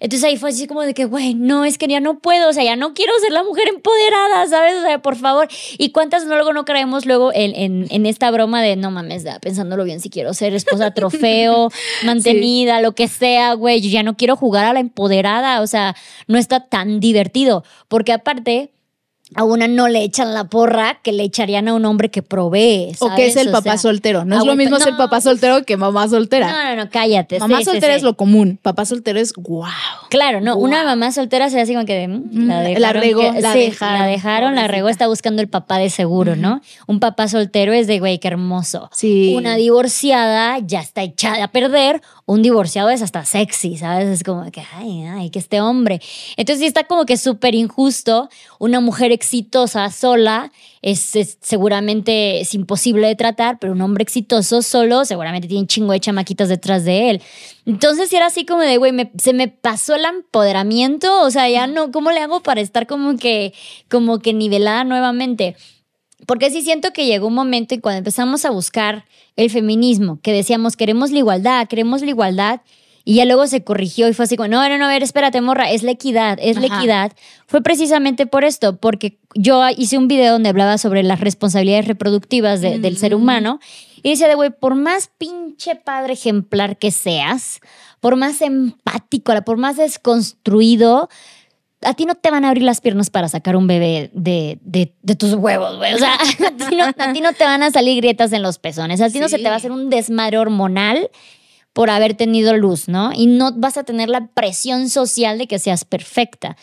Entonces 0.00 0.26
ahí 0.26 0.38
fue 0.38 0.48
así 0.48 0.66
como 0.66 0.80
de 0.80 0.94
que, 0.94 1.04
güey, 1.04 1.34
no, 1.34 1.64
es 1.66 1.76
que 1.76 1.86
ya 1.86 2.00
no 2.00 2.18
puedo, 2.18 2.48
o 2.48 2.52
sea, 2.52 2.64
ya 2.64 2.74
no 2.74 2.94
quiero 2.94 3.12
ser 3.20 3.32
la 3.32 3.44
mujer 3.44 3.68
empoderada, 3.68 4.46
¿sabes? 4.46 4.78
O 4.78 4.82
sea, 4.82 5.00
por 5.02 5.16
favor. 5.16 5.48
¿Y 5.76 5.90
cuántas 5.92 6.24
no, 6.24 6.34
luego 6.36 6.54
no 6.54 6.64
creemos 6.64 7.04
luego 7.04 7.30
en, 7.34 7.86
en, 7.90 8.06
esta 8.06 8.30
broma 8.30 8.62
de, 8.62 8.76
no 8.76 8.90
mames, 8.90 9.24
da, 9.24 9.38
pensándolo 9.38 9.84
bien, 9.84 10.00
si 10.00 10.08
quiero 10.08 10.32
ser 10.32 10.54
esposa 10.54 10.90
trofeo, 10.94 11.70
mantenida, 12.04 12.80
lo 12.80 12.92
que 12.92 13.08
sea, 13.08 13.52
güey, 13.52 13.82
yo 13.82 13.90
ya 13.90 14.02
no 14.02 14.16
quiero 14.16 14.36
jugar 14.36 14.64
a 14.64 14.72
la 14.72 14.80
empoderada, 14.80 15.60
o 15.60 15.66
sea, 15.66 15.94
no 16.26 16.38
está 16.38 16.66
tan 16.66 16.98
divertido, 16.98 17.62
porque 17.88 18.12
aparte 18.12 18.72
a 19.34 19.44
una 19.44 19.68
no 19.68 19.88
le 19.88 20.02
echan 20.02 20.34
la 20.34 20.44
porra 20.44 20.98
que 21.02 21.12
le 21.12 21.22
echarían 21.22 21.68
a 21.68 21.74
un 21.74 21.84
hombre 21.84 22.10
que 22.10 22.22
provee. 22.22 22.96
O 22.98 23.14
que 23.14 23.26
es 23.26 23.36
el 23.36 23.50
papá 23.50 23.78
soltero. 23.78 24.24
No 24.24 24.38
es 24.38 24.44
lo 24.44 24.56
mismo 24.56 24.78
ser 24.78 24.96
papá 24.96 25.20
soltero 25.20 25.64
que 25.64 25.76
mamá 25.76 26.08
soltera. 26.08 26.50
No, 26.50 26.70
no, 26.76 26.84
no, 26.84 26.90
cállate. 26.90 27.38
Mamá 27.38 27.62
soltera 27.62 27.94
es 27.94 28.02
lo 28.02 28.16
común. 28.16 28.58
Papá 28.60 28.84
soltero 28.84 29.20
es 29.20 29.32
wow. 29.34 29.66
Claro, 30.08 30.40
no. 30.40 30.56
Una 30.56 30.84
mamá 30.84 31.12
soltera 31.12 31.48
se 31.50 31.60
así 31.60 31.74
como 31.74 31.86
que 31.86 32.08
mm, 32.08 32.48
la, 32.48 32.60
dejaron, 32.60 32.82
la 32.82 32.92
regó, 32.92 33.22
la, 33.22 33.54
dejaron, 33.54 33.98
la 34.00 34.06
dejaron, 34.06 34.54
la 34.56 34.68
regó, 34.68 34.88
está 34.88 35.06
buscando 35.06 35.42
el 35.42 35.48
papá 35.48 35.78
de 35.78 35.90
seguro, 35.90 36.34
¿no? 36.34 36.60
Un 36.86 36.98
papá 36.98 37.28
soltero 37.28 37.72
es 37.72 37.86
de 37.86 38.00
güey, 38.00 38.18
qué 38.18 38.28
hermoso. 38.28 38.88
Sí. 38.92 39.34
Una 39.36 39.54
divorciada 39.54 40.58
ya 40.58 40.80
está 40.80 41.02
echada 41.02 41.44
a 41.44 41.48
perder. 41.48 42.02
Un 42.30 42.42
divorciado 42.42 42.90
es 42.90 43.02
hasta 43.02 43.24
sexy, 43.24 43.76
¿sabes? 43.76 44.06
Es 44.06 44.22
como 44.22 44.48
que, 44.52 44.62
ay, 44.76 45.02
ay, 45.02 45.30
que 45.30 45.40
este 45.40 45.60
hombre. 45.60 46.00
Entonces 46.36 46.60
sí 46.60 46.66
está 46.66 46.84
como 46.84 47.04
que 47.04 47.16
súper 47.16 47.56
injusto 47.56 48.28
una 48.60 48.78
mujer 48.78 49.10
exitosa 49.10 49.90
sola 49.90 50.52
es, 50.80 51.00
seguramente 51.40 52.40
es 52.40 52.54
imposible 52.54 53.08
de 53.08 53.16
tratar, 53.16 53.58
pero 53.58 53.72
un 53.72 53.80
hombre 53.80 54.02
exitoso 54.02 54.62
solo 54.62 55.04
seguramente 55.04 55.48
tiene 55.48 55.62
un 55.62 55.66
chingo 55.66 55.90
de 55.90 55.98
chamaquitas 55.98 56.48
detrás 56.48 56.84
de 56.84 57.10
él. 57.10 57.22
Entonces 57.66 58.12
era 58.12 58.26
así 58.26 58.46
como 58.46 58.60
de, 58.60 58.76
güey, 58.76 58.92
se 59.18 59.32
me 59.32 59.48
pasó 59.48 59.96
el 59.96 60.04
empoderamiento, 60.04 61.22
o 61.22 61.32
sea, 61.32 61.48
ya 61.48 61.66
no, 61.66 61.90
¿cómo 61.90 62.12
le 62.12 62.20
hago 62.20 62.44
para 62.44 62.60
estar 62.60 62.86
como 62.86 63.16
que, 63.16 63.54
como 63.88 64.20
que 64.20 64.34
nivelada 64.34 64.84
nuevamente? 64.84 65.56
Porque 66.26 66.50
sí 66.50 66.62
siento 66.62 66.92
que 66.92 67.06
llegó 67.06 67.26
un 67.26 67.34
momento 67.34 67.74
en 67.74 67.80
cuando 67.80 67.98
empezamos 67.98 68.44
a 68.44 68.50
buscar 68.50 69.04
el 69.36 69.50
feminismo, 69.50 70.18
que 70.22 70.32
decíamos, 70.32 70.76
queremos 70.76 71.10
la 71.10 71.18
igualdad, 71.18 71.68
queremos 71.68 72.02
la 72.02 72.10
igualdad, 72.10 72.60
y 73.04 73.14
ya 73.14 73.24
luego 73.24 73.46
se 73.46 73.64
corrigió 73.64 74.08
y 74.08 74.12
fue 74.12 74.26
así 74.26 74.36
como, 74.36 74.48
no, 74.48 74.68
no, 74.68 74.78
no, 74.78 74.84
a 74.84 74.88
ver, 74.88 75.02
espérate, 75.02 75.40
morra, 75.40 75.70
es 75.70 75.82
la 75.82 75.90
equidad, 75.90 76.38
es 76.40 76.60
la 76.60 76.66
equidad. 76.66 77.12
Fue 77.46 77.62
precisamente 77.62 78.26
por 78.26 78.44
esto, 78.44 78.76
porque 78.76 79.18
yo 79.34 79.62
hice 79.76 79.96
un 79.96 80.06
video 80.06 80.32
donde 80.32 80.50
hablaba 80.50 80.76
sobre 80.78 81.02
las 81.02 81.20
responsabilidades 81.20 81.88
reproductivas 81.88 82.60
del 82.60 82.96
ser 82.98 83.16
mm. 83.16 83.20
humano 83.20 83.60
y 84.02 84.10
decía 84.10 84.28
de, 84.28 84.34
güey, 84.34 84.50
por 84.50 84.74
más 84.74 85.10
pinche 85.18 85.76
padre 85.76 86.12
ejemplar 86.12 86.76
que 86.76 86.90
seas, 86.90 87.60
por 88.00 88.16
más 88.16 88.42
empático, 88.42 89.32
por 89.44 89.56
más 89.56 89.76
desconstruido, 89.76 91.08
a 91.82 91.94
ti 91.94 92.04
no 92.04 92.14
te 92.14 92.30
van 92.30 92.44
a 92.44 92.48
abrir 92.48 92.64
las 92.64 92.80
piernas 92.80 93.10
para 93.10 93.28
sacar 93.28 93.56
un 93.56 93.66
bebé 93.66 94.10
de, 94.12 94.58
de, 94.62 95.14
tus 95.14 95.34
huevos, 95.34 95.78
güey. 95.78 95.94
O 95.94 95.98
sea, 95.98 96.14
a 96.48 97.12
ti, 97.12 97.20
no, 97.20 97.32
te 97.32 97.44
van 97.44 97.62
a 97.62 97.70
salir 97.70 97.96
grietas 97.96 98.32
en 98.32 98.42
los 98.42 98.58
pezones, 98.58 99.00
a 99.00 99.08
ti 99.08 99.18
no 99.18 99.28
se 99.28 99.38
te 99.38 99.44
va 99.44 99.54
a 99.54 99.56
hacer 99.56 99.72
un 99.72 99.88
desmadre 99.88 100.38
hormonal 100.38 101.10
por 101.72 101.88
haber 101.88 102.14
tenido 102.14 102.56
luz, 102.56 102.88
¿no? 102.88 103.12
Y 103.14 103.26
no 103.26 103.52
vas 103.52 103.76
a 103.76 103.84
tener 103.84 104.08
la 104.08 104.26
presión 104.26 104.88
social 104.90 105.38
de 105.38 105.46
que 105.46 105.58
seas 105.58 105.84
perfecta. 105.84 106.56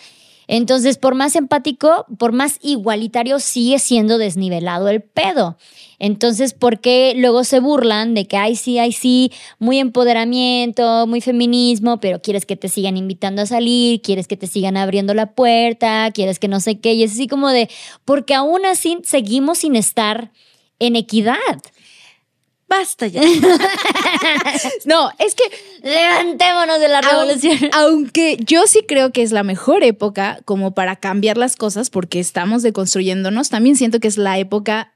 Entonces, 0.47 0.97
por 0.97 1.13
más 1.13 1.35
empático, 1.35 2.05
por 2.17 2.31
más 2.31 2.59
igualitario, 2.61 3.39
sigue 3.39 3.79
siendo 3.79 4.17
desnivelado 4.17 4.87
el 4.87 5.01
pedo. 5.01 5.57
Entonces, 5.99 6.53
¿por 6.53 6.79
qué 6.79 7.13
luego 7.17 7.43
se 7.43 7.59
burlan 7.59 8.13
de 8.13 8.27
que, 8.27 8.37
ay, 8.37 8.55
sí, 8.55 8.79
ay, 8.79 8.91
sí, 8.91 9.31
muy 9.59 9.79
empoderamiento, 9.79 11.05
muy 11.07 11.21
feminismo, 11.21 11.99
pero 11.99 12.21
quieres 12.21 12.45
que 12.45 12.55
te 12.55 12.69
sigan 12.69 12.97
invitando 12.97 13.41
a 13.41 13.45
salir, 13.45 14.01
quieres 14.01 14.27
que 14.27 14.37
te 14.37 14.47
sigan 14.47 14.77
abriendo 14.77 15.13
la 15.13 15.31
puerta, 15.33 16.09
quieres 16.13 16.39
que 16.39 16.47
no 16.47 16.59
sé 16.59 16.79
qué? 16.79 16.93
Y 16.93 17.03
es 17.03 17.11
así 17.13 17.27
como 17.27 17.49
de, 17.49 17.69
porque 18.05 18.33
aún 18.33 18.65
así 18.65 18.99
seguimos 19.03 19.59
sin 19.59 19.75
estar 19.75 20.31
en 20.79 20.95
equidad 20.95 21.35
basta 22.68 23.07
ya. 23.07 23.22
no, 24.86 25.09
es 25.20 25.36
que 25.36 25.43
levantémonos 25.84 26.80
de 26.80 26.88
la 26.88 27.01
revolución. 27.01 27.57
Aunque 27.74 28.38
yo 28.45 28.68
sí 28.68 28.82
creo 28.88 29.11
que 29.11 29.24
es 29.24 29.32
la 29.32 29.43
mejor 29.43 29.84
época 29.84 30.39
como 30.45 30.74
para 30.74 30.95
cambiar 30.95 31.38
las 31.38 31.55
cosas 31.55 31.89
porque 31.89 32.20
estamos 32.20 32.63
deconstruyéndonos, 32.63 33.49
también 33.49 33.76
siento 33.76 33.99
que 33.99 34.07
es 34.07 34.18
la 34.18 34.38
época 34.38 34.93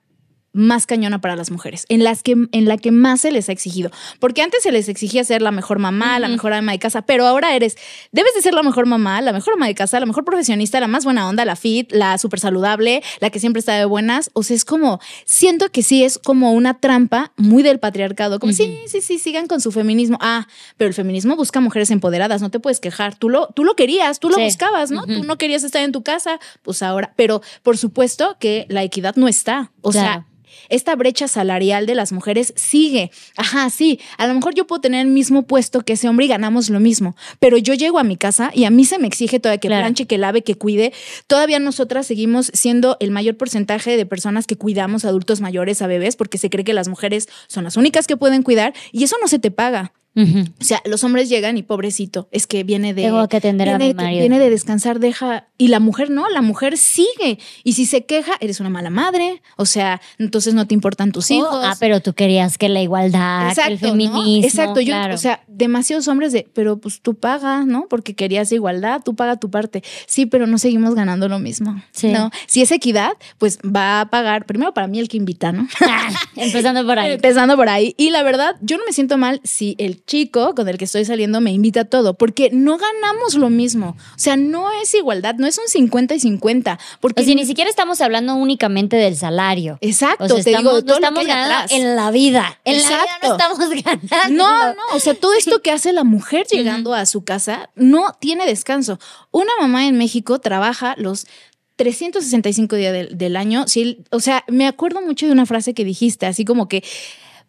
más 0.53 0.85
cañona 0.85 1.21
para 1.21 1.35
las 1.35 1.51
mujeres, 1.51 1.85
en, 1.89 2.03
las 2.03 2.23
que, 2.23 2.35
en 2.51 2.65
la 2.65 2.77
que 2.77 2.91
más 2.91 3.21
se 3.21 3.31
les 3.31 3.49
ha 3.49 3.51
exigido. 3.51 3.91
Porque 4.19 4.41
antes 4.41 4.63
se 4.63 4.71
les 4.71 4.89
exigía 4.89 5.23
ser 5.23 5.41
la 5.41 5.51
mejor 5.51 5.79
mamá, 5.79 6.19
la 6.19 6.27
mejor 6.27 6.53
ama 6.53 6.73
de 6.73 6.79
casa, 6.79 7.03
pero 7.03 7.25
ahora 7.25 7.55
eres, 7.55 7.77
debes 8.11 8.33
de 8.35 8.41
ser 8.41 8.53
la 8.53 8.63
mejor 8.63 8.85
mamá, 8.85 9.21
la 9.21 9.33
mejor 9.33 9.53
ama 9.53 9.67
de 9.67 9.75
casa, 9.75 9.99
la 9.99 10.05
mejor 10.05 10.25
profesionista, 10.25 10.79
la 10.79 10.87
más 10.87 11.05
buena 11.05 11.27
onda, 11.27 11.45
la 11.45 11.55
fit, 11.55 11.91
la 11.91 12.17
súper 12.17 12.39
saludable, 12.39 13.01
la 13.19 13.29
que 13.29 13.39
siempre 13.39 13.59
está 13.59 13.75
de 13.75 13.85
buenas. 13.85 14.29
O 14.33 14.43
sea, 14.43 14.55
es 14.55 14.65
como, 14.65 14.99
siento 15.25 15.71
que 15.71 15.83
sí 15.83 16.03
es 16.03 16.17
como 16.17 16.51
una 16.53 16.79
trampa 16.79 17.31
muy 17.37 17.63
del 17.63 17.79
patriarcado, 17.79 18.39
como 18.39 18.53
sí, 18.53 18.79
sí, 18.87 19.01
sí, 19.01 19.19
sigan 19.19 19.47
con 19.47 19.61
su 19.61 19.71
feminismo. 19.71 20.17
Ah, 20.21 20.47
pero 20.77 20.89
el 20.89 20.93
feminismo 20.93 21.35
busca 21.35 21.59
mujeres 21.61 21.91
empoderadas, 21.91 22.41
no 22.41 22.49
te 22.49 22.59
puedes 22.59 22.79
quejar. 22.79 23.15
Tú 23.15 23.29
lo, 23.29 23.47
tú 23.47 23.63
lo 23.63 23.75
querías, 23.75 24.19
tú 24.19 24.29
lo 24.29 24.37
buscabas, 24.37 24.91
¿no? 24.91 25.05
Tú 25.05 25.23
no 25.23 25.37
querías 25.37 25.63
estar 25.63 25.81
en 25.81 25.91
tu 25.91 26.03
casa, 26.03 26.39
pues 26.61 26.83
ahora, 26.83 27.13
pero 27.15 27.41
por 27.63 27.77
supuesto 27.77 28.37
que 28.39 28.65
la 28.69 28.83
equidad 28.83 29.15
no 29.15 29.27
está. 29.27 29.71
O 29.81 29.91
sea, 29.91 30.25
esta 30.69 30.95
brecha 30.95 31.27
salarial 31.27 31.85
de 31.85 31.95
las 31.95 32.11
mujeres 32.11 32.53
sigue. 32.55 33.11
Ajá, 33.37 33.69
sí, 33.69 33.99
a 34.17 34.27
lo 34.27 34.33
mejor 34.33 34.53
yo 34.53 34.67
puedo 34.67 34.81
tener 34.81 35.01
el 35.05 35.11
mismo 35.11 35.43
puesto 35.43 35.81
que 35.81 35.93
ese 35.93 36.09
hombre 36.09 36.25
y 36.25 36.29
ganamos 36.29 36.69
lo 36.69 36.79
mismo, 36.79 37.15
pero 37.39 37.57
yo 37.57 37.73
llego 37.73 37.99
a 37.99 38.03
mi 38.03 38.17
casa 38.17 38.51
y 38.53 38.65
a 38.65 38.69
mí 38.69 38.85
se 38.85 38.99
me 38.99 39.07
exige 39.07 39.39
todavía 39.39 39.59
que 39.59 39.67
planche, 39.67 40.05
que 40.05 40.17
lave, 40.17 40.43
que 40.43 40.55
cuide. 40.55 40.93
Todavía 41.27 41.59
nosotras 41.59 42.07
seguimos 42.07 42.51
siendo 42.53 42.97
el 42.99 43.11
mayor 43.11 43.37
porcentaje 43.37 43.97
de 43.97 44.05
personas 44.05 44.47
que 44.47 44.55
cuidamos 44.55 45.05
adultos 45.05 45.41
mayores 45.41 45.81
a 45.81 45.87
bebés 45.87 46.15
porque 46.15 46.37
se 46.37 46.49
cree 46.49 46.63
que 46.63 46.73
las 46.73 46.87
mujeres 46.87 47.29
son 47.47 47.63
las 47.63 47.77
únicas 47.77 48.07
que 48.07 48.17
pueden 48.17 48.43
cuidar 48.43 48.73
y 48.91 49.03
eso 49.03 49.15
no 49.21 49.27
se 49.27 49.39
te 49.39 49.51
paga. 49.51 49.93
O 50.13 50.63
sea, 50.63 50.81
los 50.83 51.05
hombres 51.05 51.29
llegan 51.29 51.57
y 51.57 51.63
pobrecito, 51.63 52.27
es 52.31 52.45
que 52.45 52.65
viene 52.65 52.93
de. 52.93 53.03
Tengo 53.03 53.27
que 53.29 53.37
atender 53.37 53.69
a 53.69 53.77
mi 53.77 53.93
marido. 53.93 54.19
Viene 54.19 54.39
de 54.39 54.49
descansar, 54.49 54.99
deja. 54.99 55.47
Y 55.57 55.69
la 55.69 55.79
mujer 55.79 56.09
no, 56.09 56.27
la 56.29 56.41
mujer 56.41 56.77
sigue. 56.77 57.39
Y 57.63 57.73
si 57.73 57.85
se 57.85 58.05
queja, 58.05 58.33
eres 58.41 58.59
una 58.59 58.69
mala 58.69 58.89
madre. 58.89 59.41
O 59.55 59.65
sea, 59.65 60.01
entonces 60.17 60.40
no 60.47 60.67
te 60.67 60.73
importan 60.73 61.11
tus 61.11 61.29
oh, 61.31 61.33
hijos. 61.33 61.61
ah, 61.63 61.75
pero 61.79 62.01
tú 62.01 62.13
querías 62.13 62.57
que 62.57 62.69
la 62.69 62.81
igualdad, 62.81 63.53
el 63.67 63.79
feminismo. 63.79 64.45
Exacto, 64.45 64.81
yo, 64.81 64.95
o 65.13 65.17
sea, 65.17 65.43
demasiados 65.47 66.07
hombres 66.07 66.31
de, 66.33 66.47
pero 66.53 66.77
pues 66.77 67.01
tú 67.01 67.15
pagas, 67.15 67.65
¿no? 67.65 67.87
Porque 67.89 68.15
querías 68.15 68.51
igualdad, 68.51 69.01
tú 69.03 69.15
paga 69.15 69.37
tu 69.37 69.49
parte. 69.49 69.83
Sí, 70.07 70.25
pero 70.25 70.47
no 70.47 70.57
seguimos 70.57 70.95
ganando 70.95 71.27
lo 71.27 71.39
mismo. 71.39 71.81
¿no? 72.03 72.31
Si 72.47 72.61
es 72.61 72.71
equidad, 72.71 73.13
pues 73.37 73.59
va 73.59 74.01
a 74.01 74.09
pagar, 74.09 74.45
primero 74.45 74.73
para 74.73 74.87
mí 74.87 74.99
el 74.99 75.07
que 75.07 75.17
invita, 75.17 75.51
¿no? 75.51 75.67
Empezando 76.35 76.85
por 76.85 76.99
ahí. 76.99 77.11
Empezando 77.13 77.55
por 77.55 77.69
ahí. 77.69 77.93
Y 77.97 78.09
la 78.09 78.23
verdad, 78.23 78.55
yo 78.61 78.77
no 78.77 78.85
me 78.85 78.93
siento 78.93 79.17
mal 79.17 79.41
si 79.43 79.75
el 79.77 80.03
chico 80.05 80.55
con 80.55 80.67
el 80.67 80.77
que 80.77 80.85
estoy 80.85 81.05
saliendo 81.05 81.41
me 81.41 81.51
invita 81.51 81.81
a 81.81 81.85
todo, 81.85 82.15
porque 82.15 82.49
no 82.51 82.77
ganamos 82.77 83.35
lo 83.35 83.49
mismo. 83.49 83.95
O 84.15 84.19
sea, 84.19 84.37
no 84.37 84.71
es 84.81 84.93
igualdad, 84.93 85.35
no 85.35 85.47
es 85.47 85.57
un 85.57 85.67
50 85.67 86.15
y 86.15 86.19
50. 86.19 86.79
Porque 86.99 87.23
si 87.23 87.35
ni 87.35 87.45
siquiera 87.45 87.69
estamos 87.69 88.01
hablando 88.01 88.35
únicamente 88.35 88.95
del 88.95 89.15
salario. 89.15 89.77
Exacto, 89.81 90.30
te 90.35 90.51
estamos, 90.51 90.83
digo, 90.83 90.85
no 90.85 90.93
estamos 90.95 91.25
ganando 91.25 91.73
en 91.73 91.95
la 91.95 92.11
vida. 92.11 92.59
En 92.65 92.81
la 92.81 92.89
vida 92.89 93.19
no 93.21 93.31
estamos 93.31 93.59
ganando. 93.83 94.43
No, 94.43 94.73
no, 94.73 94.81
o 94.93 94.99
sea, 94.99 95.13
todo 95.13 95.33
esto 95.33 95.61
que 95.61 95.71
hace 95.71 95.93
la 95.93 96.03
mujer 96.03 96.47
llegando 96.47 96.93
a 96.93 97.05
su 97.05 97.23
casa 97.23 97.69
no 97.75 98.15
tiene 98.19 98.45
descanso. 98.45 98.99
Una 99.31 99.51
mamá 99.59 99.87
en 99.87 99.97
México 99.97 100.39
trabaja 100.39 100.95
los 100.97 101.27
365 101.75 102.75
días 102.75 102.93
del, 102.93 103.17
del 103.17 103.35
año. 103.35 103.67
Sí, 103.67 104.03
o 104.11 104.19
sea, 104.19 104.43
me 104.47 104.67
acuerdo 104.67 105.01
mucho 105.01 105.25
de 105.25 105.31
una 105.31 105.45
frase 105.45 105.73
que 105.73 105.83
dijiste, 105.83 106.25
así 106.25 106.45
como 106.45 106.67
que 106.67 106.83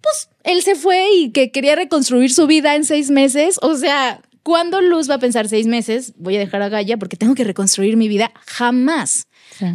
pues 0.03 0.29
él 0.45 0.63
se 0.63 0.75
fue 0.75 1.15
y 1.15 1.31
que 1.31 1.51
quería 1.51 1.77
reconstruir 1.77 2.33
su 2.33 2.47
vida 2.47 2.75
en 2.75 2.85
seis 2.85 3.11
meses. 3.11 3.59
O 3.63 3.77
sea, 3.77 4.21
¿cuándo 4.43 4.81
Luz 4.81 5.09
va 5.09 5.15
a 5.15 5.19
pensar 5.19 5.49
seis 5.49 5.67
meses? 5.67 6.13
Voy 6.17 6.37
a 6.37 6.41
dejar 6.41 6.63
a 6.63 6.69
Gaia 6.69 6.97
porque 6.99 7.17
tengo 7.17 7.35
que 7.35 7.45
reconstruir 7.45 7.97
mi 7.97 8.09
vida. 8.09 8.33
Jamás. 8.47 9.29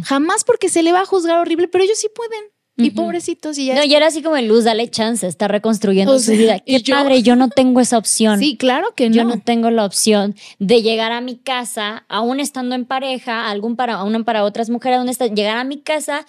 Jamás 0.04 0.44
porque 0.44 0.68
se 0.68 0.82
le 0.82 0.92
va 0.92 1.00
a 1.00 1.06
juzgar 1.06 1.38
horrible, 1.38 1.68
pero 1.68 1.84
ellos 1.84 1.98
sí 1.98 2.08
pueden. 2.14 2.44
Y 2.78 2.90
pobrecitos 2.90 3.58
y 3.58 3.66
ya. 3.66 3.74
No, 3.74 3.84
y 3.84 3.94
era 3.94 4.06
así 4.06 4.22
como 4.22 4.36
Luz, 4.36 4.64
dale 4.64 4.88
chance, 4.88 5.26
está 5.26 5.48
reconstruyendo 5.48 6.18
su 6.18 6.32
vida. 6.32 6.60
Qué 6.66 6.80
yo, 6.80 6.94
padre, 6.94 7.22
yo 7.22 7.34
no 7.34 7.48
tengo 7.48 7.80
esa 7.80 7.98
opción. 7.98 8.38
Sí, 8.38 8.56
claro 8.56 8.94
que 8.94 9.08
no. 9.08 9.16
Yo 9.16 9.24
no 9.24 9.40
tengo 9.40 9.70
la 9.70 9.84
opción 9.84 10.36
de 10.58 10.82
llegar 10.82 11.10
a 11.12 11.20
mi 11.20 11.36
casa, 11.36 12.04
aún 12.08 12.38
estando 12.38 12.74
en 12.74 12.84
pareja, 12.84 13.50
algún 13.50 13.74
para, 13.76 13.94
aún 13.94 14.24
para 14.24 14.44
otras 14.44 14.70
mujeres, 14.70 15.00
está, 15.08 15.26
llegar 15.26 15.56
a 15.56 15.64
mi 15.64 15.78
casa 15.78 16.24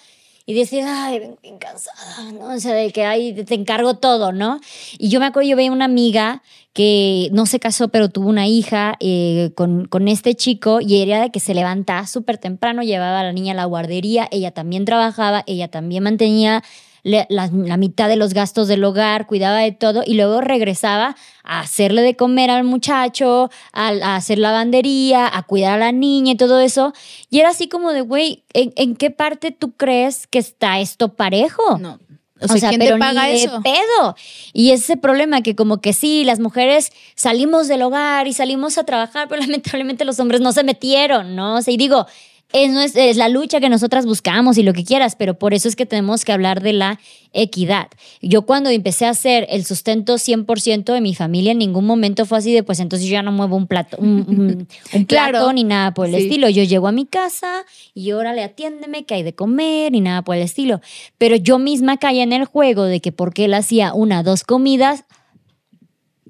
y 0.46 0.54
decir, 0.54 0.84
ay, 0.86 1.18
vengo 1.18 1.38
bien 1.42 1.58
cansada, 1.58 2.32
¿no? 2.32 2.54
O 2.54 2.58
sea, 2.58 2.74
de 2.74 2.90
que 2.92 3.04
ay, 3.04 3.32
te 3.32 3.54
encargo 3.54 3.94
todo, 3.94 4.32
¿no? 4.32 4.60
Y 4.98 5.08
yo 5.08 5.20
me 5.20 5.26
acuerdo, 5.26 5.48
yo 5.48 5.56
veía 5.56 5.72
una 5.72 5.84
amiga 5.84 6.42
que 6.72 7.28
no 7.32 7.46
se 7.46 7.60
casó, 7.60 7.88
pero 7.88 8.08
tuvo 8.08 8.28
una 8.28 8.46
hija 8.46 8.94
eh, 9.00 9.50
con, 9.54 9.86
con, 9.86 10.08
este 10.08 10.34
chico 10.34 10.80
y 10.80 11.02
era 11.02 11.20
de 11.20 11.30
que 11.30 11.40
se 11.40 11.54
levantaba 11.54 12.06
súper 12.06 12.38
temprano, 12.38 12.82
llevaba 12.82 13.20
a 13.20 13.24
la 13.24 13.32
niña 13.32 13.52
a 13.52 13.56
la 13.56 13.64
guardería, 13.64 14.28
ella 14.30 14.52
también 14.52 14.84
trabajaba, 14.84 15.42
ella 15.46 15.68
también 15.68 16.04
mantenía 16.04 16.62
la, 17.02 17.48
mitad 17.76 18.08
de 18.08 18.16
los 18.16 18.34
gastos 18.34 18.68
del 18.68 18.84
hogar, 18.84 19.26
cuidaba 19.26 19.58
de 19.58 19.72
todo 19.72 20.02
y 20.04 20.14
luego 20.14 20.40
regresaba 20.40 21.16
a 21.42 21.60
hacerle 21.60 22.02
de 22.02 22.16
comer 22.16 22.50
al 22.50 22.64
muchacho, 22.64 23.50
a, 23.72 24.16
hacer 24.16 24.38
lavandería, 24.38 25.28
a 25.32 25.42
cuidar 25.42 25.74
a 25.74 25.78
la 25.78 25.92
niña 25.92 26.32
y 26.32 26.36
todo 26.36 26.60
eso. 26.60 26.92
Y 27.30 27.40
era 27.40 27.50
así 27.50 27.68
como 27.68 27.92
de, 27.92 28.02
güey, 28.02 28.44
¿en, 28.52 28.96
qué 28.96 29.10
parte 29.10 29.50
tú 29.50 29.72
crees 29.72 30.26
que 30.26 30.38
está 30.38 30.80
esto 30.80 31.14
parejo? 31.14 31.78
No. 31.78 31.98
O 32.42 32.48
sea, 32.48 32.70
¿quién 32.70 32.80
te 32.80 32.96
paga 32.96 33.28
eso? 33.28 33.60
pedo. 33.62 34.16
Y 34.54 34.70
ese 34.70 34.96
problema 34.96 35.42
que 35.42 35.54
como 35.54 35.82
que 35.82 35.92
sí, 35.92 36.24
las 36.24 36.40
mujeres 36.40 36.90
salimos 37.14 37.68
del 37.68 37.82
hogar 37.82 38.26
y 38.28 38.32
salimos 38.32 38.78
a 38.78 38.84
trabajar, 38.84 39.28
pero 39.28 39.40
lamentablemente 39.42 40.04
los 40.04 40.18
hombres 40.20 40.40
no 40.40 40.52
se 40.52 40.64
metieron, 40.64 41.36
¿no? 41.36 41.56
O 41.56 41.62
sea, 41.62 41.74
y 41.74 41.76
digo, 41.76 42.06
es, 42.52 42.96
es, 42.96 43.16
la 43.16 43.28
lucha 43.28 43.60
que 43.60 43.68
nosotras 43.68 44.06
buscamos 44.06 44.58
y 44.58 44.62
lo 44.62 44.72
que 44.72 44.84
quieras, 44.84 45.14
pero 45.16 45.38
por 45.38 45.54
eso 45.54 45.68
es 45.68 45.76
que 45.76 45.86
tenemos 45.86 46.24
que 46.24 46.32
hablar 46.32 46.62
de 46.62 46.72
la 46.72 46.98
equidad. 47.32 47.88
Yo 48.22 48.42
cuando 48.42 48.70
empecé 48.70 49.06
a 49.06 49.10
hacer 49.10 49.46
el 49.50 49.64
sustento 49.64 50.14
100% 50.14 50.92
de 50.92 51.00
mi 51.00 51.14
familia, 51.14 51.52
en 51.52 51.58
ningún 51.58 51.86
momento 51.86 52.26
fue 52.26 52.38
así 52.38 52.52
de, 52.52 52.62
pues 52.62 52.80
entonces 52.80 53.08
yo 53.08 53.12
ya 53.12 53.22
no 53.22 53.30
muevo 53.30 53.56
un 53.56 53.66
plato, 53.66 53.96
un, 53.98 54.66
plato 55.08 55.52
ni 55.52 55.64
nada 55.64 55.94
por 55.94 56.06
el 56.08 56.14
estilo. 56.14 56.48
Yo 56.48 56.64
llego 56.64 56.88
a 56.88 56.92
mi 56.92 57.06
casa 57.06 57.64
y 57.94 58.12
órale, 58.12 58.42
atiéndeme 58.42 59.04
que 59.04 59.14
hay 59.14 59.22
de 59.22 59.34
comer 59.34 59.92
ni 59.92 60.00
nada 60.00 60.22
por 60.22 60.36
el 60.36 60.42
estilo. 60.42 60.80
Pero 61.18 61.36
yo 61.36 61.58
misma 61.58 61.98
caía 61.98 62.24
en 62.24 62.32
el 62.32 62.44
juego 62.44 62.84
de 62.84 63.00
que 63.00 63.12
porque 63.12 63.44
él 63.44 63.54
hacía 63.54 63.94
una, 63.94 64.22
dos 64.22 64.42
comidas, 64.42 65.04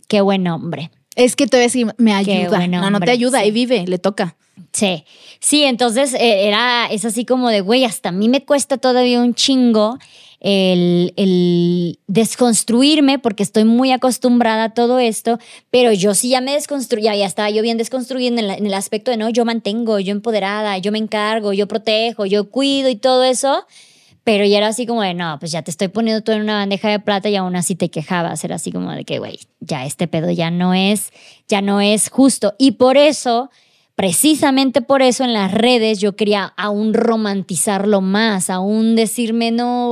qué 0.06 0.20
buen 0.20 0.46
hombre. 0.48 0.90
Es 1.20 1.36
que 1.36 1.46
todavía 1.46 1.68
sí 1.68 1.86
me 1.96 2.12
ayuda. 2.14 2.66
no, 2.66 2.90
no 2.90 3.00
te 3.00 3.10
ayuda, 3.10 3.40
ahí 3.40 3.50
vive, 3.50 3.86
le 3.86 3.98
toca. 3.98 4.36
Sí, 4.72 5.04
sí, 5.40 5.64
entonces 5.64 6.14
eh, 6.14 6.46
era, 6.46 6.86
es 6.86 7.04
así 7.04 7.24
como 7.24 7.48
de, 7.48 7.60
güey, 7.60 7.84
hasta 7.84 8.10
a 8.10 8.12
mí 8.12 8.28
me 8.28 8.44
cuesta 8.44 8.78
todavía 8.78 9.20
un 9.20 9.34
chingo 9.34 9.98
el, 10.40 11.12
el, 11.16 11.98
desconstruirme 12.06 13.18
porque 13.18 13.42
estoy 13.42 13.64
muy 13.64 13.92
acostumbrada 13.92 14.64
a 14.64 14.74
todo 14.74 14.98
esto, 14.98 15.38
pero 15.70 15.92
yo 15.92 16.14
sí 16.14 16.30
ya 16.30 16.40
me 16.40 16.52
desconstruí, 16.52 17.02
ya, 17.02 17.14
estaba 17.14 17.50
yo 17.50 17.62
bien 17.62 17.78
desconstruida 17.78 18.28
en 18.28 18.38
en 18.38 18.66
el 18.66 18.74
aspecto 18.74 19.10
de, 19.10 19.16
no, 19.16 19.28
yo 19.28 19.44
mantengo, 19.44 19.98
yo 19.98 20.12
empoderada, 20.12 20.78
yo 20.78 20.92
me 20.92 20.98
encargo, 20.98 21.52
yo 21.52 21.68
protejo, 21.68 22.24
yo 22.26 22.48
cuido 22.48 22.88
y 22.88 22.96
todo 22.96 23.24
eso. 23.24 23.66
Pero 24.30 24.44
ya 24.44 24.58
era 24.58 24.68
así 24.68 24.86
como 24.86 25.02
de, 25.02 25.12
no, 25.12 25.40
pues 25.40 25.50
ya 25.50 25.62
te 25.62 25.72
estoy 25.72 25.88
poniendo 25.88 26.22
todo 26.22 26.36
en 26.36 26.42
una 26.42 26.58
bandeja 26.58 26.88
de 26.88 27.00
plata 27.00 27.28
y 27.28 27.34
aún 27.34 27.56
así 27.56 27.74
te 27.74 27.90
quejabas. 27.90 28.44
Era 28.44 28.54
así 28.54 28.70
como 28.70 28.92
de 28.92 29.04
que, 29.04 29.18
güey, 29.18 29.40
ya 29.58 29.84
este 29.84 30.06
pedo 30.06 30.30
ya 30.30 30.52
no 30.52 30.72
es, 30.72 31.12
ya 31.48 31.60
no 31.62 31.80
es 31.80 32.10
justo. 32.10 32.54
Y 32.56 32.70
por 32.70 32.96
eso 32.96 33.50
Precisamente 34.00 34.80
por 34.80 35.02
eso 35.02 35.24
en 35.24 35.34
las 35.34 35.52
redes 35.52 35.98
yo 35.98 36.16
quería 36.16 36.54
aún 36.56 36.94
romantizarlo 36.94 38.00
más, 38.00 38.48
aún 38.48 38.96
decirme, 38.96 39.50
no, 39.50 39.90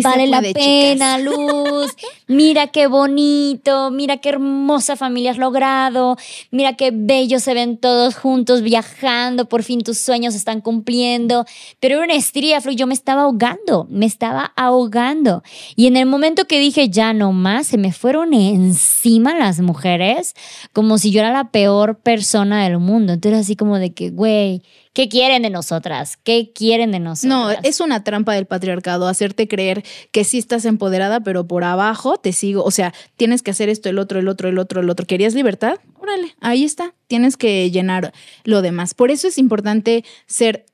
vale 0.00 0.28
la 0.28 0.40
pena, 0.40 1.18
Luz, 1.18 1.92
mira 2.28 2.68
qué 2.68 2.86
bonito, 2.86 3.90
mira 3.90 4.18
qué 4.18 4.28
hermosa 4.28 4.94
familia 4.94 5.32
has 5.32 5.38
logrado, 5.38 6.16
mira 6.52 6.74
qué 6.74 6.92
bello 6.94 7.40
se 7.40 7.52
ven 7.52 7.78
todos 7.78 8.14
juntos 8.14 8.62
viajando, 8.62 9.48
por 9.48 9.64
fin 9.64 9.80
tus 9.80 9.98
sueños 9.98 10.34
se 10.34 10.38
están 10.38 10.60
cumpliendo. 10.60 11.44
Pero 11.80 11.96
era 11.96 12.04
una 12.04 12.14
estría, 12.14 12.60
yo 12.60 12.86
me 12.86 12.94
estaba 12.94 13.22
ahogando, 13.22 13.88
me 13.90 14.06
estaba 14.06 14.52
ahogando. 14.54 15.42
Y 15.74 15.88
en 15.88 15.96
el 15.96 16.06
momento 16.06 16.44
que 16.44 16.60
dije, 16.60 16.90
ya 16.90 17.12
no 17.12 17.32
más, 17.32 17.66
se 17.66 17.76
me 17.76 17.92
fueron 17.92 18.34
encima 18.34 19.36
las 19.36 19.58
mujeres, 19.58 20.36
como 20.72 20.96
si 20.98 21.10
yo 21.10 21.18
era 21.18 21.32
la 21.32 21.50
peor 21.50 21.98
persona 21.98 22.62
del 22.62 22.78
mundo. 22.78 23.14
Entonces, 23.14 23.47
así 23.48 23.56
como 23.56 23.78
de 23.78 23.94
que, 23.94 24.10
güey, 24.10 24.62
¿qué 24.92 25.08
quieren 25.08 25.40
de 25.40 25.48
nosotras? 25.48 26.18
¿Qué 26.22 26.52
quieren 26.54 26.92
de 26.92 26.98
nosotras? 26.98 27.30
No, 27.30 27.50
es 27.66 27.80
una 27.80 28.04
trampa 28.04 28.34
del 28.34 28.44
patriarcado, 28.44 29.08
hacerte 29.08 29.48
creer 29.48 29.82
que 30.12 30.24
sí 30.24 30.36
estás 30.36 30.66
empoderada, 30.66 31.20
pero 31.20 31.46
por 31.46 31.64
abajo 31.64 32.18
te 32.18 32.34
sigo. 32.34 32.62
O 32.62 32.70
sea, 32.70 32.92
tienes 33.16 33.42
que 33.42 33.50
hacer 33.50 33.70
esto, 33.70 33.88
el 33.88 33.98
otro, 33.98 34.18
el 34.18 34.28
otro, 34.28 34.50
el 34.50 34.58
otro, 34.58 34.82
el 34.82 34.90
otro. 34.90 35.06
¿Querías 35.06 35.32
libertad? 35.32 35.78
Órale, 35.98 36.34
ahí 36.40 36.62
está. 36.62 36.94
Tienes 37.06 37.38
que 37.38 37.70
llenar 37.70 38.12
lo 38.44 38.60
demás. 38.60 38.92
Por 38.92 39.10
eso 39.10 39.28
es 39.28 39.38
importante 39.38 40.04
ser 40.26 40.66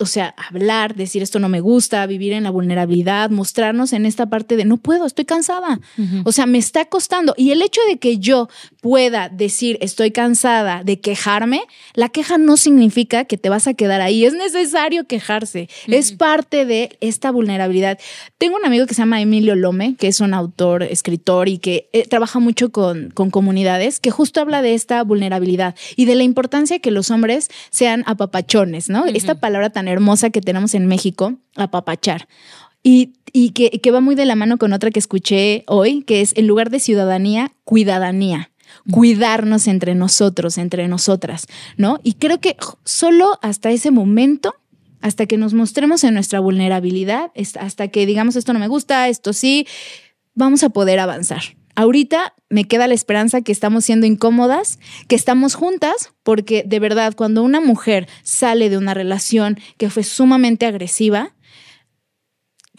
o 0.00 0.06
sea, 0.06 0.34
hablar, 0.48 0.94
decir 0.94 1.22
esto 1.22 1.38
no 1.38 1.48
me 1.48 1.60
gusta, 1.60 2.06
vivir 2.06 2.32
en 2.32 2.44
la 2.44 2.50
vulnerabilidad, 2.50 3.30
mostrarnos 3.30 3.92
en 3.92 4.06
esta 4.06 4.26
parte 4.26 4.56
de 4.56 4.64
no 4.64 4.78
puedo, 4.78 5.06
estoy 5.06 5.24
cansada. 5.24 5.80
O 6.24 6.32
sea, 6.32 6.46
me 6.46 6.58
está 6.58 6.86
costando. 6.86 7.34
Y 7.36 7.50
el 7.50 7.62
hecho 7.62 7.80
de 7.88 7.98
que 7.98 8.18
yo 8.18 8.48
pueda 8.80 9.28
decir 9.28 9.78
estoy 9.80 10.10
cansada 10.10 10.82
de 10.84 11.00
quejarme, 11.00 11.62
la 11.94 12.08
queja 12.08 12.38
no 12.38 12.56
significa 12.56 13.24
que 13.24 13.36
te 13.36 13.50
vas 13.50 13.66
a 13.66 13.74
quedar 13.74 14.00
ahí. 14.00 14.24
Es 14.24 14.32
necesario 14.32 15.06
quejarse. 15.06 15.68
Es 15.86 16.12
parte 16.12 16.64
de 16.64 16.96
esta 17.00 17.30
vulnerabilidad. 17.30 17.98
Tengo 18.38 18.56
un 18.56 18.64
amigo 18.64 18.86
que 18.86 18.94
se 18.94 19.02
llama 19.02 19.20
Emilio 19.20 19.54
Lome, 19.54 19.96
que 19.98 20.08
es 20.08 20.20
un 20.20 20.32
autor, 20.32 20.82
escritor 20.82 21.48
y 21.48 21.58
que 21.58 21.88
eh, 21.92 22.06
trabaja 22.06 22.38
mucho 22.38 22.72
con, 22.72 23.10
con 23.10 23.30
comunidades, 23.30 24.00
que 24.00 24.10
justo 24.10 24.40
habla 24.40 24.62
de 24.62 24.74
esta 24.74 25.02
vulnerabilidad 25.04 25.74
y 25.96 26.06
de 26.06 26.14
la 26.14 26.22
importancia 26.22 26.78
que 26.78 26.90
los 26.90 27.10
hombres 27.10 27.48
sean 27.70 28.02
apapachones, 28.06 28.88
¿no? 28.88 29.04
Esta 29.06 29.34
palabra 29.34 29.70
tan 29.70 29.88
hermosa 29.90 30.30
que 30.30 30.40
tenemos 30.40 30.74
en 30.74 30.86
México, 30.86 31.34
apapachar. 31.56 32.28
Y, 32.82 33.12
y 33.32 33.50
que, 33.50 33.70
que, 33.70 33.90
va 33.90 34.00
muy 34.00 34.14
de 34.14 34.24
la 34.24 34.36
mano 34.36 34.56
con 34.56 34.72
otra 34.72 34.90
que 34.90 34.98
escuché 34.98 35.64
hoy, 35.66 36.02
que 36.02 36.22
es 36.22 36.32
en 36.36 36.46
lugar 36.46 36.70
de 36.70 36.80
ciudadanía, 36.80 37.52
cuidadanía. 37.64 38.50
Cuidarnos 38.90 39.66
entre 39.66 39.94
nosotros, 39.94 40.56
entre 40.56 40.86
nosotras, 40.88 41.46
¿no? 41.76 41.98
Y 42.02 42.14
creo 42.14 42.40
que 42.40 42.56
solo 42.84 43.38
hasta 43.42 43.70
ese 43.70 43.90
momento, 43.90 44.54
hasta 45.00 45.26
que 45.26 45.36
nos 45.36 45.54
mostremos 45.54 46.04
en 46.04 46.14
nuestra 46.14 46.40
vulnerabilidad, 46.40 47.32
hasta 47.58 47.88
que 47.88 48.06
digamos 48.06 48.36
esto 48.36 48.52
no 48.52 48.60
me 48.60 48.68
gusta, 48.68 49.08
esto 49.08 49.32
sí, 49.32 49.66
vamos 50.34 50.62
a 50.62 50.70
poder 50.70 51.00
avanzar. 51.00 51.42
Ahorita 51.76 52.34
me 52.48 52.64
queda 52.64 52.88
la 52.88 52.94
esperanza 52.94 53.42
que 53.42 53.52
estamos 53.52 53.84
siendo 53.84 54.06
incómodas, 54.06 54.78
que 55.08 55.14
estamos 55.14 55.54
juntas, 55.54 56.12
porque 56.22 56.64
de 56.66 56.80
verdad 56.80 57.14
cuando 57.16 57.42
una 57.42 57.60
mujer 57.60 58.08
sale 58.22 58.70
de 58.70 58.78
una 58.78 58.94
relación 58.94 59.58
que 59.78 59.90
fue 59.90 60.02
sumamente 60.02 60.66
agresiva, 60.66 61.34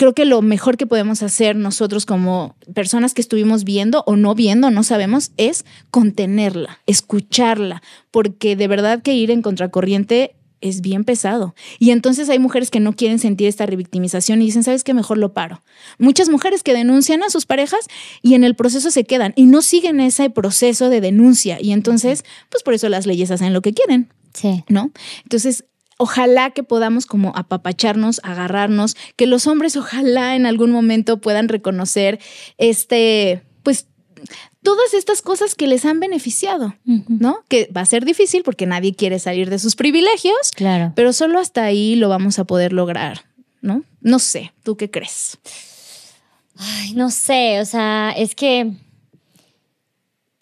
creo 0.02 0.14
que 0.14 0.26
lo 0.26 0.42
mejor 0.42 0.78
que 0.78 0.88
podemos 0.88 1.22
hacer 1.22 1.56
nosotros 1.56 2.08
como 2.08 2.56
personas 2.74 3.14
que 3.14 3.22
estuvimos 3.22 3.64
viendo 3.64 4.04
o 4.08 4.16
no 4.16 4.34
viendo, 4.34 4.72
no 4.72 4.82
sabemos, 4.82 5.32
es 5.38 5.64
contenerla, 5.92 6.80
escucharla, 6.88 7.84
porque 8.10 8.56
de 8.56 8.68
verdad 8.68 9.04
que 9.04 9.14
ir 9.14 9.30
en 9.30 9.44
contracorriente 9.44 10.36
es 10.62 10.82
bien 10.82 11.04
pesado. 11.04 11.56
Y 11.80 11.92
entonces 11.92 12.30
hay 12.30 12.40
mujeres 12.40 12.72
que 12.72 12.80
no 12.80 12.94
quieren 12.94 13.20
sentir 13.20 13.48
esta 13.48 13.66
revictimización 13.66 14.42
y 14.42 14.46
dicen, 14.46 14.64
¿sabes 14.64 14.84
qué? 14.84 14.94
Mejor 14.94 15.18
lo 15.18 15.34
paro. 15.34 15.62
Muchas 15.98 16.30
mujeres 16.30 16.64
que 16.64 16.74
denuncian 16.74 17.24
a 17.24 17.30
sus 17.30 17.46
parejas 17.46 17.88
y 18.22 18.36
en 18.36 18.44
el 18.44 18.56
proceso 18.56 18.92
se 18.92 19.04
quedan 19.04 19.34
y 19.36 19.46
no 19.46 19.62
siguen 19.62 20.00
ese 20.00 20.30
proceso 20.30 20.90
de 20.90 21.02
denuncia. 21.02 21.58
Y 21.60 21.72
entonces, 21.72 22.24
pues 22.50 22.64
por 22.64 22.74
eso 22.74 22.90
las 22.90 23.06
leyes 23.06 23.32
hacen 23.32 23.54
lo 23.54 23.62
que 23.62 23.74
quieren. 23.74 24.10
Sí. 24.34 24.64
¿No? 24.70 24.92
Entonces, 25.24 25.66
ojalá 25.98 26.50
que 26.52 26.64
podamos 26.64 27.06
como 27.06 27.32
apapacharnos, 27.36 28.22
agarrarnos, 28.24 28.96
que 29.16 29.28
los 29.28 29.46
hombres 29.46 29.76
ojalá 29.76 30.36
en 30.36 30.46
algún 30.46 30.72
momento 30.72 31.22
puedan 31.22 31.48
reconocer 31.48 32.20
este, 32.58 33.44
pues 33.62 33.88
todas 34.64 34.94
estas 34.94 35.22
cosas 35.22 35.56
que 35.56 35.68
les 35.68 35.86
han 35.86 36.00
beneficiado, 36.00 36.76
¿no? 36.86 37.44
Que 37.48 37.70
va 37.76 37.82
a 37.82 37.86
ser 37.86 38.06
difícil 38.06 38.44
porque 38.44 38.66
nadie 38.66 38.96
quiere 38.96 39.20
salir 39.20 39.50
de 39.50 39.60
sus 39.60 39.76
privilegios, 39.76 40.52
claro. 40.56 40.94
pero 40.96 41.14
solo 41.14 41.40
hasta 41.40 41.64
ahí 41.64 41.96
lo 41.96 42.10
vamos 42.10 42.40
a 42.40 42.44
poder 42.44 42.74
lograr, 42.74 43.26
¿no? 43.62 43.84
No 44.02 44.20
sé, 44.20 44.54
¿tú 44.64 44.78
qué 44.78 44.90
crees? 44.90 45.38
Ay, 46.58 46.94
no 46.94 47.10
sé, 47.10 47.60
o 47.60 47.66
sea, 47.66 48.14
es 48.16 48.36
que 48.36 48.72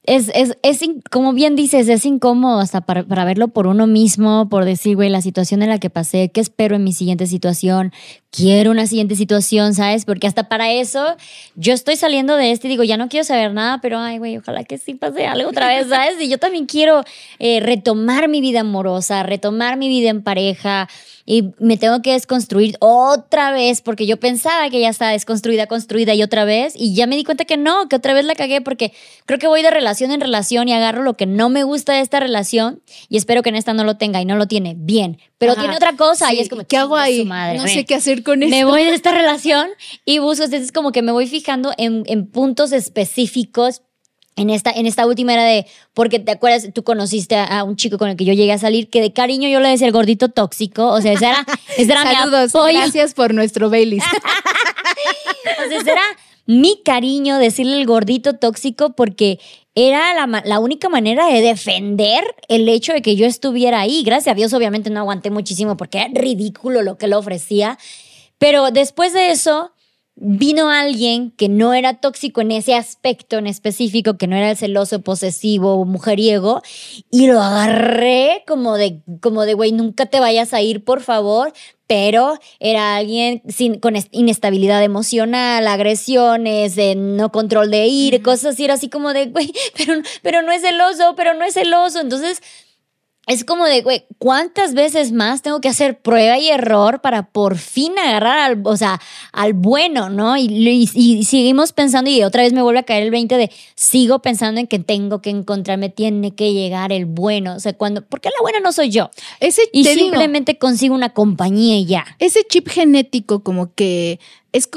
es, 0.10 0.32
es, 0.34 0.58
es 0.64 0.82
como 1.12 1.34
bien 1.34 1.56
dices, 1.56 1.88
es 1.88 2.04
incómodo 2.04 2.60
hasta 2.60 2.82
para, 2.82 3.04
para, 3.04 3.26
verlo 3.26 3.50
por 3.50 3.68
uno 3.68 3.86
mismo, 3.86 4.50
por 4.50 4.66
decir, 4.66 4.96
güey, 4.96 5.08
la 5.10 5.22
situación 5.22 5.62
en 5.62 5.70
la 5.70 5.78
que 5.78 5.92
pasé, 5.92 6.32
¿qué 6.34 6.42
espero 6.42 6.76
en 6.76 6.84
mi 6.84 6.94
siguiente 6.94 7.28
situación? 7.28 7.94
Quiero 8.32 8.72
una 8.72 8.88
siguiente 8.88 9.16
situación, 9.16 9.76
¿sabes? 9.76 10.06
Porque 10.06 10.26
hasta 10.26 10.50
para 10.50 10.72
eso 10.72 11.16
yo 11.56 11.74
estoy 11.74 11.96
saliendo 11.96 12.36
de 12.38 12.52
este 12.52 12.68
y 12.68 12.72
digo, 12.72 12.84
ya 12.84 12.98
no 12.98 13.08
quiero 13.08 13.24
saber 13.24 13.54
nada, 13.54 13.82
pero 13.82 14.00
ay, 14.00 14.18
güey, 14.18 14.38
ojalá 14.38 14.64
que 14.64 14.80
sí 14.80 14.96
pase 14.96 15.28
algo 15.28 15.50
otra 15.50 15.68
vez, 15.68 15.88
¿sabes? 15.90 16.20
Y 16.20 16.28
yo 16.28 16.40
también 16.40 16.66
quiero 16.66 17.04
eh, 17.38 17.60
retomar 17.60 18.30
mi 18.30 18.42
vida 18.42 18.62
amorosa, 18.62 19.22
retomar 19.22 19.78
mi 19.78 19.90
vida 19.90 20.10
en 20.10 20.24
pareja 20.24 20.88
y 21.30 21.54
me 21.60 21.78
tengo 21.78 22.02
que 22.02 22.14
desconstruir 22.14 22.76
otra 22.80 23.52
vez 23.52 23.82
porque 23.82 24.08
yo 24.08 24.18
pensaba 24.18 24.68
que 24.72 24.82
ya 24.82 24.90
estaba 24.90 25.12
desconstruida, 25.12 25.68
construida 25.68 26.16
y 26.16 26.24
otra 26.24 26.44
vez 26.44 26.74
y 26.76 26.96
ya 26.96 27.06
me 27.06 27.16
di 27.16 27.24
cuenta 27.24 27.46
que 27.46 27.56
no, 27.56 27.88
que 27.88 27.96
otra 27.96 28.16
vez 28.16 28.26
la 28.26 28.34
cagué 28.34 28.62
porque 28.62 28.94
creo 29.28 29.38
que 29.38 29.46
voy 29.46 29.62
de 29.62 29.70
relación 29.70 29.99
en 30.02 30.22
relación 30.22 30.68
y 30.68 30.74
agarro 30.74 31.04
lo 31.04 31.16
que 31.16 31.26
no 31.26 31.50
me 31.50 31.64
gusta 31.64 31.94
de 31.94 32.02
esta 32.02 32.20
relación 32.20 32.82
y 33.10 33.18
espero 33.18 33.44
que 33.44 33.50
en 33.50 33.56
esta 33.56 33.74
no 33.74 33.84
lo 33.84 33.98
tenga 33.98 34.22
y 34.22 34.26
no 34.26 34.36
lo 34.36 34.48
tiene 34.48 34.76
bien, 34.78 35.20
pero 35.38 35.56
tiene 35.56 35.76
otra 35.76 35.96
cosa 35.96 36.34
y 36.34 36.40
es 36.40 36.50
como, 36.50 36.66
¿qué 36.66 36.78
hago 36.78 36.96
ahí? 36.96 37.26
no 37.26 37.68
sé 37.68 37.86
qué 37.86 37.96
hacer 37.96 38.24
con 38.24 38.44
esto. 38.44 38.56
Me 38.56 38.66
voy 38.66 38.84
de 38.84 38.94
esta 38.94 39.12
relación 39.12 39.68
y 40.06 40.20
busco, 40.20 40.46
entonces 40.46 40.72
como 40.72 40.92
que 40.92 41.02
me 41.02 41.12
voy 41.12 41.28
fijando 41.28 41.74
en, 41.78 42.04
en 42.08 42.28
puntos 42.28 42.72
específicos 42.72 43.82
en 44.40 44.50
esta, 44.50 44.72
en 44.72 44.86
esta 44.86 45.06
última 45.06 45.34
era 45.34 45.44
de, 45.44 45.66
porque 45.94 46.18
te 46.20 46.32
acuerdas, 46.32 46.70
tú 46.74 46.84
conociste 46.84 47.36
a, 47.36 47.64
un 47.66 47.76
chico 47.76 47.98
con 47.98 48.10
el 48.10 48.16
que 48.16 48.24
yo 48.24 48.34
llegué 48.34 48.54
a 48.54 48.58
salir, 48.58 48.90
que 48.90 49.02
de 49.02 49.12
cariño 49.12 49.50
yo 49.50 49.60
le 49.60 49.68
decía 49.68 49.86
el 49.86 49.94
gordito 49.94 50.30
tóxico, 50.30 50.88
o 50.88 51.02
sea, 51.02 51.12
ese 51.12 51.26
era, 51.26 51.46
ese 51.78 51.92
era 51.92 52.04
Saludos, 52.04 52.54
gracias 52.54 53.14
por 53.14 53.34
nuestro 53.34 53.70
Baileys. 53.70 54.04
o 55.66 55.70
sea, 55.70 55.78
ese 55.78 55.92
era 55.92 56.04
mi 56.46 56.82
cariño 56.84 57.38
decirle 57.38 57.78
el 57.78 57.86
gordito 57.86 58.34
tóxico 58.38 58.92
porque 58.96 59.40
era 59.88 60.28
la, 60.28 60.60
única 60.60 60.90
manera 60.90 61.28
de 61.28 61.42
defender 61.42 62.36
el 62.48 62.68
hecho 62.68 62.94
de 62.94 63.02
que 63.02 63.16
yo 63.16 63.26
estuviera 63.26 63.80
ahí. 63.80 64.04
Gracias 64.04 64.34
a 64.34 64.36
Dios, 64.36 64.54
obviamente 64.54 64.90
no 64.90 65.00
aguanté 65.00 65.30
muchísimo 65.30 65.78
porque 65.78 66.00
era 66.00 66.10
ridículo 66.14 66.82
lo 66.82 66.98
que 66.98 67.08
le 67.08 67.16
ofrecía. 67.16 67.78
Pero 68.38 68.72
después 68.72 69.14
de 69.14 69.32
eso, 69.32 69.72
vino 70.22 70.70
alguien 70.70 71.32
que 71.32 71.48
no 71.48 71.74
era 71.74 71.96
tóxico 71.96 72.42
en 72.42 72.52
ese 72.52 72.76
aspecto 72.76 73.38
en 73.38 73.48
específico, 73.48 74.18
que 74.18 74.28
no 74.28 74.36
era 74.36 74.52
el 74.52 74.58
celoso, 74.58 75.02
posesivo, 75.02 75.86
mujeriego, 75.86 76.62
y 77.10 77.28
lo 77.28 77.42
agarré 77.42 78.44
como 78.46 78.78
de, 78.78 79.02
como 79.22 79.46
de, 79.46 79.54
güey, 79.54 79.72
nunca 79.72 80.06
te 80.08 80.20
vayas 80.20 80.54
a 80.54 80.62
ir, 80.62 80.84
por 80.84 81.02
favor, 81.02 81.54
pero 81.88 82.38
era 82.60 82.98
alguien 82.98 83.42
sin, 83.48 83.80
con 83.80 83.96
inestabilidad 84.12 84.84
emocional, 84.84 85.66
agresiones, 85.68 86.76
de 86.76 86.96
no 86.96 87.32
control 87.32 87.72
de 87.72 87.88
ir, 87.88 88.22
cosas 88.22 88.54
así, 88.54 88.66
era 88.66 88.74
así 88.76 88.90
como 88.90 89.14
de, 89.14 89.28
güey, 89.28 89.54
pero, 89.78 90.02
pero 90.22 90.42
no 90.42 90.52
es 90.52 90.62
celoso, 90.62 91.16
pero 91.16 91.34
no 91.34 91.46
es 91.46 91.54
celoso, 91.54 92.02
entonces 92.02 92.42
es 93.30 93.44
como 93.44 93.66
de, 93.66 93.84
güey, 93.84 94.06
¿cuántas 94.18 94.74
veces 94.74 95.12
más 95.12 95.44
tengo 95.44 95.62
que 95.62 95.70
hacer 95.70 96.00
prueba 96.02 96.40
y 96.40 96.50
error 96.50 97.00
para 97.00 97.28
por 97.28 97.60
fin 97.60 97.94
agarrar 98.00 98.40
al, 98.40 98.62
o 98.64 98.76
sea, 98.76 99.00
al 99.32 99.54
bueno, 99.54 100.10
¿no? 100.10 100.36
Y, 100.36 100.88
seguimos 101.24 101.72
pensando 101.72 102.10
y 102.10 102.24
otra 102.24 102.42
vez 102.42 102.54
me 102.54 102.64
vuelve 102.64 102.80
a 102.80 102.84
caer 102.84 103.04
el 103.04 103.12
20 103.12 103.38
de, 103.38 103.52
sigo 103.76 104.24
pensando 104.24 104.60
en 104.60 104.66
que 104.66 104.80
tengo 104.80 105.22
que 105.22 105.30
encontrarme, 105.30 105.90
tiene 105.90 106.34
que 106.34 106.54
llegar 106.54 106.92
el 106.92 107.06
bueno. 107.06 107.54
O 107.54 107.60
sea, 107.60 107.74
cuando, 107.74 108.04
porque 108.04 108.30
la 108.30 108.42
buena 108.42 108.62
no 108.62 108.72
soy 108.72 108.90
yo. 108.90 109.12
Ese, 109.40 109.62
y 109.74 109.86
simplemente 109.86 110.58
consigo 110.58 110.96
una 110.96 111.14
compañía 111.14 111.78
y 111.78 111.86
ya. 111.86 112.08
Ese 112.18 112.44
chip 112.44 112.68
genético 112.68 113.44
como 113.44 113.76
que 113.76 114.20
es 114.54 114.68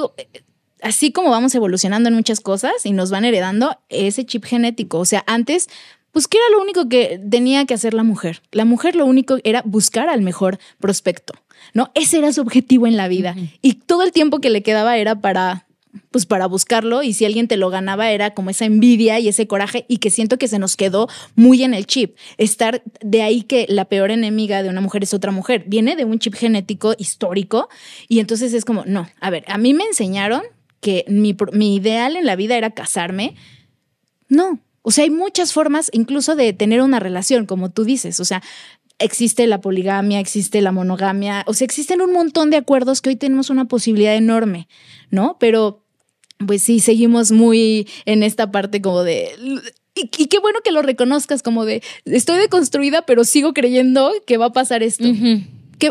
así 0.83 1.11
como 1.11 1.31
vamos 1.31 1.55
evolucionando 1.55 2.11
en 2.11 2.17
muchas 2.17 2.41
cosas 2.41 2.85
y 2.85 2.93
nos 2.93 3.11
van 3.11 3.25
heredando 3.25 3.79
ese 3.89 4.27
chip 4.27 4.45
genético. 4.45 4.99
O 4.99 5.07
sea, 5.07 5.25
antes 5.27 5.71
pues 6.13 6.29
¿qué 6.29 6.39
era 6.39 6.57
lo 6.57 6.63
único 6.63 6.89
que 6.89 7.21
tenía 7.31 7.65
que 7.65 7.75
hacer 7.75 7.95
la 7.95 8.03
mujer? 8.03 8.43
La 8.53 8.65
mujer 8.65 8.95
lo 8.95 9.07
único 9.07 9.39
era 9.45 9.63
buscar 9.65 10.09
al 10.09 10.21
mejor 10.21 10.59
prospecto, 10.79 11.35
¿no? 11.75 11.91
Ese 11.95 12.19
era 12.19 12.33
su 12.33 12.43
objetivo 12.43 12.87
en 12.87 12.97
la 12.97 13.09
vida. 13.09 13.35
Y 13.63 13.75
todo 13.75 14.03
el 14.03 14.13
tiempo 14.13 14.39
que 14.39 14.51
le 14.51 14.63
quedaba 14.63 14.97
era 14.99 15.21
para 15.21 15.67
pues 16.11 16.27
para 16.27 16.47
buscarlo 16.47 17.03
y 17.03 17.13
si 17.13 17.25
alguien 17.25 17.49
te 17.49 17.57
lo 17.57 17.69
ganaba 17.69 18.11
era 18.11 18.33
como 18.33 18.51
esa 18.51 18.65
envidia 18.65 19.19
y 19.19 19.29
ese 19.29 19.47
coraje 19.47 19.85
y 19.89 19.99
que 19.99 20.11
siento 20.11 20.39
que 20.39 20.49
se 20.49 20.59
nos 20.59 20.77
quedó 20.77 21.09
muy 21.35 21.63
en 21.63 21.75
el 21.75 21.87
chip. 21.87 22.17
Estar 22.39 22.83
de 23.03 23.23
ahí 23.23 23.43
que 23.43 23.67
la 23.69 23.85
peor 23.87 24.11
enemiga 24.11 24.63
de 24.63 24.71
una 24.71 24.81
mujer 24.81 25.03
es 25.03 25.13
otra 25.13 25.33
mujer. 25.33 25.65
Viene 25.67 25.97
de 25.97 26.05
un 26.05 26.19
chip 26.19 26.35
genético 26.35 26.95
histórico 26.97 27.69
y 28.09 28.21
entonces 28.21 28.55
es 28.55 28.65
como, 28.65 28.85
no, 28.87 29.09
a 29.21 29.31
ver, 29.31 29.45
a 29.49 29.59
mí 29.59 29.75
me 29.75 29.85
enseñaron 29.85 30.43
que 30.81 31.05
mi, 31.09 31.37
mi 31.53 31.77
ideal 31.77 32.17
en 32.17 32.27
la 32.27 32.37
vida 32.37 32.57
era 32.57 32.71
casarme. 32.71 33.35
No, 34.29 34.61
o 34.83 34.91
sea, 34.91 35.05
hay 35.05 35.11
muchas 35.11 35.53
formas 35.53 35.91
incluso 35.93 36.37
de 36.37 36.53
tener 36.53 36.83
una 36.83 37.01
relación, 37.01 37.47
como 37.47 37.71
tú 37.71 37.85
dices. 37.85 38.21
O 38.21 38.25
sea, 38.25 38.43
existe 38.99 39.47
la 39.47 39.61
poligamia, 39.61 40.21
existe 40.21 40.61
la 40.61 40.73
monogamia, 40.73 41.45
o 41.47 41.55
sea, 41.55 41.65
existen 41.65 42.01
un 42.01 42.13
montón 42.13 42.51
de 42.51 42.57
acuerdos 42.57 43.01
que 43.01 43.11
hoy 43.11 43.17
tenemos 43.17 43.51
una 43.51 43.67
posibilidad 43.67 44.15
enorme, 44.15 44.69
¿no? 45.11 45.37
Pero, 45.39 45.85
pues 46.45 46.63
sí, 46.63 46.81
seguimos 46.81 47.31
muy 47.31 47.89
en 48.05 48.23
esta 48.23 48.51
parte 48.51 48.81
como 48.81 49.03
de... 49.03 49.31
Y, 49.95 50.09
qué 50.09 50.39
bueno 50.39 50.61
que 50.65 50.73
lo 50.73 50.81
reconozcas 50.81 51.43
como 51.43 51.67
de, 51.67 51.83
estoy 52.07 52.39
deconstruida, 52.39 53.03
pero 53.03 53.25
sigo 53.25 53.53
creyendo 53.53 54.11
que 54.27 54.39
va 54.39 54.47
a 54.47 54.53
pasar 54.53 54.83
esto 54.83 55.05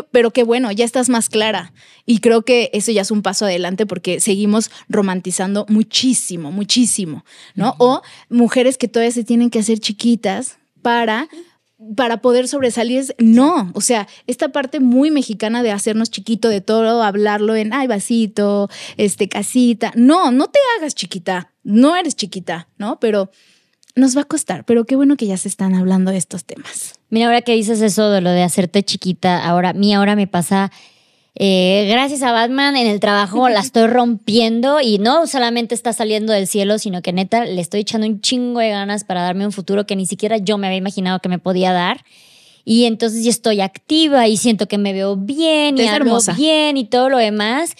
pero 0.00 0.30
qué 0.30 0.44
bueno, 0.44 0.72
ya 0.72 0.84
estás 0.84 1.08
más 1.10 1.28
clara. 1.28 1.74
Y 2.06 2.18
creo 2.18 2.42
que 2.42 2.70
eso 2.72 2.90
ya 2.92 3.02
es 3.02 3.10
un 3.10 3.22
paso 3.22 3.44
adelante 3.44 3.84
porque 3.84 4.20
seguimos 4.20 4.70
romantizando 4.88 5.66
muchísimo, 5.68 6.50
muchísimo, 6.50 7.24
¿no? 7.54 7.74
O 7.78 8.00
mujeres 8.30 8.78
que 8.78 8.88
todavía 8.88 9.12
se 9.12 9.24
tienen 9.24 9.50
que 9.50 9.58
hacer 9.58 9.78
chiquitas 9.78 10.58
para 10.80 11.28
para 11.96 12.18
poder 12.18 12.46
sobresalir 12.46 13.14
no, 13.18 13.72
o 13.74 13.80
sea, 13.80 14.06
esta 14.28 14.50
parte 14.50 14.78
muy 14.78 15.10
mexicana 15.10 15.64
de 15.64 15.72
hacernos 15.72 16.10
chiquito 16.10 16.48
de 16.48 16.60
todo, 16.60 17.02
hablarlo 17.02 17.56
en 17.56 17.72
ay 17.72 17.88
vasito, 17.88 18.68
este 18.96 19.28
casita, 19.28 19.92
no, 19.96 20.30
no 20.30 20.46
te 20.46 20.60
hagas 20.78 20.94
chiquita, 20.94 21.52
no 21.64 21.96
eres 21.96 22.14
chiquita, 22.14 22.68
¿no? 22.78 23.00
Pero 23.00 23.30
nos 23.96 24.16
va 24.16 24.22
a 24.22 24.26
costar, 24.26 24.64
pero 24.64 24.84
qué 24.84 24.96
bueno 24.96 25.16
que 25.16 25.26
ya 25.26 25.36
se 25.36 25.48
están 25.48 25.74
hablando 25.74 26.12
de 26.12 26.18
estos 26.18 26.44
temas. 26.44 27.00
Mira, 27.12 27.26
ahora 27.26 27.42
que 27.42 27.52
dices 27.52 27.82
eso 27.82 28.10
de 28.10 28.22
lo 28.22 28.30
de 28.30 28.42
hacerte 28.42 28.82
chiquita, 28.82 29.46
ahora, 29.46 29.68
a 29.68 29.72
mí 29.74 29.92
ahora 29.92 30.16
me 30.16 30.26
pasa, 30.26 30.72
eh, 31.34 31.86
gracias 31.90 32.22
a 32.22 32.32
Batman 32.32 32.74
en 32.74 32.86
el 32.86 33.00
trabajo 33.00 33.50
la 33.50 33.60
estoy 33.60 33.86
rompiendo 33.86 34.80
y 34.80 34.96
no 34.96 35.26
solamente 35.26 35.74
está 35.74 35.92
saliendo 35.92 36.32
del 36.32 36.46
cielo, 36.46 36.78
sino 36.78 37.02
que 37.02 37.12
neta 37.12 37.44
le 37.44 37.60
estoy 37.60 37.80
echando 37.80 38.06
un 38.06 38.22
chingo 38.22 38.60
de 38.60 38.70
ganas 38.70 39.04
para 39.04 39.20
darme 39.20 39.44
un 39.44 39.52
futuro 39.52 39.84
que 39.84 39.94
ni 39.94 40.06
siquiera 40.06 40.38
yo 40.38 40.56
me 40.56 40.68
había 40.68 40.78
imaginado 40.78 41.18
que 41.18 41.28
me 41.28 41.38
podía 41.38 41.74
dar. 41.74 42.02
Y 42.64 42.86
entonces 42.86 43.22
ya 43.22 43.30
estoy 43.30 43.60
activa 43.60 44.26
y 44.26 44.38
siento 44.38 44.66
que 44.66 44.78
me 44.78 44.94
veo 44.94 45.16
bien 45.16 45.76
y 45.76 45.86
hago 45.86 46.18
bien 46.34 46.78
y 46.78 46.84
todo 46.86 47.10
lo 47.10 47.18
demás. 47.18 47.74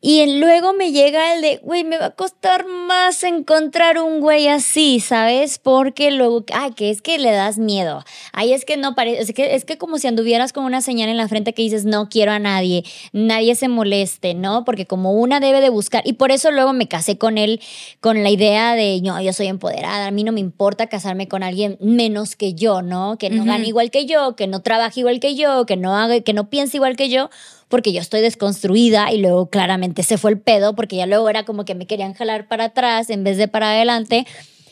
Y 0.00 0.38
luego 0.38 0.74
me 0.74 0.92
llega 0.92 1.34
el 1.34 1.42
de, 1.42 1.56
güey, 1.56 1.82
me 1.82 1.98
va 1.98 2.06
a 2.06 2.10
costar 2.10 2.68
más 2.68 3.24
encontrar 3.24 3.98
un 3.98 4.20
güey 4.20 4.46
así, 4.46 5.00
¿sabes? 5.00 5.58
Porque 5.58 6.12
luego, 6.12 6.44
ay, 6.54 6.70
que 6.70 6.90
es 6.90 7.02
que 7.02 7.18
le 7.18 7.32
das 7.32 7.58
miedo. 7.58 8.04
Ay, 8.32 8.52
es 8.52 8.64
que 8.64 8.76
no 8.76 8.94
parece, 8.94 9.20
es 9.20 9.32
que, 9.32 9.56
es 9.56 9.64
que 9.64 9.76
como 9.76 9.98
si 9.98 10.06
anduvieras 10.06 10.52
con 10.52 10.64
una 10.64 10.82
señal 10.82 11.08
en 11.08 11.16
la 11.16 11.26
frente 11.26 11.52
que 11.52 11.62
dices, 11.62 11.84
no 11.84 12.08
quiero 12.08 12.30
a 12.30 12.38
nadie, 12.38 12.84
nadie 13.12 13.56
se 13.56 13.66
moleste, 13.66 14.34
¿no? 14.34 14.64
Porque 14.64 14.86
como 14.86 15.14
una 15.14 15.40
debe 15.40 15.60
de 15.60 15.68
buscar, 15.68 16.04
y 16.06 16.12
por 16.12 16.30
eso 16.30 16.52
luego 16.52 16.72
me 16.72 16.86
casé 16.86 17.18
con 17.18 17.36
él 17.36 17.60
con 17.98 18.22
la 18.22 18.30
idea 18.30 18.76
de, 18.76 19.00
no, 19.02 19.20
yo 19.20 19.32
soy 19.32 19.48
empoderada, 19.48 20.06
a 20.06 20.10
mí 20.12 20.22
no 20.22 20.30
me 20.30 20.38
importa 20.38 20.86
casarme 20.86 21.26
con 21.26 21.42
alguien 21.42 21.76
menos 21.80 22.36
que 22.36 22.54
yo, 22.54 22.82
¿no? 22.82 23.18
Que 23.18 23.30
no 23.30 23.44
gane 23.44 23.66
igual 23.66 23.90
que 23.90 24.06
yo, 24.06 24.36
que 24.36 24.46
no 24.46 24.62
trabaje 24.62 25.00
igual 25.00 25.18
que 25.18 25.34
yo, 25.34 25.66
que 25.66 25.76
no 25.76 25.96
haga, 25.96 26.20
que 26.20 26.34
no 26.34 26.48
piense 26.48 26.76
igual 26.76 26.94
que 26.94 27.08
yo 27.08 27.30
porque 27.68 27.92
yo 27.92 28.00
estoy 28.00 28.20
desconstruida 28.20 29.12
y 29.12 29.18
luego 29.18 29.50
claramente 29.50 30.02
se 30.02 30.18
fue 30.18 30.30
el 30.32 30.40
pedo 30.40 30.74
porque 30.74 30.96
ya 30.96 31.06
luego 31.06 31.28
era 31.28 31.44
como 31.44 31.64
que 31.64 31.74
me 31.74 31.86
querían 31.86 32.14
jalar 32.14 32.48
para 32.48 32.64
atrás 32.64 33.10
en 33.10 33.24
vez 33.24 33.36
de 33.36 33.48
para 33.48 33.70
adelante. 33.70 34.26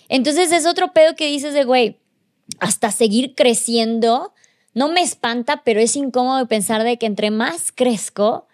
Entonces 0.08 0.52
es 0.52 0.66
otro 0.66 0.92
pedo 0.92 1.14
que 1.14 1.26
dices 1.26 1.54
de, 1.54 1.64
güey, 1.64 1.98
hasta 2.60 2.90
seguir 2.90 3.34
creciendo, 3.34 4.32
no 4.74 4.88
me 4.88 5.02
espanta, 5.02 5.62
pero 5.64 5.80
es 5.80 5.96
incómodo 5.96 6.46
pensar 6.46 6.84
de 6.84 6.96
que 6.96 7.06
entre 7.06 7.30
más 7.30 7.72
crezco, 7.72 8.46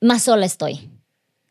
más 0.00 0.24
sola 0.24 0.46
estoy. 0.46 0.90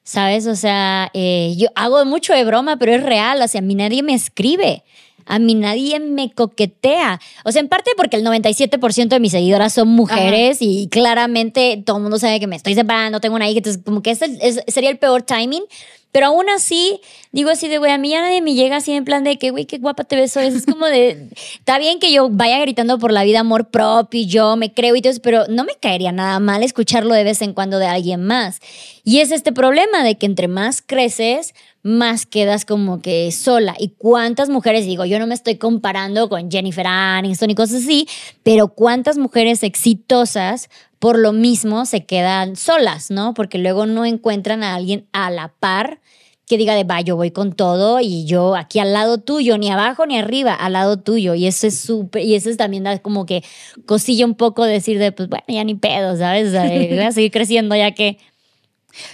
¿Sabes? 0.04 0.48
O 0.48 0.56
sea, 0.56 1.12
eh, 1.14 1.54
yo 1.58 1.68
hago 1.76 2.06
mucho 2.06 2.34
de 2.34 2.46
broma, 2.46 2.78
pero 2.78 2.94
es 2.94 3.04
real. 3.04 3.42
O 3.42 3.48
sea, 3.50 3.60
a 3.60 3.62
mí 3.62 3.76
nadie 3.76 4.04
me 4.04 4.14
escribe 4.14 4.86
a 5.28 5.40
mí 5.40 5.56
nadie 5.56 6.00
me 6.00 6.32
coquetea. 6.32 7.20
O 7.44 7.52
sea, 7.52 7.62
en 7.62 7.68
parte 7.68 7.92
porque 7.96 8.18
el 8.18 8.26
97% 8.26 9.10
de 9.10 9.20
mis 9.20 9.32
seguidoras 9.32 9.74
son 9.74 9.90
mujeres 9.90 10.58
y 10.62 10.88
claramente 10.90 11.84
todo 11.86 11.98
el 11.98 12.04
mundo 12.04 12.18
sabe 12.18 12.40
que 12.40 12.48
me 12.48 12.56
estoy 12.56 12.76
separando, 12.76 13.20
tengo 13.20 13.36
una 13.36 13.50
hija, 13.50 13.60
entonces 13.60 13.82
como 13.84 14.02
que 14.02 14.12
ese 14.12 14.64
sería 14.68 14.90
el 14.90 14.98
peor 14.98 15.24
timing. 15.24 15.64
Pero 16.12 16.28
aún 16.28 16.50
así, 16.50 17.02
digo 17.32 17.50
así 17.50 17.68
de, 17.68 17.78
güey, 17.78 17.92
a 17.92 17.98
mí 17.98 18.10
ya 18.10 18.22
nadie 18.22 18.42
me 18.42 18.54
llega 18.54 18.78
así 18.78 18.92
en 18.94 19.06
plan 19.06 19.24
de 19.24 19.38
que, 19.38 19.52
güey, 19.52 19.66
qué 19.66 19.78
guapa 19.78 20.04
te 20.04 20.16
ves 20.16 20.36
hoy. 20.38 20.46
Es 20.48 20.66
como 20.66 20.88
de, 20.88 21.30
está 21.60 21.78
bien 21.78 22.00
que 22.00 22.12
yo 22.12 22.30
vaya 22.30 22.60
gritando 22.60 22.98
por 22.98 23.12
la 23.12 23.24
vida 23.24 23.42
amor 23.42 23.70
propio 23.70 24.22
y 24.22 24.26
yo 24.26 24.56
me 24.56 24.74
creo 24.74 24.96
y 24.96 25.02
todo 25.02 25.12
eso, 25.12 25.22
pero 25.22 25.46
no 25.48 25.64
me 25.64 25.76
caería 25.76 26.12
nada 26.12 26.40
mal 26.40 26.64
escucharlo 26.64 27.14
de 27.14 27.24
vez 27.24 27.42
en 27.42 27.54
cuando 27.54 27.78
de 27.78 27.88
alguien 27.88 28.24
más. 28.24 28.60
Y 29.04 29.20
es 29.20 29.32
este 29.32 29.52
problema 29.52 30.04
de 30.04 30.18
que 30.18 30.26
entre 30.26 30.48
más 30.48 30.82
creces, 30.82 31.54
más 31.88 32.26
quedas 32.26 32.66
como 32.66 33.02
que 33.02 33.32
sola. 33.32 33.74
¿Y 33.80 33.94
cuántas 33.98 34.50
mujeres, 34.50 34.86
digo, 34.86 35.06
yo 35.06 35.20
no 35.20 35.26
me 35.26 35.34
estoy 35.34 35.56
comparando 35.56 36.28
con 36.28 36.52
Jennifer 36.52 36.86
Aniston 36.86 37.50
y 37.50 37.56
cosas 37.56 37.84
así, 37.84 38.08
pero 38.44 38.68
cuántas 38.68 39.18
mujeres 39.18 39.64
exitosas 39.64 40.70
por 41.00 41.18
lo 41.18 41.32
mismo 41.32 41.86
se 41.86 42.06
quedan 42.06 42.58
solas, 42.58 43.10
¿no? 43.10 43.34
Porque 43.34 43.58
luego 43.58 43.86
no 43.86 44.04
encuentran 44.06 44.64
a 44.64 44.76
alguien 44.76 45.08
a 45.14 45.32
la 45.32 45.54
par 45.60 46.02
que 46.46 46.58
diga 46.58 46.76
de, 46.76 46.84
va, 46.84 47.02
yo 47.02 47.16
voy 47.16 47.32
con 47.32 47.54
todo 47.54 48.00
y 48.02 48.26
yo 48.26 48.56
aquí 48.56 48.80
al 48.80 48.94
lado 48.94 49.18
tuyo, 49.18 49.58
ni 49.58 49.70
abajo 49.70 50.06
ni 50.06 50.18
arriba, 50.18 50.54
al 50.54 50.74
lado 50.74 50.98
tuyo. 50.98 51.36
Y 51.36 51.46
eso 51.46 51.68
es 51.68 51.80
súper, 51.80 52.24
y 52.24 52.36
eso 52.36 52.50
es 52.50 52.58
también 52.58 52.84
da 52.84 52.98
como 53.00 53.26
que 53.26 53.44
cosilla 53.86 54.26
un 54.26 54.36
poco 54.36 54.64
decir 54.66 55.00
de, 55.00 55.12
pues 55.12 55.30
bueno, 55.30 55.46
ya 55.48 55.64
ni 55.64 55.76
pedo, 55.76 56.18
¿sabes? 56.18 56.52
voy 56.90 57.00
a 57.00 57.12
seguir 57.12 57.32
creciendo 57.32 57.76
ya 57.76 57.92
que 57.92 58.18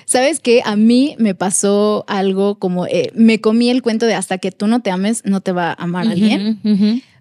¿Sabes 0.06 0.40
qué? 0.40 0.62
A 0.64 0.76
mí 0.76 1.16
me 1.18 1.36
pasó 1.36 2.06
algo 2.08 2.56
como, 2.56 2.86
eh, 2.88 3.12
me 3.16 3.42
comí 3.42 3.70
el 3.70 3.82
cuento 3.82 4.06
de 4.06 4.14
hasta 4.14 4.38
que 4.38 4.52
tú 4.52 4.68
no 4.68 4.82
te 4.82 4.92
ames, 4.92 5.24
no 5.26 5.42
te 5.42 5.52
va 5.52 5.70
a 5.70 5.84
amar 5.84 6.08
alguien. 6.08 6.60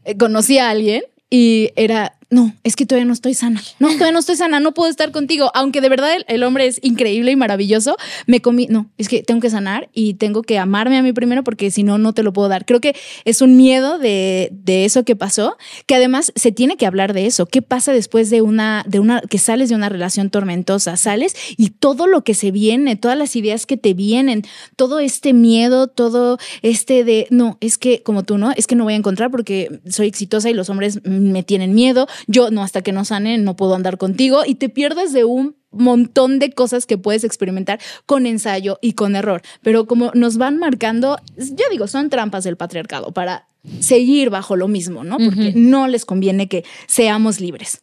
Eh, 0.04 0.16
conocí 0.16 0.58
a 0.58 0.70
alguien 0.70 1.02
y 1.30 1.70
era, 1.76 2.14
no, 2.32 2.54
es 2.64 2.76
que 2.76 2.86
todavía 2.86 3.04
no 3.04 3.12
estoy 3.12 3.34
sana. 3.34 3.62
No, 3.78 3.88
todavía 3.88 4.12
no 4.12 4.18
estoy 4.18 4.36
sana, 4.36 4.58
no 4.58 4.72
puedo 4.72 4.88
estar 4.88 5.12
contigo. 5.12 5.50
Aunque 5.52 5.82
de 5.82 5.90
verdad 5.90 6.12
el, 6.26 6.42
hombre 6.44 6.66
es 6.66 6.80
increíble 6.82 7.30
y 7.30 7.36
maravilloso, 7.36 7.98
me 8.26 8.40
comí, 8.40 8.66
no, 8.70 8.90
es 8.96 9.10
que 9.10 9.22
tengo 9.22 9.42
que 9.42 9.50
sanar 9.50 9.90
y 9.92 10.14
tengo 10.14 10.40
que 10.40 10.58
amarme 10.58 10.96
a 10.96 11.02
mí 11.02 11.12
primero 11.12 11.44
porque 11.44 11.70
si 11.70 11.82
no, 11.82 11.98
no 11.98 12.14
te 12.14 12.22
lo 12.22 12.32
puedo 12.32 12.48
dar. 12.48 12.64
Creo 12.64 12.80
que 12.80 12.96
es 13.26 13.42
un 13.42 13.58
miedo 13.58 13.98
de, 13.98 14.48
de, 14.50 14.86
eso 14.86 15.04
que 15.04 15.14
pasó, 15.14 15.58
que 15.84 15.94
además 15.94 16.32
se 16.34 16.52
tiene 16.52 16.78
que 16.78 16.86
hablar 16.86 17.12
de 17.12 17.26
eso. 17.26 17.44
¿Qué 17.44 17.60
pasa 17.60 17.92
después 17.92 18.30
de 18.30 18.40
una, 18.40 18.82
de 18.88 18.98
una, 18.98 19.20
que 19.20 19.36
sales 19.36 19.68
de 19.68 19.74
una 19.74 19.90
relación 19.90 20.30
tormentosa? 20.30 20.96
Sales 20.96 21.36
y 21.58 21.68
todo 21.68 22.06
lo 22.06 22.24
que 22.24 22.32
se 22.32 22.50
viene, 22.50 22.96
todas 22.96 23.18
las 23.18 23.36
ideas 23.36 23.66
que 23.66 23.76
te 23.76 23.92
vienen, 23.92 24.42
todo 24.76 25.00
este 25.00 25.34
miedo, 25.34 25.86
todo 25.86 26.38
este 26.62 27.04
de, 27.04 27.26
no, 27.28 27.58
es 27.60 27.76
que 27.76 28.02
como 28.02 28.22
tú, 28.22 28.38
¿no? 28.38 28.52
Es 28.52 28.66
que 28.66 28.74
no 28.74 28.84
voy 28.84 28.94
a 28.94 28.96
encontrar 28.96 29.30
porque 29.30 29.80
soy 29.86 30.06
exitosa 30.06 30.48
y 30.48 30.54
los 30.54 30.70
hombres 30.70 31.04
me 31.04 31.42
tienen 31.42 31.74
miedo 31.74 32.08
yo 32.26 32.50
no, 32.50 32.62
hasta 32.62 32.82
que 32.82 32.92
no 32.92 33.04
sane, 33.04 33.38
no 33.38 33.56
puedo 33.56 33.74
andar 33.74 33.98
contigo 33.98 34.42
y 34.46 34.56
te 34.56 34.68
pierdes 34.68 35.12
de 35.12 35.24
un 35.24 35.56
montón 35.70 36.38
de 36.38 36.52
cosas 36.52 36.86
que 36.86 36.98
puedes 36.98 37.24
experimentar 37.24 37.80
con 38.06 38.26
ensayo 38.26 38.78
y 38.82 38.92
con 38.92 39.16
error. 39.16 39.42
Pero 39.62 39.86
como 39.86 40.10
nos 40.14 40.36
van 40.36 40.58
marcando, 40.58 41.18
yo 41.36 41.64
digo, 41.70 41.86
son 41.86 42.10
trampas 42.10 42.44
del 42.44 42.56
patriarcado 42.56 43.12
para 43.12 43.46
seguir 43.80 44.30
bajo 44.30 44.56
lo 44.56 44.68
mismo, 44.68 45.04
¿no? 45.04 45.18
Porque 45.18 45.52
no 45.54 45.88
les 45.88 46.04
conviene 46.04 46.48
que 46.48 46.64
seamos 46.86 47.40
libres. 47.40 47.82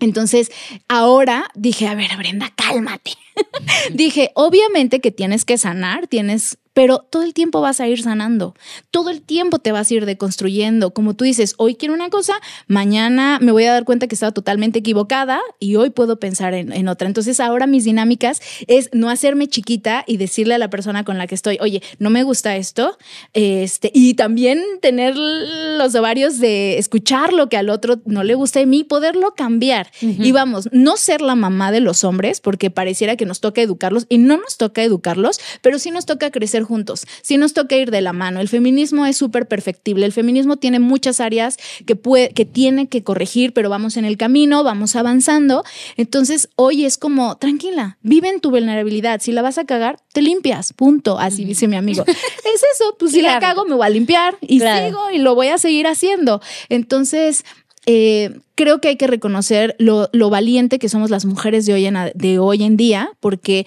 Entonces, 0.00 0.50
ahora 0.88 1.50
dije, 1.54 1.88
a 1.88 1.94
ver, 1.94 2.16
Brenda, 2.16 2.52
cálmate. 2.54 3.12
dije, 3.94 4.30
obviamente 4.34 5.00
que 5.00 5.10
tienes 5.10 5.44
que 5.44 5.58
sanar, 5.58 6.06
tienes 6.06 6.58
pero 6.76 6.98
todo 6.98 7.22
el 7.22 7.32
tiempo 7.32 7.62
vas 7.62 7.80
a 7.80 7.88
ir 7.88 8.02
sanando, 8.02 8.54
todo 8.90 9.08
el 9.08 9.22
tiempo 9.22 9.58
te 9.58 9.72
vas 9.72 9.90
a 9.90 9.94
ir 9.94 10.04
deconstruyendo. 10.04 10.90
Como 10.90 11.14
tú 11.14 11.24
dices, 11.24 11.54
hoy 11.56 11.74
quiero 11.74 11.94
una 11.94 12.10
cosa, 12.10 12.34
mañana 12.66 13.38
me 13.40 13.50
voy 13.50 13.64
a 13.64 13.72
dar 13.72 13.86
cuenta 13.86 14.08
que 14.08 14.14
estaba 14.14 14.32
totalmente 14.32 14.80
equivocada 14.80 15.40
y 15.58 15.76
hoy 15.76 15.88
puedo 15.88 16.20
pensar 16.20 16.52
en, 16.52 16.88
otra. 16.88 17.08
Entonces 17.08 17.40
ahora 17.40 17.66
mis 17.66 17.84
dinámicas 17.84 18.42
es 18.66 18.90
no 18.92 19.08
hacerme 19.08 19.46
chiquita 19.46 20.04
y 20.06 20.18
decirle 20.18 20.52
a 20.52 20.58
la 20.58 20.68
persona 20.68 21.02
con 21.02 21.16
la 21.16 21.26
que 21.26 21.34
estoy, 21.34 21.56
oye, 21.62 21.80
no 21.98 22.10
me 22.10 22.24
gusta 22.24 22.56
esto, 22.56 22.98
este, 23.32 23.90
y 23.94 24.12
también 24.12 24.62
tener 24.82 25.16
los 25.16 25.94
ovarios 25.94 26.38
de 26.40 26.76
escuchar 26.76 27.32
lo 27.32 27.48
que 27.48 27.56
al 27.56 27.70
otro 27.70 28.02
no 28.04 28.22
le 28.22 28.34
gusta 28.34 28.58
de 28.58 28.66
mí, 28.66 28.84
poderlo 28.84 29.32
cambiar. 29.34 29.90
Y 30.02 30.30
vamos, 30.32 30.68
no 30.72 30.98
ser 30.98 31.22
la 31.22 31.36
mamá 31.36 31.72
de 31.72 31.80
los 31.80 32.04
hombres, 32.04 32.42
porque 32.42 32.70
pareciera 32.70 33.16
que 33.16 33.24
nos 33.24 33.40
toca 33.40 33.62
educarlos 33.62 34.04
y 34.10 34.18
no 34.18 34.36
nos 34.36 34.58
toca 34.58 34.82
educarlos, 34.82 35.40
pero 35.62 35.78
sí 35.78 35.90
nos 35.90 36.04
toca 36.04 36.30
crecer 36.30 36.65
juntos. 36.66 37.06
Si 37.22 37.38
nos 37.38 37.54
toca 37.54 37.76
ir 37.76 37.90
de 37.90 38.02
la 38.02 38.12
mano. 38.12 38.40
El 38.40 38.48
feminismo 38.48 39.06
es 39.06 39.16
súper 39.16 39.48
perfectible. 39.48 40.04
El 40.04 40.12
feminismo 40.12 40.58
tiene 40.58 40.78
muchas 40.78 41.20
áreas 41.20 41.56
que, 41.86 41.96
puede, 41.96 42.30
que 42.30 42.44
tiene 42.44 42.88
que 42.88 43.02
corregir, 43.02 43.54
pero 43.54 43.70
vamos 43.70 43.96
en 43.96 44.04
el 44.04 44.18
camino, 44.18 44.62
vamos 44.62 44.96
avanzando. 44.96 45.64
Entonces, 45.96 46.48
hoy 46.56 46.84
es 46.84 46.98
como, 46.98 47.36
tranquila, 47.36 47.96
vive 48.02 48.28
en 48.28 48.40
tu 48.40 48.50
vulnerabilidad. 48.50 49.20
Si 49.22 49.32
la 49.32 49.42
vas 49.42 49.56
a 49.56 49.64
cagar, 49.64 49.98
te 50.12 50.20
limpias, 50.20 50.72
punto. 50.72 51.18
Así 51.18 51.44
dice 51.44 51.68
mi 51.68 51.76
amigo. 51.76 52.04
es 52.06 52.62
eso, 52.74 52.96
pues 52.98 53.12
si 53.12 53.22
la 53.22 53.38
cago, 53.38 53.64
me 53.64 53.74
voy 53.74 53.86
a 53.86 53.90
limpiar 53.90 54.36
y 54.40 54.60
sigo 54.60 55.10
y 55.12 55.18
lo 55.18 55.34
voy 55.34 55.48
a 55.48 55.58
seguir 55.58 55.86
haciendo. 55.86 56.40
Entonces, 56.68 57.44
eh, 57.86 58.40
creo 58.56 58.80
que 58.80 58.88
hay 58.88 58.96
que 58.96 59.06
reconocer 59.06 59.76
lo, 59.78 60.08
valiente 60.28 60.80
que 60.80 60.88
somos 60.88 61.08
las 61.10 61.24
mujeres 61.24 61.66
de 61.66 61.74
hoy 61.74 61.86
en, 61.86 61.96
de 62.14 62.38
hoy 62.40 62.64
en 62.64 62.76
día, 62.76 63.10
porque 63.20 63.66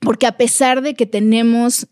porque 0.00 0.26
a 0.26 0.36
pesar 0.36 0.82
de 0.82 0.94
que 0.94 1.06
tenemos 1.06 1.88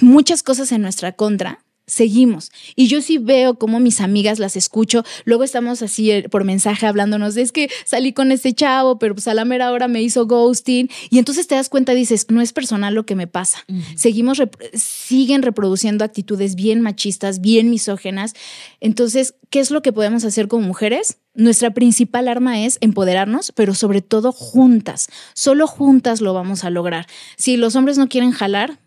muchas 0.00 0.42
cosas 0.42 0.72
en 0.72 0.82
nuestra 0.82 1.12
contra, 1.12 1.64
seguimos. 1.90 2.52
Y 2.76 2.86
yo 2.86 3.02
sí 3.02 3.18
veo 3.18 3.56
cómo 3.56 3.80
mis 3.80 4.00
amigas 4.00 4.38
las 4.38 4.56
escucho. 4.56 5.04
Luego 5.24 5.44
estamos 5.44 5.82
así 5.82 6.10
eh, 6.10 6.28
por 6.28 6.44
mensaje 6.44 6.86
hablándonos 6.86 7.34
de 7.34 7.42
es 7.42 7.52
que 7.52 7.68
salí 7.84 8.12
con 8.12 8.32
este 8.32 8.54
chavo, 8.54 8.98
pero 8.98 9.14
pues 9.14 9.26
a 9.28 9.34
la 9.34 9.44
mera 9.44 9.72
hora 9.72 9.88
me 9.88 10.00
hizo 10.00 10.26
ghosting. 10.26 10.88
Y 11.10 11.18
entonces 11.18 11.46
te 11.46 11.56
das 11.56 11.68
cuenta, 11.68 11.92
dices, 11.92 12.26
no 12.30 12.40
es 12.40 12.52
personal 12.52 12.94
lo 12.94 13.04
que 13.04 13.16
me 13.16 13.26
pasa. 13.26 13.58
Seguimos, 13.96 14.40
siguen 14.72 15.42
reproduciendo 15.42 16.04
actitudes 16.04 16.54
bien 16.54 16.80
machistas, 16.80 17.40
bien 17.40 17.70
misógenas. 17.70 18.34
Entonces, 18.80 19.34
¿qué 19.50 19.60
es 19.60 19.70
lo 19.70 19.82
que 19.82 19.92
podemos 19.92 20.24
hacer 20.24 20.48
como 20.48 20.66
mujeres? 20.66 21.18
Nuestra 21.34 21.72
principal 21.72 22.28
arma 22.28 22.64
es 22.64 22.78
empoderarnos, 22.80 23.52
pero 23.52 23.74
sobre 23.74 24.00
todo 24.00 24.32
juntas. 24.32 25.08
Solo 25.34 25.66
juntas 25.66 26.20
lo 26.20 26.34
vamos 26.34 26.64
a 26.64 26.70
lograr. 26.70 27.06
Si 27.36 27.56
los 27.56 27.74
hombres 27.76 27.98
no 27.98 28.08
quieren 28.08 28.30
jalar, 28.30 28.78